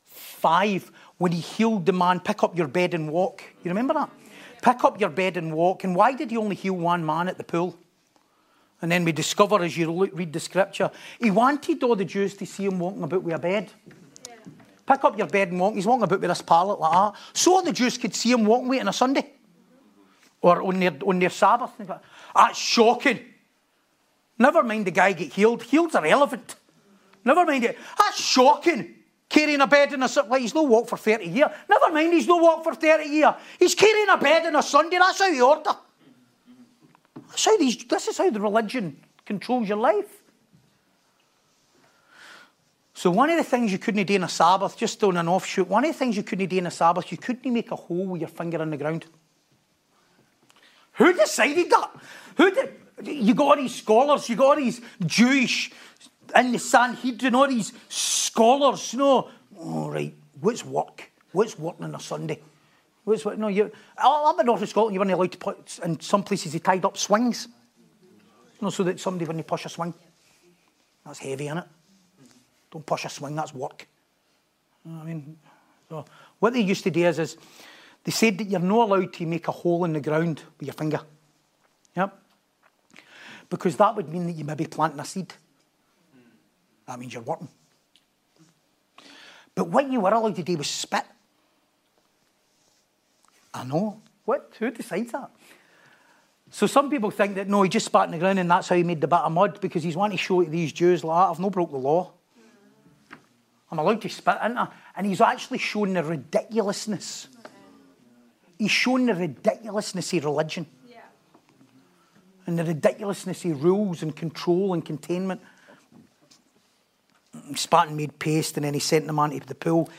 5 0.06 0.92
when 1.18 1.32
he 1.32 1.40
healed 1.40 1.86
the 1.86 1.94
man, 1.94 2.20
pick 2.20 2.44
up 2.44 2.58
your 2.58 2.68
bed 2.68 2.94
and 2.94 3.10
walk? 3.10 3.44
You 3.64 3.70
remember 3.70 3.94
that? 3.94 4.10
Pick 4.62 4.84
up 4.84 5.00
your 5.00 5.10
bed 5.10 5.38
and 5.38 5.54
walk. 5.54 5.84
And 5.84 5.96
why 5.96 6.14
did 6.14 6.32
he 6.32 6.38
only 6.38 6.56
heal 6.56 6.74
one 6.74 7.06
man 7.06 7.28
at 7.28 7.38
the 7.38 7.44
pool? 7.44 7.78
And 8.82 8.92
then 8.92 9.06
we 9.06 9.14
discover 9.14 9.64
as 9.64 9.78
you 9.78 10.06
read 10.08 10.34
the 10.34 10.40
scripture, 10.40 10.92
he 11.20 11.32
wanted 11.32 11.82
all 11.82 11.96
the 11.96 12.06
Jews 12.06 12.36
to 12.36 12.46
see 12.46 12.66
him 12.66 12.78
walking 12.80 13.04
about 13.04 13.24
with 13.24 13.36
a 13.36 13.40
bed. 13.40 13.72
Pick 14.86 15.04
up 15.04 15.18
your 15.18 15.28
bed 15.28 15.50
and 15.50 15.60
walk. 15.60 15.74
He's 15.74 15.88
walking 15.88 16.04
about 16.04 16.20
with 16.20 16.30
this 16.30 16.42
pallet 16.42 16.80
like 16.80 16.92
that. 16.92 17.20
So 17.34 17.62
the 17.62 17.72
Jews 17.72 17.98
could 17.98 18.14
see 18.14 18.32
him 18.32 18.46
walking 18.46 18.68
with 18.68 18.82
on 18.82 18.90
a 18.90 18.94
Sunday 18.94 19.32
or 20.42 20.62
on 20.62 20.80
their, 20.80 20.96
on 21.06 21.20
their 21.20 21.30
Sabbath. 21.30 21.72
That's 22.36 22.58
shocking. 22.58 23.20
Never 24.38 24.64
mind 24.64 24.86
the 24.86 24.92
guy 24.92 25.14
get 25.14 25.34
healed. 25.34 25.64
Healed's 25.64 25.96
irrelevant. 25.96 26.56
Never 27.24 27.46
mind 27.46 27.64
it. 27.64 27.78
That's 27.98 28.20
shocking. 28.20 28.96
Carrying 29.28 29.62
a 29.62 29.68
bed 29.68 29.94
in 29.94 30.04
a 30.04 30.10
like 30.28 30.42
he's 30.42 30.54
no 30.54 30.64
walk 30.64 30.88
for 30.88 30.98
30 30.98 31.26
years. 31.26 31.50
Never 31.68 31.92
mind 31.92 32.14
he's 32.14 32.28
no 32.28 32.38
walk 32.38 32.64
for 32.64 32.76
30 32.76 33.06
years. 33.06 33.34
He's 33.58 33.74
carrying 33.74 34.10
a 34.10 34.18
bed 34.18 34.46
on 34.46 34.56
a 34.56 34.64
Sunday. 34.64 34.98
That's 34.98 35.20
how 35.20 35.28
you 35.28 35.48
order. 35.48 35.72
That's 37.30 37.46
how 37.46 37.58
these, 37.58 37.84
this 37.86 38.08
is 38.08 38.18
how 38.18 38.30
the 38.30 38.40
religion 38.40 38.98
controls 39.26 39.68
your 39.68 39.78
life. 39.78 40.22
So 42.94 43.12
one 43.12 43.30
of 43.30 43.38
the 43.38 43.44
things 43.44 43.72
you 43.72 43.78
couldn't 43.78 44.06
do 44.06 44.16
in 44.16 44.24
a 44.24 44.30
Sabbath, 44.30 44.78
just 44.78 45.04
on 45.04 45.18
an 45.18 45.28
offshoot, 45.28 45.68
one 45.68 45.84
of 45.84 45.92
the 45.92 45.98
things 45.98 46.16
you 46.16 46.24
couldn't 46.24 46.48
do 46.48 46.58
in 46.58 46.68
a 46.68 46.72
Sabbath, 46.72 47.12
you 47.12 47.18
couldn't 47.18 47.52
make 47.52 47.72
a 47.72 47.76
hole 47.76 48.06
with 48.06 48.22
your 48.22 48.30
finger 48.30 48.62
in 48.62 48.70
the 48.70 48.78
ground. 48.78 49.06
Who 50.94 51.12
decided 51.12 51.70
that? 51.72 51.92
Who 52.38 52.52
did? 52.52 52.85
You 53.04 53.34
got 53.34 53.46
all 53.46 53.56
these 53.56 53.76
scholars, 53.76 54.30
you 54.30 54.36
got 54.36 54.46
all 54.46 54.56
these 54.56 54.82
Jewish 55.06 55.72
in 56.36 56.52
the 56.52 56.60
Sanhedrin, 56.60 57.36
all 57.36 57.48
these 57.48 57.74
scholars, 57.90 58.94
you 58.94 59.00
know. 59.00 59.30
All 59.60 59.90
right, 59.90 60.14
what's 60.40 60.66
work? 60.66 61.12
What's 61.32 61.58
working 61.60 61.86
on 61.86 61.96
a 61.96 62.00
Sunday? 62.00 62.40
What's 63.04 63.26
what? 63.26 63.38
No, 63.38 63.48
you. 63.48 63.72
I'm 63.98 64.40
in 64.40 64.46
North 64.46 64.62
of 64.62 64.70
Scotland. 64.70 64.94
You 64.94 65.00
weren't 65.00 65.12
allowed 65.12 65.32
to 65.34 65.38
put 65.38 65.80
in 65.84 66.00
some 66.00 66.24
places. 66.24 66.54
They 66.54 66.60
tied 66.60 66.86
up 66.86 66.98
swings, 66.98 67.48
you 68.08 68.66
know, 68.66 68.70
so 68.70 68.84
that 68.84 69.00
somebody 69.00 69.26
wouldn't 69.26 69.46
push 69.46 69.66
a 69.66 69.70
swing. 69.70 69.94
That's 71.06 71.20
heavy, 71.20 71.46
isn't 71.46 71.60
it? 71.60 71.68
Don't 72.72 72.86
push 72.86 73.06
a 73.06 73.10
swing. 73.10 73.36
That's 73.36 73.54
work. 73.54 73.88
You 74.86 75.00
I 75.00 75.04
mean, 75.04 75.38
so 75.90 76.06
what 76.40 76.54
they 76.54 76.62
used 76.62 76.84
to 76.84 76.92
do 76.92 77.06
is, 77.06 77.20
is 77.20 77.38
they 78.04 78.12
said 78.12 78.38
that 78.38 78.46
you're 78.46 78.60
not 78.60 78.90
allowed 78.90 79.14
to 79.14 79.26
make 79.26 79.48
a 79.48 79.52
hole 79.52 79.86
in 79.86 79.94
the 79.94 80.02
ground 80.02 80.42
with 80.60 80.68
your 80.68 80.74
finger. 80.74 81.02
Yep 81.96 82.25
because 83.50 83.78
that 83.78 83.96
would 83.96 84.10
mean 84.10 84.26
that 84.26 84.34
you 84.34 84.44
may 84.44 84.56
be 84.56 84.66
planting 84.66 85.00
a 85.00 85.06
seed. 85.06 85.34
That 86.88 87.00
means 87.00 87.14
you're 87.14 87.24
working. 87.24 87.48
But 89.54 89.70
what 89.70 89.90
you 89.90 90.02
were 90.02 90.12
allowed 90.12 90.36
to 90.36 90.44
do 90.44 90.58
was 90.58 90.68
spit. 90.68 91.04
I 93.54 93.64
know. 93.64 94.02
What? 94.26 94.52
Who 94.60 94.70
decides 94.72 95.12
that? 95.14 95.32
So 96.52 96.68
some 96.68 96.90
people 96.90 97.12
think 97.12 97.36
that 97.36 97.48
no, 97.48 97.64
he 97.64 97.70
just 97.70 97.88
spat 97.88 98.06
in 98.06 98.12
the 98.12 98.18
ground 98.18 98.40
and 98.40 98.50
that's 98.50 98.70
how 98.70 98.76
he 98.76 98.84
made 98.84 99.02
the 99.02 99.08
bit 99.08 99.20
of 99.20 99.32
mud 99.32 99.60
because 99.62 99.84
he's 99.84 99.96
wanting 99.96 100.18
to 100.18 100.24
show 100.24 100.44
to 100.44 100.50
these 100.50 100.72
Jews 100.72 101.04
like 101.04 101.30
I've 101.30 101.40
no 101.40 101.50
broke 101.50 101.72
the 101.72 101.78
law. 101.78 102.12
I'm 103.72 103.80
allowed 103.80 104.02
to 104.02 104.10
spit 104.10 104.38
in 104.44 104.58
it. 104.58 104.68
And 104.96 105.08
he's 105.08 105.22
actually 105.22 105.58
shown 105.58 105.94
the 105.94 106.04
ridiculousness. 106.04 107.28
He's 108.58 108.72
shown 108.72 109.08
the 109.08 109.16
ridiculousness 109.16 110.14
of 110.14 110.26
religion 110.26 110.68
and 112.48 112.60
the 112.60 112.64
ridiculousness 112.64 113.46
of 113.46 113.64
rules 113.64 114.04
and 114.04 114.16
control 114.16 114.74
and 114.74 114.86
containment. 114.86 115.42
Spartan 117.56 117.96
made 117.96 118.18
paste 118.20 118.58
and 118.58 118.66
then 118.66 118.74
he 118.74 118.80
sent 118.80 119.08
the 119.08 119.14
man 119.14 119.32
to 119.32 119.40
the 119.46 119.56
pool. 119.56 119.90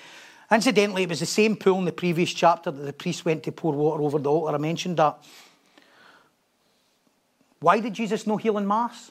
Incidentally, 0.51 1.03
it 1.03 1.09
was 1.09 1.20
the 1.20 1.26
same 1.26 1.57
pool 1.57 1.78
in 1.78 1.84
the 1.84 1.92
previous 1.92 2.32
chapter 2.32 2.70
that 2.70 2.82
the 2.82 2.92
priest 2.92 3.24
went 3.24 3.42
to 3.42 3.53
pour 3.53 3.72
water 3.72 4.03
over 4.03 4.18
the 4.18 4.30
altar. 4.30 4.55
I 4.55 4.59
mentioned 4.59 4.97
that. 4.97 5.18
Why 7.61 7.80
did 7.80 7.94
Jesus 7.94 8.26
no 8.26 8.36
heal 8.36 8.59
in 8.59 8.66
Mass? 8.66 9.11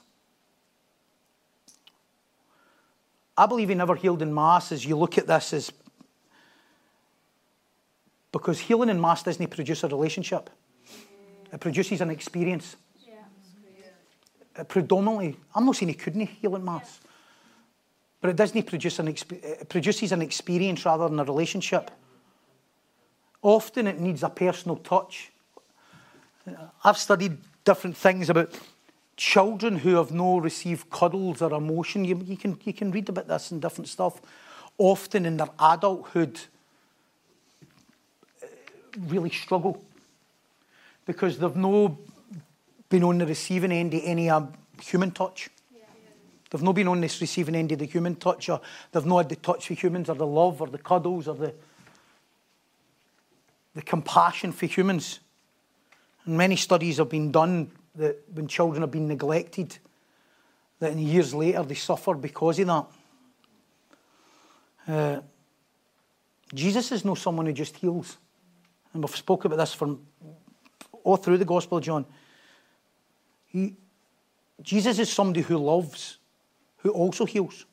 I 3.38 3.48
believe 3.48 3.70
he 3.70 3.76
never 3.76 3.96
healed 3.96 4.22
in 4.22 4.34
Mass 4.34 4.72
as 4.72 4.86
you 4.86 4.96
look 4.96 5.18
at 5.18 5.28
this 5.28 5.52
as 5.52 5.72
because 8.32 8.60
healing 8.60 8.90
in 8.90 9.00
Mass 9.00 9.24
doesn't 9.24 9.48
produce 9.48 9.84
a 9.84 9.88
relationship. 9.88 10.50
It 11.54 11.60
produces 11.60 12.02
an 12.02 12.10
experience. 12.10 12.76
Predominantly, 14.64 15.38
I'm 15.54 15.66
not 15.66 15.76
saying 15.76 15.90
he 15.90 15.96
couldn't 15.96 16.28
heal 16.28 16.56
in 16.56 16.64
Mass, 16.64 17.02
but 18.22 18.30
it 18.30 18.38
doesn't 18.38 18.64
produce 18.64 19.00
an 19.00 19.10
it 19.10 19.68
produces 19.70 20.12
an 20.12 20.22
experience 20.22 20.86
rather 20.86 21.10
than 21.10 21.20
a 21.20 21.26
relationship. 21.26 21.92
Often 23.42 23.88
it 23.88 24.00
needs 24.00 24.24
a 24.24 24.30
personal 24.30 24.78
touch. 24.78 25.32
I've 26.84 26.98
studied 26.98 27.38
different 27.64 27.98
things 27.98 28.30
about 28.30 28.58
children 29.18 29.78
who 29.78 29.96
have 29.96 30.12
no 30.12 30.38
received 30.38 30.90
cuddles 30.90 31.42
or 31.42 31.54
emotion. 31.54 32.06
You, 32.06 32.22
you, 32.26 32.38
can, 32.38 32.60
you 32.64 32.74
can 32.74 32.92
read 32.92 33.10
about 33.10 33.28
this 33.28 33.52
and 33.52 33.62
different 33.62 33.88
stuff. 33.88 34.22
Often 34.78 35.26
in 35.26 35.38
their 35.38 35.50
adulthood, 35.60 36.40
uh, 38.44 38.48
really 39.08 39.30
struggle 39.30 39.84
because 41.06 41.38
they've 41.38 41.56
no 41.56 41.98
been 42.96 43.04
on 43.04 43.18
the 43.18 43.26
receiving 43.26 43.74
end 43.74 43.94
of 43.94 44.02
any 44.06 44.30
uh, 44.30 44.42
human 44.82 45.12
touch. 45.12 45.50
They've 46.50 46.62
not 46.62 46.76
been 46.76 46.88
on 46.88 47.02
this 47.02 47.20
receiving 47.20 47.54
end 47.56 47.74
of 47.74 47.80
the 47.80 47.86
human 47.86 48.16
touch, 48.16 48.48
or 48.48 48.62
they've 48.94 49.06
not 49.06 49.18
had 49.18 49.30
the 49.30 49.36
touch 49.36 49.68
for 49.68 49.74
humans, 49.74 50.10
or 50.10 50.16
the 50.16 50.26
love, 50.26 50.62
or 50.62 50.68
the 50.68 50.78
cuddles, 50.78 51.28
or 51.28 51.36
the, 51.36 51.54
the 53.74 53.82
compassion 53.82 54.54
for 54.54 54.66
humans. 54.66 55.20
And 56.24 56.38
many 56.38 56.56
studies 56.56 56.98
have 57.00 57.10
been 57.10 57.34
done 57.34 57.70
that 57.96 58.24
when 58.34 58.48
children 58.48 58.82
have 58.82 58.92
been 58.92 59.10
neglected, 59.10 59.78
that 60.80 60.94
in 60.94 61.00
years 61.00 61.34
later 61.34 61.64
they 61.64 61.76
suffer 61.76 62.14
because 62.14 62.60
of 62.60 62.68
that. 62.68 62.86
Uh, 64.88 65.20
Jesus 66.54 66.94
is 66.94 67.04
not 67.04 67.18
someone 67.18 67.46
who 67.46 67.52
just 67.52 67.76
heals. 67.76 68.16
And 68.94 69.04
we've 69.04 69.14
spoken 69.14 69.52
about 69.52 69.62
this 69.62 69.74
from 69.74 70.00
all 71.04 71.18
through 71.18 71.40
the 71.40 71.46
Gospel 71.46 71.80
of 71.80 71.84
John. 71.84 72.06
He, 73.56 73.74
Jesus 74.62 75.00
is 75.00 75.10
somebody 75.10 75.40
who 75.40 75.58
loves, 75.58 76.18
who 76.80 76.90
also 76.90 77.24
heals. 77.24 77.66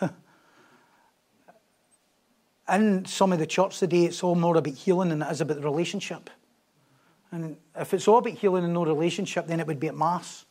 In 2.72 3.04
some 3.04 3.34
of 3.34 3.38
the 3.38 3.46
church 3.46 3.78
today, 3.78 4.06
it's 4.06 4.24
all 4.24 4.34
more 4.34 4.56
about 4.56 4.72
healing 4.72 5.10
than 5.10 5.20
it 5.20 5.30
is 5.30 5.42
about 5.42 5.58
the 5.58 5.62
relationship. 5.62 6.30
And 7.30 7.58
if 7.76 7.92
it's 7.92 8.08
all 8.08 8.16
about 8.16 8.32
healing 8.32 8.64
and 8.64 8.72
no 8.72 8.86
relationship, 8.86 9.46
then 9.46 9.60
it 9.60 9.66
would 9.66 9.78
be 9.78 9.88
at 9.88 9.94
Mass. 9.94 10.46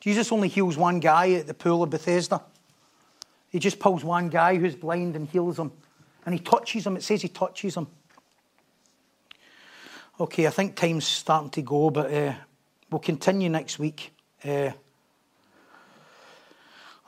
Jesus 0.00 0.32
only 0.32 0.48
heals 0.48 0.76
one 0.76 0.98
guy 0.98 1.34
at 1.34 1.46
the 1.46 1.54
pool 1.54 1.84
of 1.84 1.90
Bethesda. 1.90 2.42
He 3.48 3.60
just 3.60 3.78
pulls 3.78 4.02
one 4.02 4.28
guy 4.28 4.56
who's 4.56 4.74
blind 4.74 5.14
and 5.14 5.28
heals 5.28 5.60
him. 5.60 5.70
And 6.26 6.34
he 6.34 6.40
touches 6.40 6.84
him. 6.84 6.96
It 6.96 7.04
says 7.04 7.22
he 7.22 7.28
touches 7.28 7.76
him. 7.76 7.86
Okay, 10.18 10.48
I 10.48 10.50
think 10.50 10.74
time's 10.74 11.06
starting 11.06 11.50
to 11.50 11.62
go, 11.62 11.90
but 11.90 12.12
uh, 12.12 12.34
we'll 12.90 13.00
continue 13.00 13.48
next 13.48 13.78
week. 13.78 14.12
Uh, 14.44 14.70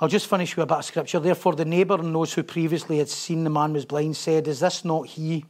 I'll 0.00 0.08
just 0.08 0.28
finish 0.28 0.56
with 0.56 0.64
a 0.64 0.66
bit 0.66 0.78
of 0.78 0.84
scripture. 0.84 1.20
Therefore, 1.20 1.54
the 1.54 1.64
neighbour 1.64 1.94
and 1.94 2.14
those 2.14 2.34
who 2.34 2.42
previously 2.42 2.98
had 2.98 3.08
seen 3.08 3.44
the 3.44 3.50
man 3.50 3.72
was 3.72 3.86
blind 3.86 4.16
said, 4.16 4.46
Is 4.46 4.60
this 4.60 4.84
not 4.84 5.06
he 5.06 5.44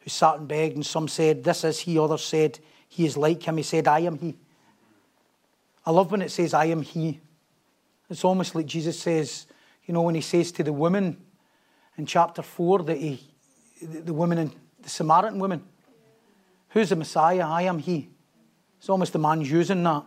who 0.00 0.10
sat 0.10 0.38
and 0.38 0.48
begged? 0.48 0.76
And 0.76 0.86
some 0.86 1.08
said, 1.08 1.44
This 1.44 1.64
is 1.64 1.80
he. 1.80 1.98
Others 1.98 2.24
said, 2.24 2.58
He 2.88 3.04
is 3.04 3.16
like 3.16 3.42
him. 3.42 3.58
He 3.58 3.62
said, 3.62 3.86
I 3.86 4.00
am 4.00 4.18
he. 4.18 4.36
I 5.84 5.90
love 5.90 6.10
when 6.10 6.22
it 6.22 6.30
says, 6.30 6.54
I 6.54 6.66
am 6.66 6.82
he. 6.82 7.20
It's 8.08 8.24
almost 8.24 8.54
like 8.54 8.66
Jesus 8.66 8.98
says, 8.98 9.46
you 9.84 9.92
know, 9.92 10.02
when 10.02 10.14
he 10.14 10.20
says 10.20 10.52
to 10.52 10.62
the 10.62 10.72
woman 10.72 11.16
in 11.98 12.06
chapter 12.06 12.42
4 12.42 12.84
that 12.84 12.96
he, 12.96 13.20
the 13.82 14.14
woman 14.14 14.38
in 14.38 14.52
the 14.80 14.88
Samaritan 14.88 15.38
woman, 15.38 15.62
Who's 16.70 16.90
the 16.90 16.96
Messiah? 16.96 17.46
I 17.46 17.62
am 17.62 17.78
he. 17.78 18.10
It's 18.86 18.90
almost 18.90 19.14
the 19.14 19.18
man's 19.18 19.50
using 19.50 19.82
that. 19.82 20.04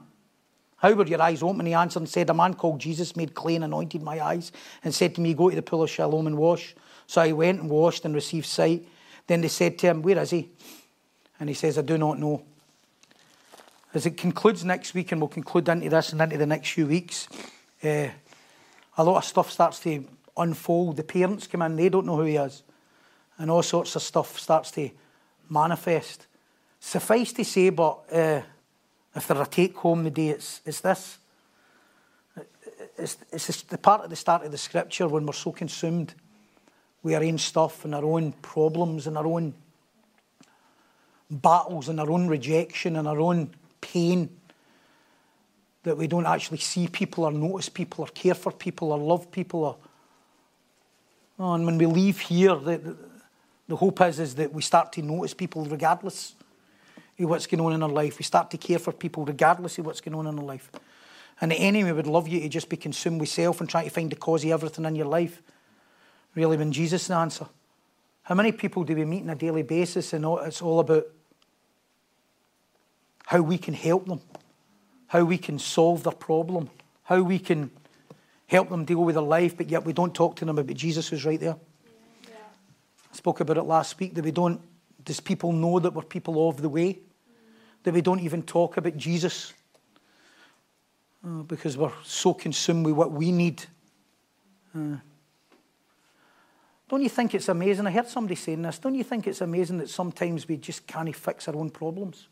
How 0.77 0.93
were 0.93 1.05
your 1.05 1.21
eyes 1.21 1.43
open? 1.43 1.65
He 1.65 1.73
answered 1.73 1.99
and 1.99 2.07
said, 2.07 2.29
A 2.29 2.33
man 2.33 2.53
called 2.53 2.79
Jesus 2.79 3.13
made 3.13 3.33
clay 3.35 3.55
and 3.55 3.65
anointed 3.65 4.01
my 4.01 4.25
eyes 4.25 4.53
and 4.85 4.95
said 4.95 5.15
to 5.15 5.21
me, 5.21 5.33
Go 5.33 5.49
to 5.49 5.55
the 5.57 5.61
pool 5.61 5.83
of 5.83 5.89
Siloam 5.89 6.27
and 6.27 6.37
wash. 6.37 6.73
So 7.05 7.19
I 7.19 7.33
went 7.33 7.59
and 7.59 7.69
washed 7.69 8.05
and 8.05 8.15
received 8.15 8.45
sight. 8.45 8.87
Then 9.27 9.41
they 9.41 9.49
said 9.49 9.77
to 9.79 9.87
him, 9.87 10.01
Where 10.01 10.17
is 10.19 10.29
he? 10.29 10.47
And 11.41 11.49
he 11.49 11.55
says, 11.55 11.77
I 11.77 11.81
do 11.81 11.97
not 11.97 12.19
know. 12.19 12.41
As 13.93 14.05
it 14.05 14.15
concludes 14.15 14.63
next 14.63 14.93
week, 14.93 15.11
and 15.11 15.19
we'll 15.19 15.27
conclude 15.27 15.67
into 15.67 15.89
this 15.89 16.13
and 16.13 16.21
into 16.21 16.37
the 16.37 16.45
next 16.45 16.69
few 16.69 16.87
weeks, 16.87 17.27
uh, 17.83 18.07
a 18.97 19.03
lot 19.03 19.17
of 19.17 19.25
stuff 19.25 19.51
starts 19.51 19.81
to 19.81 20.05
unfold. 20.37 20.95
The 20.95 21.03
parents 21.03 21.47
come 21.47 21.63
in, 21.63 21.75
they 21.75 21.89
don't 21.89 22.05
know 22.05 22.15
who 22.15 22.23
he 22.23 22.37
is. 22.37 22.63
And 23.39 23.51
all 23.51 23.61
sorts 23.61 23.97
of 23.97 24.03
stuff 24.03 24.39
starts 24.39 24.71
to 24.71 24.89
manifest. 25.49 26.27
Suffice 26.79 27.33
to 27.33 27.43
say, 27.43 27.71
but 27.71 28.05
uh, 28.09 28.41
if 29.19 29.27
they're 29.27 29.41
a 29.41 29.45
take 29.45 29.75
home 29.75 30.05
the 30.05 30.09
day, 30.09 30.29
it's, 30.29 30.61
it's 30.65 30.79
this. 30.79 31.17
It's, 32.97 33.17
it's 33.31 33.61
the 33.63 33.77
part 33.77 34.03
at 34.03 34.09
the 34.09 34.15
start 34.15 34.45
of 34.45 34.51
the 34.51 34.57
scripture 34.57 35.07
when 35.07 35.25
we're 35.25 35.33
so 35.33 35.51
consumed 35.51 36.13
with 37.03 37.15
our 37.15 37.23
own 37.23 37.37
stuff 37.37 37.83
and 37.83 37.93
our 37.93 38.05
own 38.05 38.31
problems 38.41 39.07
and 39.07 39.17
our 39.17 39.27
own 39.27 39.53
battles 41.29 41.89
and 41.89 41.99
our 41.99 42.09
own 42.09 42.27
rejection 42.27 42.95
and 42.95 43.07
our 43.07 43.19
own 43.19 43.49
pain 43.81 44.29
that 45.83 45.97
we 45.97 46.07
don't 46.07 46.25
actually 46.25 46.57
see 46.57 46.87
people 46.87 47.25
or 47.25 47.31
notice 47.31 47.67
people 47.67 48.05
or 48.05 48.07
care 48.07 48.33
for 48.33 48.51
people 48.51 48.91
or 48.91 48.97
love 48.97 49.31
people. 49.31 49.63
Or, 49.63 49.75
oh, 51.39 51.53
and 51.53 51.65
when 51.65 51.77
we 51.77 51.85
leave 51.85 52.19
here, 52.19 52.55
the, 52.55 52.77
the, 52.77 52.97
the 53.67 53.75
hope 53.75 54.01
is, 54.01 54.19
is 54.19 54.35
that 54.35 54.53
we 54.53 54.61
start 54.61 54.93
to 54.93 55.01
notice 55.01 55.33
people 55.33 55.65
regardless 55.65 56.35
of 57.19 57.29
what's 57.29 57.47
going 57.47 57.61
on 57.61 57.73
in 57.73 57.83
our 57.83 57.89
life. 57.89 58.17
We 58.17 58.23
start 58.23 58.51
to 58.51 58.57
care 58.57 58.79
for 58.79 58.91
people 58.91 59.25
regardless 59.25 59.77
of 59.77 59.85
what's 59.85 60.01
going 60.01 60.15
on 60.15 60.27
in 60.27 60.39
our 60.39 60.45
life. 60.45 60.71
And 61.41 61.51
the 61.51 61.55
enemy 61.55 61.91
would 61.91 62.07
love 62.07 62.27
you 62.27 62.39
to 62.41 62.49
just 62.49 62.69
be 62.69 62.77
consumed 62.77 63.19
with 63.19 63.29
self 63.29 63.59
and 63.59 63.69
try 63.69 63.83
to 63.83 63.89
find 63.89 64.11
the 64.11 64.15
cause 64.15 64.43
of 64.43 64.51
everything 64.51 64.85
in 64.85 64.95
your 64.95 65.05
life. 65.05 65.41
Really, 66.35 66.57
when 66.57 66.71
Jesus 66.71 67.03
is 67.03 67.07
the 67.07 67.15
answer. 67.15 67.47
How 68.23 68.35
many 68.35 68.51
people 68.51 68.83
do 68.83 68.95
we 68.95 69.05
meet 69.05 69.23
on 69.23 69.29
a 69.29 69.35
daily 69.35 69.63
basis 69.63 70.13
and 70.13 70.25
it's 70.45 70.61
all 70.61 70.79
about 70.79 71.05
how 73.25 73.41
we 73.41 73.57
can 73.57 73.73
help 73.73 74.07
them, 74.07 74.21
how 75.07 75.23
we 75.23 75.37
can 75.37 75.59
solve 75.59 76.03
their 76.03 76.13
problem, 76.13 76.69
how 77.03 77.21
we 77.21 77.39
can 77.39 77.71
help 78.47 78.69
them 78.69 78.85
deal 78.85 79.03
with 79.03 79.15
their 79.15 79.23
life, 79.23 79.55
but 79.55 79.69
yet 79.69 79.85
we 79.85 79.93
don't 79.93 80.13
talk 80.13 80.35
to 80.35 80.45
them 80.45 80.57
about 80.57 80.75
Jesus 80.75 81.07
who's 81.07 81.25
right 81.25 81.39
there. 81.39 81.55
Yeah. 82.23 82.35
I 83.11 83.15
spoke 83.15 83.39
about 83.39 83.57
it 83.57 83.63
last 83.63 83.99
week 83.99 84.13
that 84.15 84.23
we 84.23 84.31
don't, 84.31 84.61
does 85.03 85.19
people 85.19 85.51
know 85.51 85.79
that 85.79 85.93
we're 85.93 86.03
people 86.03 86.49
of 86.49 86.61
the 86.61 86.69
way? 86.69 86.99
That 87.83 87.93
we 87.93 88.01
don't 88.01 88.19
even 88.19 88.43
talk 88.43 88.77
about 88.77 88.97
Jesus 88.97 89.53
uh, 91.25 91.43
because 91.43 91.77
we're 91.77 91.91
so 92.03 92.33
consumed 92.33 92.85
with 92.85 92.95
what 92.95 93.11
we 93.11 93.31
need. 93.31 93.63
Uh, 94.75 94.97
don't 96.89 97.03
you 97.03 97.09
think 97.09 97.35
it's 97.35 97.49
amazing? 97.49 97.85
I 97.85 97.91
heard 97.91 98.07
somebody 98.07 98.35
saying 98.35 98.63
this. 98.63 98.79
Don't 98.79 98.95
you 98.95 99.03
think 99.03 99.27
it's 99.27 99.41
amazing 99.41 99.77
that 99.77 99.89
sometimes 99.89 100.47
we 100.47 100.57
just 100.57 100.87
can't 100.87 101.15
fix 101.15 101.47
our 101.47 101.55
own 101.55 101.69
problems? 101.69 102.27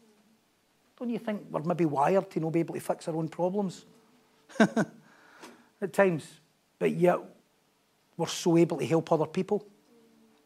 Don't 0.99 1.11
you 1.11 1.19
think 1.19 1.43
we're 1.51 1.61
maybe 1.61 1.85
wired 1.85 2.29
to 2.31 2.39
not 2.39 2.53
be 2.53 2.61
able 2.61 2.73
to 2.73 2.81
fix 2.81 3.07
our 3.07 3.15
own 3.15 3.29
problems? 3.29 3.85
At 4.59 5.93
times. 5.93 6.27
But 6.79 6.91
yet, 6.91 7.19
we're 8.17 8.27
so 8.27 8.57
able 8.57 8.77
to 8.77 8.85
help 8.85 9.11
other 9.11 9.27
people 9.27 9.63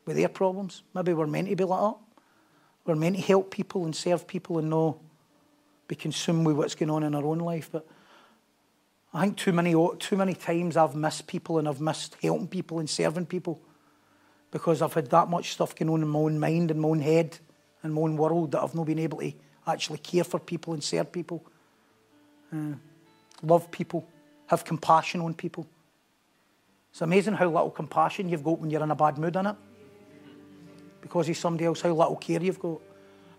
with 0.05 0.17
their 0.17 0.27
problems. 0.27 0.83
Maybe 0.93 1.13
we're 1.13 1.27
meant 1.27 1.47
to 1.47 1.55
be 1.55 1.63
like 1.63 1.79
that. 1.79 2.10
We're 2.85 2.95
meant 2.95 3.15
to 3.15 3.21
help 3.21 3.51
people 3.51 3.85
and 3.85 3.95
serve 3.95 4.27
people 4.27 4.57
and 4.57 4.69
not 4.69 4.97
be 5.87 5.95
consumed 5.95 6.45
with 6.45 6.55
what's 6.55 6.75
going 6.75 6.89
on 6.89 7.03
in 7.03 7.13
our 7.13 7.23
own 7.23 7.39
life. 7.39 7.69
But 7.71 7.85
I 9.13 9.21
think 9.21 9.37
too 9.37 9.53
many, 9.53 9.75
too 9.99 10.17
many 10.17 10.33
times 10.33 10.77
I've 10.77 10.95
missed 10.95 11.27
people 11.27 11.59
and 11.59 11.67
I've 11.67 11.81
missed 11.81 12.15
helping 12.21 12.47
people 12.47 12.79
and 12.79 12.89
serving 12.89 13.27
people 13.27 13.61
because 14.51 14.81
I've 14.81 14.93
had 14.93 15.09
that 15.11 15.29
much 15.29 15.51
stuff 15.51 15.75
going 15.75 15.89
on 15.89 16.01
in 16.01 16.07
my 16.07 16.19
own 16.19 16.39
mind 16.39 16.71
and 16.71 16.79
my 16.79 16.89
own 16.89 17.01
head 17.01 17.37
and 17.83 17.93
my 17.93 18.01
own 18.01 18.17
world 18.17 18.51
that 18.51 18.63
I've 18.63 18.75
not 18.75 18.85
been 18.85 18.99
able 18.99 19.19
to 19.19 19.33
actually 19.67 19.99
care 19.99 20.23
for 20.23 20.39
people 20.39 20.73
and 20.73 20.83
serve 20.83 21.11
people, 21.11 21.43
uh, 22.53 22.73
love 23.43 23.69
people, 23.69 24.07
have 24.47 24.65
compassion 24.65 25.21
on 25.21 25.33
people. 25.33 25.67
It's 26.91 27.01
amazing 27.01 27.35
how 27.35 27.45
little 27.45 27.69
compassion 27.69 28.27
you've 28.27 28.43
got 28.43 28.59
when 28.59 28.69
you're 28.69 28.83
in 28.83 28.91
a 28.91 28.95
bad 28.95 29.17
mood, 29.17 29.35
in 29.35 29.45
it 29.45 29.55
because 31.01 31.27
of 31.29 31.37
somebody 31.37 31.65
else, 31.65 31.81
how 31.81 31.89
little 31.89 32.15
care 32.15 32.41
you've 32.41 32.59
got, 32.59 32.79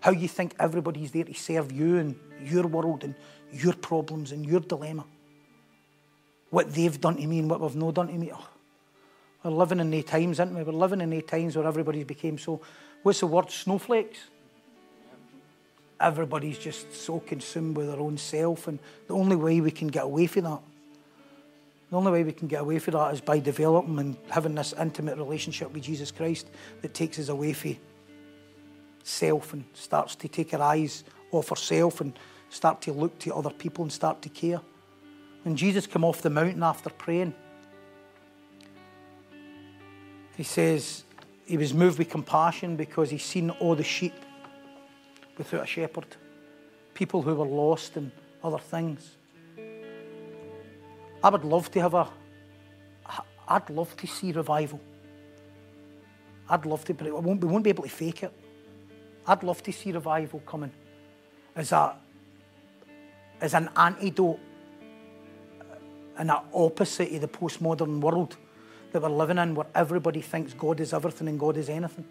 how 0.01 0.11
you 0.11 0.29
think 0.29 0.55
everybody's 0.59 1.13
there 1.13 1.25
to 1.25 1.35
serve 1.35 1.73
you 1.73 1.99
and 1.99 2.17
your 2.45 2.67
world 2.67 3.05
and 3.05 3.15
your 3.53 3.75
problems 3.75 4.33
and 4.33 4.45
your 4.45 4.61
dilemma. 4.61 5.05
What 6.51 6.73
they've 6.75 7.01
done 7.01 7.17
to 7.17 7.27
me 7.27 7.39
and 7.39 7.49
what 7.49 7.61
we've 7.61 7.77
not 7.77 7.95
done 7.95 8.09
to 8.09 8.15
me. 8.15 8.31
Oh, 8.33 8.49
we're 9.45 9.51
living 9.51 9.81
in 9.81 9.91
the 9.91 10.03
times, 10.03 10.41
aren't 10.41 10.55
we? 10.55 10.63
We're 10.63 10.73
living 10.73 11.01
in 11.01 11.11
the 11.11 11.23
times 11.23 11.57
where 11.57 11.67
everybody's 11.67 12.05
became 12.05 12.39
so, 12.39 12.61
what's 13.03 13.21
the 13.21 13.27
word, 13.27 13.51
snowflakes? 13.51 14.19
Everybody's 16.01 16.59
just 16.59 16.93
so 16.93 17.21
consumed 17.21 17.77
with 17.77 17.87
their 17.87 18.01
own 18.01 18.19
self, 18.19 18.67
and 18.67 18.79
the 19.07 19.15
only 19.15 19.37
way 19.37 19.61
we 19.61 19.71
can 19.71 19.89
get 19.89 20.05
away 20.05 20.27
from 20.27 20.45
that 20.45 20.61
the 21.93 21.99
only 21.99 22.11
way 22.11 22.25
we 22.25 22.33
can 22.33 22.49
get 22.49 22.63
away 22.63 22.79
from 22.79 22.95
that 22.95 23.13
is 23.13 23.21
by 23.21 23.39
developing 23.39 23.99
and 23.99 24.17
having 24.31 24.55
this 24.55 24.73
intimate 24.81 25.19
relationship 25.19 25.71
with 25.75 25.83
Jesus 25.83 26.11
Christ 26.11 26.49
that 26.81 26.95
takes 26.95 27.19
us 27.19 27.29
away 27.29 27.53
from 27.53 27.77
self 29.03 29.53
and 29.53 29.63
starts 29.75 30.15
to 30.15 30.27
take 30.27 30.55
our 30.55 30.63
eyes 30.63 31.05
off 31.33 31.51
ourselves 31.51 32.01
and 32.01 32.19
start 32.49 32.81
to 32.81 32.95
look 32.95 33.19
to 33.19 33.35
other 33.35 33.51
people 33.51 33.85
and 33.85 33.93
start 33.93 34.23
to 34.23 34.31
care. 34.31 34.63
When 35.43 35.55
Jesus 35.55 35.87
came 35.87 36.03
off 36.03 36.23
the 36.23 36.31
mountain 36.31 36.63
after 36.63 36.89
praying, 36.89 37.35
he 40.35 40.45
says 40.45 41.05
he 41.45 41.59
was 41.59 41.75
moved 41.75 41.99
with 41.99 42.09
compassion 42.09 42.75
because 42.75 43.11
he's 43.11 43.23
seen 43.23 43.51
all 43.51 43.75
the 43.75 43.85
sheep 43.85 44.15
without 45.37 45.65
a 45.65 45.67
shepherd, 45.67 46.07
people 46.95 47.21
who 47.21 47.35
were 47.35 47.45
lost 47.45 47.99
and 47.99 48.13
other 48.43 48.57
things. 48.57 49.19
I 51.23 51.31
would 51.31 51.45
love 51.45 51.71
to 51.73 51.81
have 51.81 51.95
a, 51.95 52.09
I'd 53.49 53.71
love 53.71 53.97
to 53.97 54.07
see 54.07 54.33
revival. 54.33 54.81
I'd 56.49 56.67
love 56.67 56.85
to, 56.87 56.95
but 56.95 57.07
it 57.07 57.15
won't, 57.15 57.41
we 57.41 57.49
won't 57.49 57.65
be 57.65 57.71
able 57.71 57.85
to 57.85 57.89
fake 57.89 58.25
it. 58.25 58.33
I'd 59.27 59.43
love 59.43 59.63
to 59.63 59.73
see 59.73 59.93
revival 59.93 60.41
coming 60.41 60.73
as, 61.55 61.73
a, 61.73 61.95
as 63.41 63.55
an 63.55 63.71
antidote 63.77 64.41
uh, 65.61 65.65
and 66.19 66.31
an 66.31 66.41
opposite 66.53 67.13
of 67.13 67.21
the 67.21 67.29
postmodern 67.29 68.01
world 68.01 68.37
that 68.91 69.01
we're 69.01 69.09
living 69.09 69.39
in 69.39 69.55
where 69.55 69.67
everybody 69.75 70.21
thinks 70.21 70.53
God 70.55 70.81
is 70.81 70.93
everything 70.93 71.29
and 71.29 71.39
God 71.39 71.57
is 71.57 71.69
anything. 71.69 72.05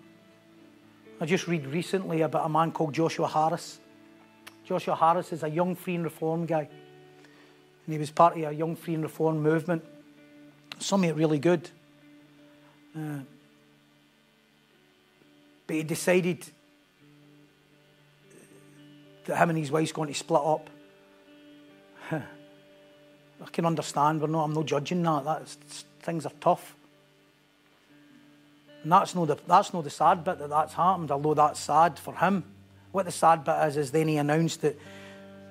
I 1.19 1.25
just 1.25 1.47
read 1.47 1.67
recently 1.67 2.21
about 2.21 2.45
a 2.45 2.49
man 2.49 2.71
called 2.71 2.93
Joshua 2.93 3.27
Harris 3.27 3.79
Joshua 4.71 4.95
Harris 4.95 5.33
is 5.33 5.43
a 5.43 5.49
young 5.49 5.75
Free 5.75 5.95
and 5.95 6.03
Reform 6.05 6.45
guy. 6.45 6.69
And 7.85 7.93
he 7.93 7.99
was 7.99 8.11
part 8.11 8.37
of 8.37 8.43
a 8.43 8.53
young 8.53 8.75
Free 8.75 8.93
and 8.93 9.03
Reform 9.03 9.41
movement. 9.41 9.83
Some 10.79 11.03
of 11.03 11.09
it 11.09 11.15
really 11.15 11.39
good. 11.39 11.69
Uh, 12.95 13.19
but 15.67 15.75
he 15.75 15.83
decided 15.83 16.45
that 19.25 19.37
him 19.37 19.49
and 19.49 19.59
his 19.59 19.71
wife's 19.71 19.91
going 19.91 20.09
to 20.09 20.13
split 20.13 20.41
up. 20.43 20.69
I 22.11 23.49
can 23.51 23.65
understand, 23.65 24.19
but 24.19 24.29
no, 24.29 24.39
I'm 24.41 24.53
not 24.53 24.65
judging 24.65 25.03
that. 25.03 25.23
That's, 25.23 25.57
things 26.01 26.25
are 26.25 26.33
tough. 26.39 26.75
And 28.83 28.91
that's 28.91 29.13
not 29.13 29.27
the 29.27 29.37
that's 29.47 29.73
not 29.73 29.83
the 29.83 29.89
sad 29.89 30.23
bit 30.23 30.39
that 30.39 30.49
that's 30.49 30.73
happened, 30.73 31.11
although 31.11 31.35
that's 31.35 31.59
sad 31.59 31.99
for 31.99 32.15
him. 32.15 32.43
What 32.91 33.05
the 33.05 33.11
sad 33.11 33.43
bit 33.43 33.55
is, 33.67 33.77
is 33.77 33.91
then 33.91 34.07
he 34.07 34.17
announced 34.17 34.61
that 34.61 34.77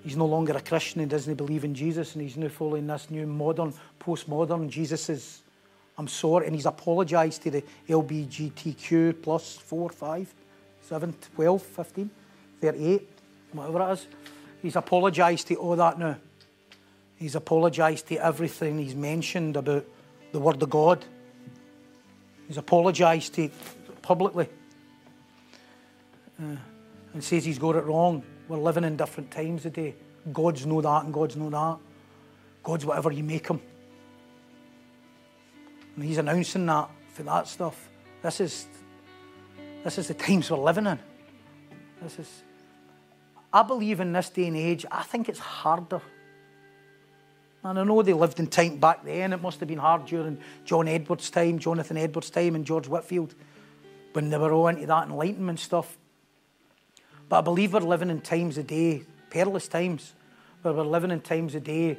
he's 0.03 0.17
no 0.17 0.27
longer 0.27 0.57
a 0.57 0.61
Christian 0.61 1.01
and 1.01 1.11
doesn't 1.11 1.35
believe 1.35 1.65
in 1.65 1.75
Jesus, 1.75 2.15
and 2.15 2.23
he's 2.23 2.37
now 2.37 2.49
following 2.49 2.87
this 2.87 3.11
new 3.11 3.27
modern, 3.27 3.75
postmodern 4.01 4.69
Jesus 4.69 5.09
is. 5.09 5.43
I'm 5.99 6.09
sorry, 6.09 6.47
and 6.47 6.55
he's 6.55 6.67
apologised 6.67 7.43
to 7.43 7.51
the 7.51 7.65
LBGTQ 7.89 9.21
plus 9.23 9.57
4, 9.57 9.91
5, 9.91 10.35
7, 10.83 11.15
12, 11.35 11.63
15, 11.63 12.11
38, 12.61 13.09
whatever 13.53 13.91
it 13.91 13.93
is. 13.93 14.07
He's 14.63 14.77
apologised 14.77 15.49
to 15.49 15.57
all 15.57 15.77
that 15.77 15.99
now. 15.99 16.17
He's 17.17 17.35
apologised 17.35 18.09
to 18.09 18.17
everything 18.17 18.79
he's 18.79 18.95
mentioned 18.95 19.57
about 19.57 19.85
the 20.33 20.41
Word 20.41 20.63
of 20.63 20.71
God. 20.71 21.05
He's 22.49 22.57
apologised 22.57 23.35
to 23.35 23.51
publicly 24.01 24.49
uh, 26.41 26.57
and 27.13 27.23
says 27.23 27.45
he's 27.45 27.59
got 27.59 27.77
it 27.77 27.85
wrong. 27.85 28.23
We're 28.51 28.59
living 28.59 28.83
in 28.83 28.97
different 28.97 29.31
times 29.31 29.63
today. 29.63 29.95
God's 30.33 30.67
know 30.67 30.81
that 30.81 31.05
and 31.05 31.15
God's 31.15 31.37
know 31.37 31.51
that. 31.51 31.79
God's 32.65 32.85
whatever 32.85 33.13
you 33.13 33.23
make 33.23 33.47
him. 33.47 33.61
And 35.95 36.05
he's 36.05 36.19
announcing 36.19 36.67
that 36.67 36.91
for 37.13 37.23
that 37.23 37.47
stuff. 37.47 37.89
This 38.23 38.41
is 38.41 38.67
this 39.85 39.99
is 39.99 40.09
the 40.09 40.15
times 40.15 40.51
we're 40.51 40.59
living 40.59 40.87
in. 40.87 40.99
This 42.03 42.19
is 42.19 42.43
I 43.53 43.63
believe 43.63 44.01
in 44.01 44.13
this 44.13 44.31
day 44.31 44.49
and 44.49 44.57
age, 44.57 44.85
I 44.91 45.05
think 45.05 45.29
it's 45.29 45.39
harder 45.39 46.03
and 47.63 47.79
I 47.79 47.85
know 47.85 48.03
they 48.03 48.15
lived 48.15 48.41
in 48.41 48.49
time 48.49 48.79
back 48.79 49.05
then. 49.05 49.33
It 49.33 49.41
must 49.41 49.61
have 49.61 49.69
been 49.69 49.79
hard 49.79 50.07
during 50.07 50.39
John 50.65 50.89
Edwards' 50.89 51.31
time, 51.31 51.61
Jonathan 51.61 51.99
Edwards' 51.99 52.31
time, 52.31 52.57
and 52.57 52.65
George 52.65 52.89
Whitefield 52.89 53.37
when 54.13 54.29
they 54.31 54.39
were 54.39 54.53
all 54.53 54.67
into 54.67 54.87
that 54.87 55.07
enlightenment 55.07 55.61
stuff. 55.61 55.99
But 57.31 57.39
I 57.39 57.41
believe 57.43 57.73
we're 57.73 57.81
living 57.81 58.11
in 58.11 58.21
times 58.21 58.59
a 58.59 58.65
day, 58.65 59.05
perilous 59.31 59.69
times, 59.69 60.15
where 60.63 60.75
we're 60.75 60.83
living 60.83 61.13
in 61.13 61.21
times 61.21 61.55
a 61.55 61.61
day, 61.61 61.97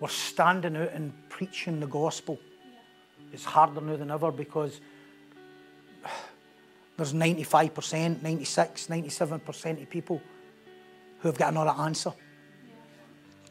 we're 0.00 0.08
standing 0.08 0.74
out 0.74 0.90
and 0.92 1.12
preaching 1.28 1.80
the 1.80 1.86
gospel. 1.86 2.38
It's 3.30 3.44
harder 3.44 3.82
now 3.82 3.96
than 3.96 4.10
ever 4.10 4.32
because 4.32 4.80
there's 6.96 7.12
95%, 7.12 8.22
96, 8.22 8.86
97% 8.86 9.82
of 9.82 9.90
people 9.90 10.22
who 11.18 11.28
have 11.28 11.36
got 11.36 11.52
another 11.52 11.78
answer 11.78 12.14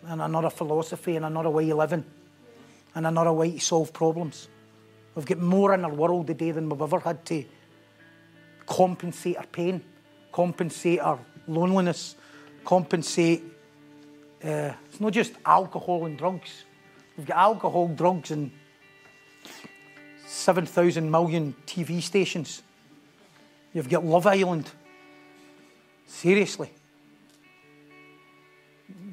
and 0.07 0.23
another 0.23 0.49
philosophy 0.49 1.15
and 1.15 1.25
another 1.25 1.51
way 1.51 1.69
of 1.69 1.77
living 1.77 2.05
and 2.95 3.05
another 3.05 3.33
way 3.33 3.51
to 3.51 3.59
solve 3.59 3.93
problems. 3.93 4.49
We've 5.13 5.27
got 5.27 5.37
more 5.37 5.75
in 5.75 5.85
our 5.85 5.93
world 5.93 6.25
today 6.25 6.49
than 6.49 6.69
we've 6.69 6.81
ever 6.81 6.99
had 6.99 7.23
to 7.27 7.45
compensate 8.65 9.37
our 9.37 9.45
pain, 9.45 9.83
compensate 10.31 10.99
our 10.99 11.19
loneliness, 11.47 12.15
compensate. 12.65 13.43
Uh, 14.43 14.73
it's 14.87 14.99
not 14.99 15.13
just 15.13 15.33
alcohol 15.45 16.05
and 16.05 16.17
drugs. 16.17 16.63
We've 17.17 17.25
got 17.25 17.37
alcohol, 17.37 17.89
drugs, 17.89 18.31
and 18.31 18.51
7,000 20.25 21.09
million 21.09 21.55
TV 21.65 22.01
stations. 22.01 22.63
You've 23.73 23.89
got 23.89 24.05
Love 24.05 24.25
Island. 24.25 24.69
Seriously 26.05 26.71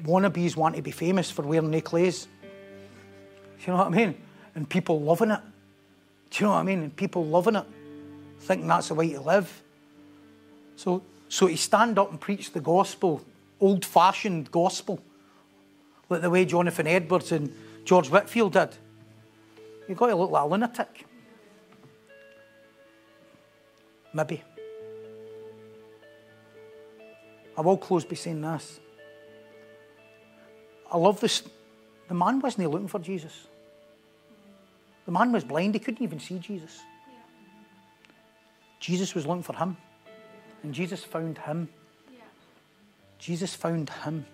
wannabes 0.07 0.55
want 0.55 0.75
to 0.75 0.81
be 0.81 0.91
famous 0.91 1.29
for 1.29 1.43
wearing 1.43 1.69
necklaces. 1.69 2.27
Do 2.41 3.65
you 3.65 3.73
know 3.73 3.79
what 3.79 3.87
I 3.87 3.89
mean? 3.89 4.15
And 4.55 4.67
people 4.67 5.01
loving 5.01 5.31
it. 5.31 5.41
Do 6.29 6.43
you 6.43 6.47
know 6.47 6.53
what 6.53 6.59
I 6.59 6.63
mean? 6.63 6.79
And 6.79 6.95
people 6.95 7.25
loving 7.25 7.55
it, 7.55 7.65
thinking 8.39 8.67
that's 8.67 8.87
the 8.87 8.93
way 8.93 9.11
to 9.13 9.21
live. 9.21 9.63
So, 10.77 11.01
so 11.27 11.47
to 11.47 11.57
stand 11.57 11.99
up 11.99 12.11
and 12.11 12.21
preach 12.21 12.53
the 12.53 12.61
gospel, 12.61 13.25
old 13.59 13.83
fashioned 13.83 14.51
gospel, 14.51 15.01
like 16.07 16.21
the 16.21 16.29
way 16.29 16.45
Jonathan 16.45 16.87
Edwards 16.87 17.31
and 17.33 17.53
George 17.83 18.09
Whitefield 18.09 18.53
did, 18.53 18.69
you've 19.89 19.97
got 19.97 20.07
to 20.07 20.15
look 20.15 20.31
like 20.31 20.43
a 20.43 20.47
lunatic. 20.47 21.05
Maybe. 24.13 24.43
I 27.57 27.61
will 27.61 27.77
close 27.77 28.05
by 28.05 28.15
saying 28.15 28.41
this. 28.41 28.79
I 30.91 30.97
love 30.97 31.19
this. 31.19 31.41
The 32.07 32.13
man 32.13 32.39
wasn't 32.39 32.69
looking 32.69 32.87
for 32.87 32.99
Jesus. 32.99 33.47
The 35.05 35.11
man 35.11 35.31
was 35.31 35.43
blind, 35.43 35.73
he 35.73 35.79
couldn't 35.79 36.03
even 36.03 36.19
see 36.19 36.37
Jesus. 36.37 36.79
Jesus 38.79 39.15
was 39.15 39.25
looking 39.25 39.41
for 39.41 39.55
him. 39.55 39.75
And 40.67 40.75
Jesus 40.75 41.01
found 41.01 41.37
him. 41.37 41.69
Yeah. 42.13 42.23
Jesus 43.19 43.55
found 43.55 43.89
him. 43.89 44.25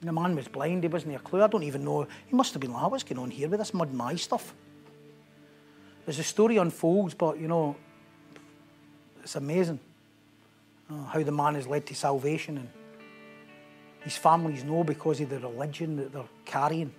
And 0.00 0.08
the 0.08 0.12
man 0.12 0.34
was 0.34 0.48
blind, 0.48 0.82
he 0.82 0.88
wasn't 0.88 1.14
a 1.14 1.20
clue. 1.20 1.44
I 1.44 1.46
don't 1.46 1.62
even 1.62 1.84
know. 1.84 2.08
He 2.26 2.34
must 2.34 2.54
have 2.54 2.60
been 2.60 2.72
like, 2.72 2.90
what's 2.90 3.04
going 3.04 3.20
on 3.20 3.30
here 3.30 3.48
with 3.48 3.60
this 3.60 3.72
mud 3.72 3.94
my 3.94 4.16
stuff? 4.16 4.52
As 6.08 6.16
the 6.16 6.24
story 6.24 6.56
unfolds, 6.56 7.14
but 7.14 7.38
you 7.38 7.46
know, 7.46 7.76
it's 9.22 9.36
amazing 9.36 9.78
uh, 10.90 11.04
how 11.04 11.22
the 11.22 11.30
man 11.30 11.54
is 11.54 11.68
led 11.68 11.86
to 11.86 11.94
salvation 11.94 12.58
and 12.58 12.68
his 14.00 14.16
families 14.16 14.64
know 14.64 14.82
because 14.82 15.20
of 15.20 15.30
the 15.30 15.38
religion 15.38 15.94
that 15.98 16.12
they're 16.12 16.24
carrying. 16.44 16.92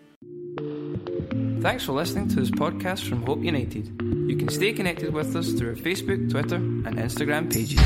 Thanks 1.66 1.84
for 1.84 1.94
listening 1.94 2.28
to 2.28 2.36
this 2.36 2.52
podcast 2.52 3.10
from 3.10 3.24
Hope 3.24 3.44
United. 3.44 4.00
You 4.30 4.38
can 4.38 4.50
stay 4.50 4.72
connected 4.72 5.12
with 5.12 5.36
us 5.36 5.52
through 5.54 5.70
our 5.70 5.76
Facebook, 5.76 6.30
Twitter, 6.30 6.58
and 6.58 6.98
Instagram 7.00 7.52
pages. 7.52 7.82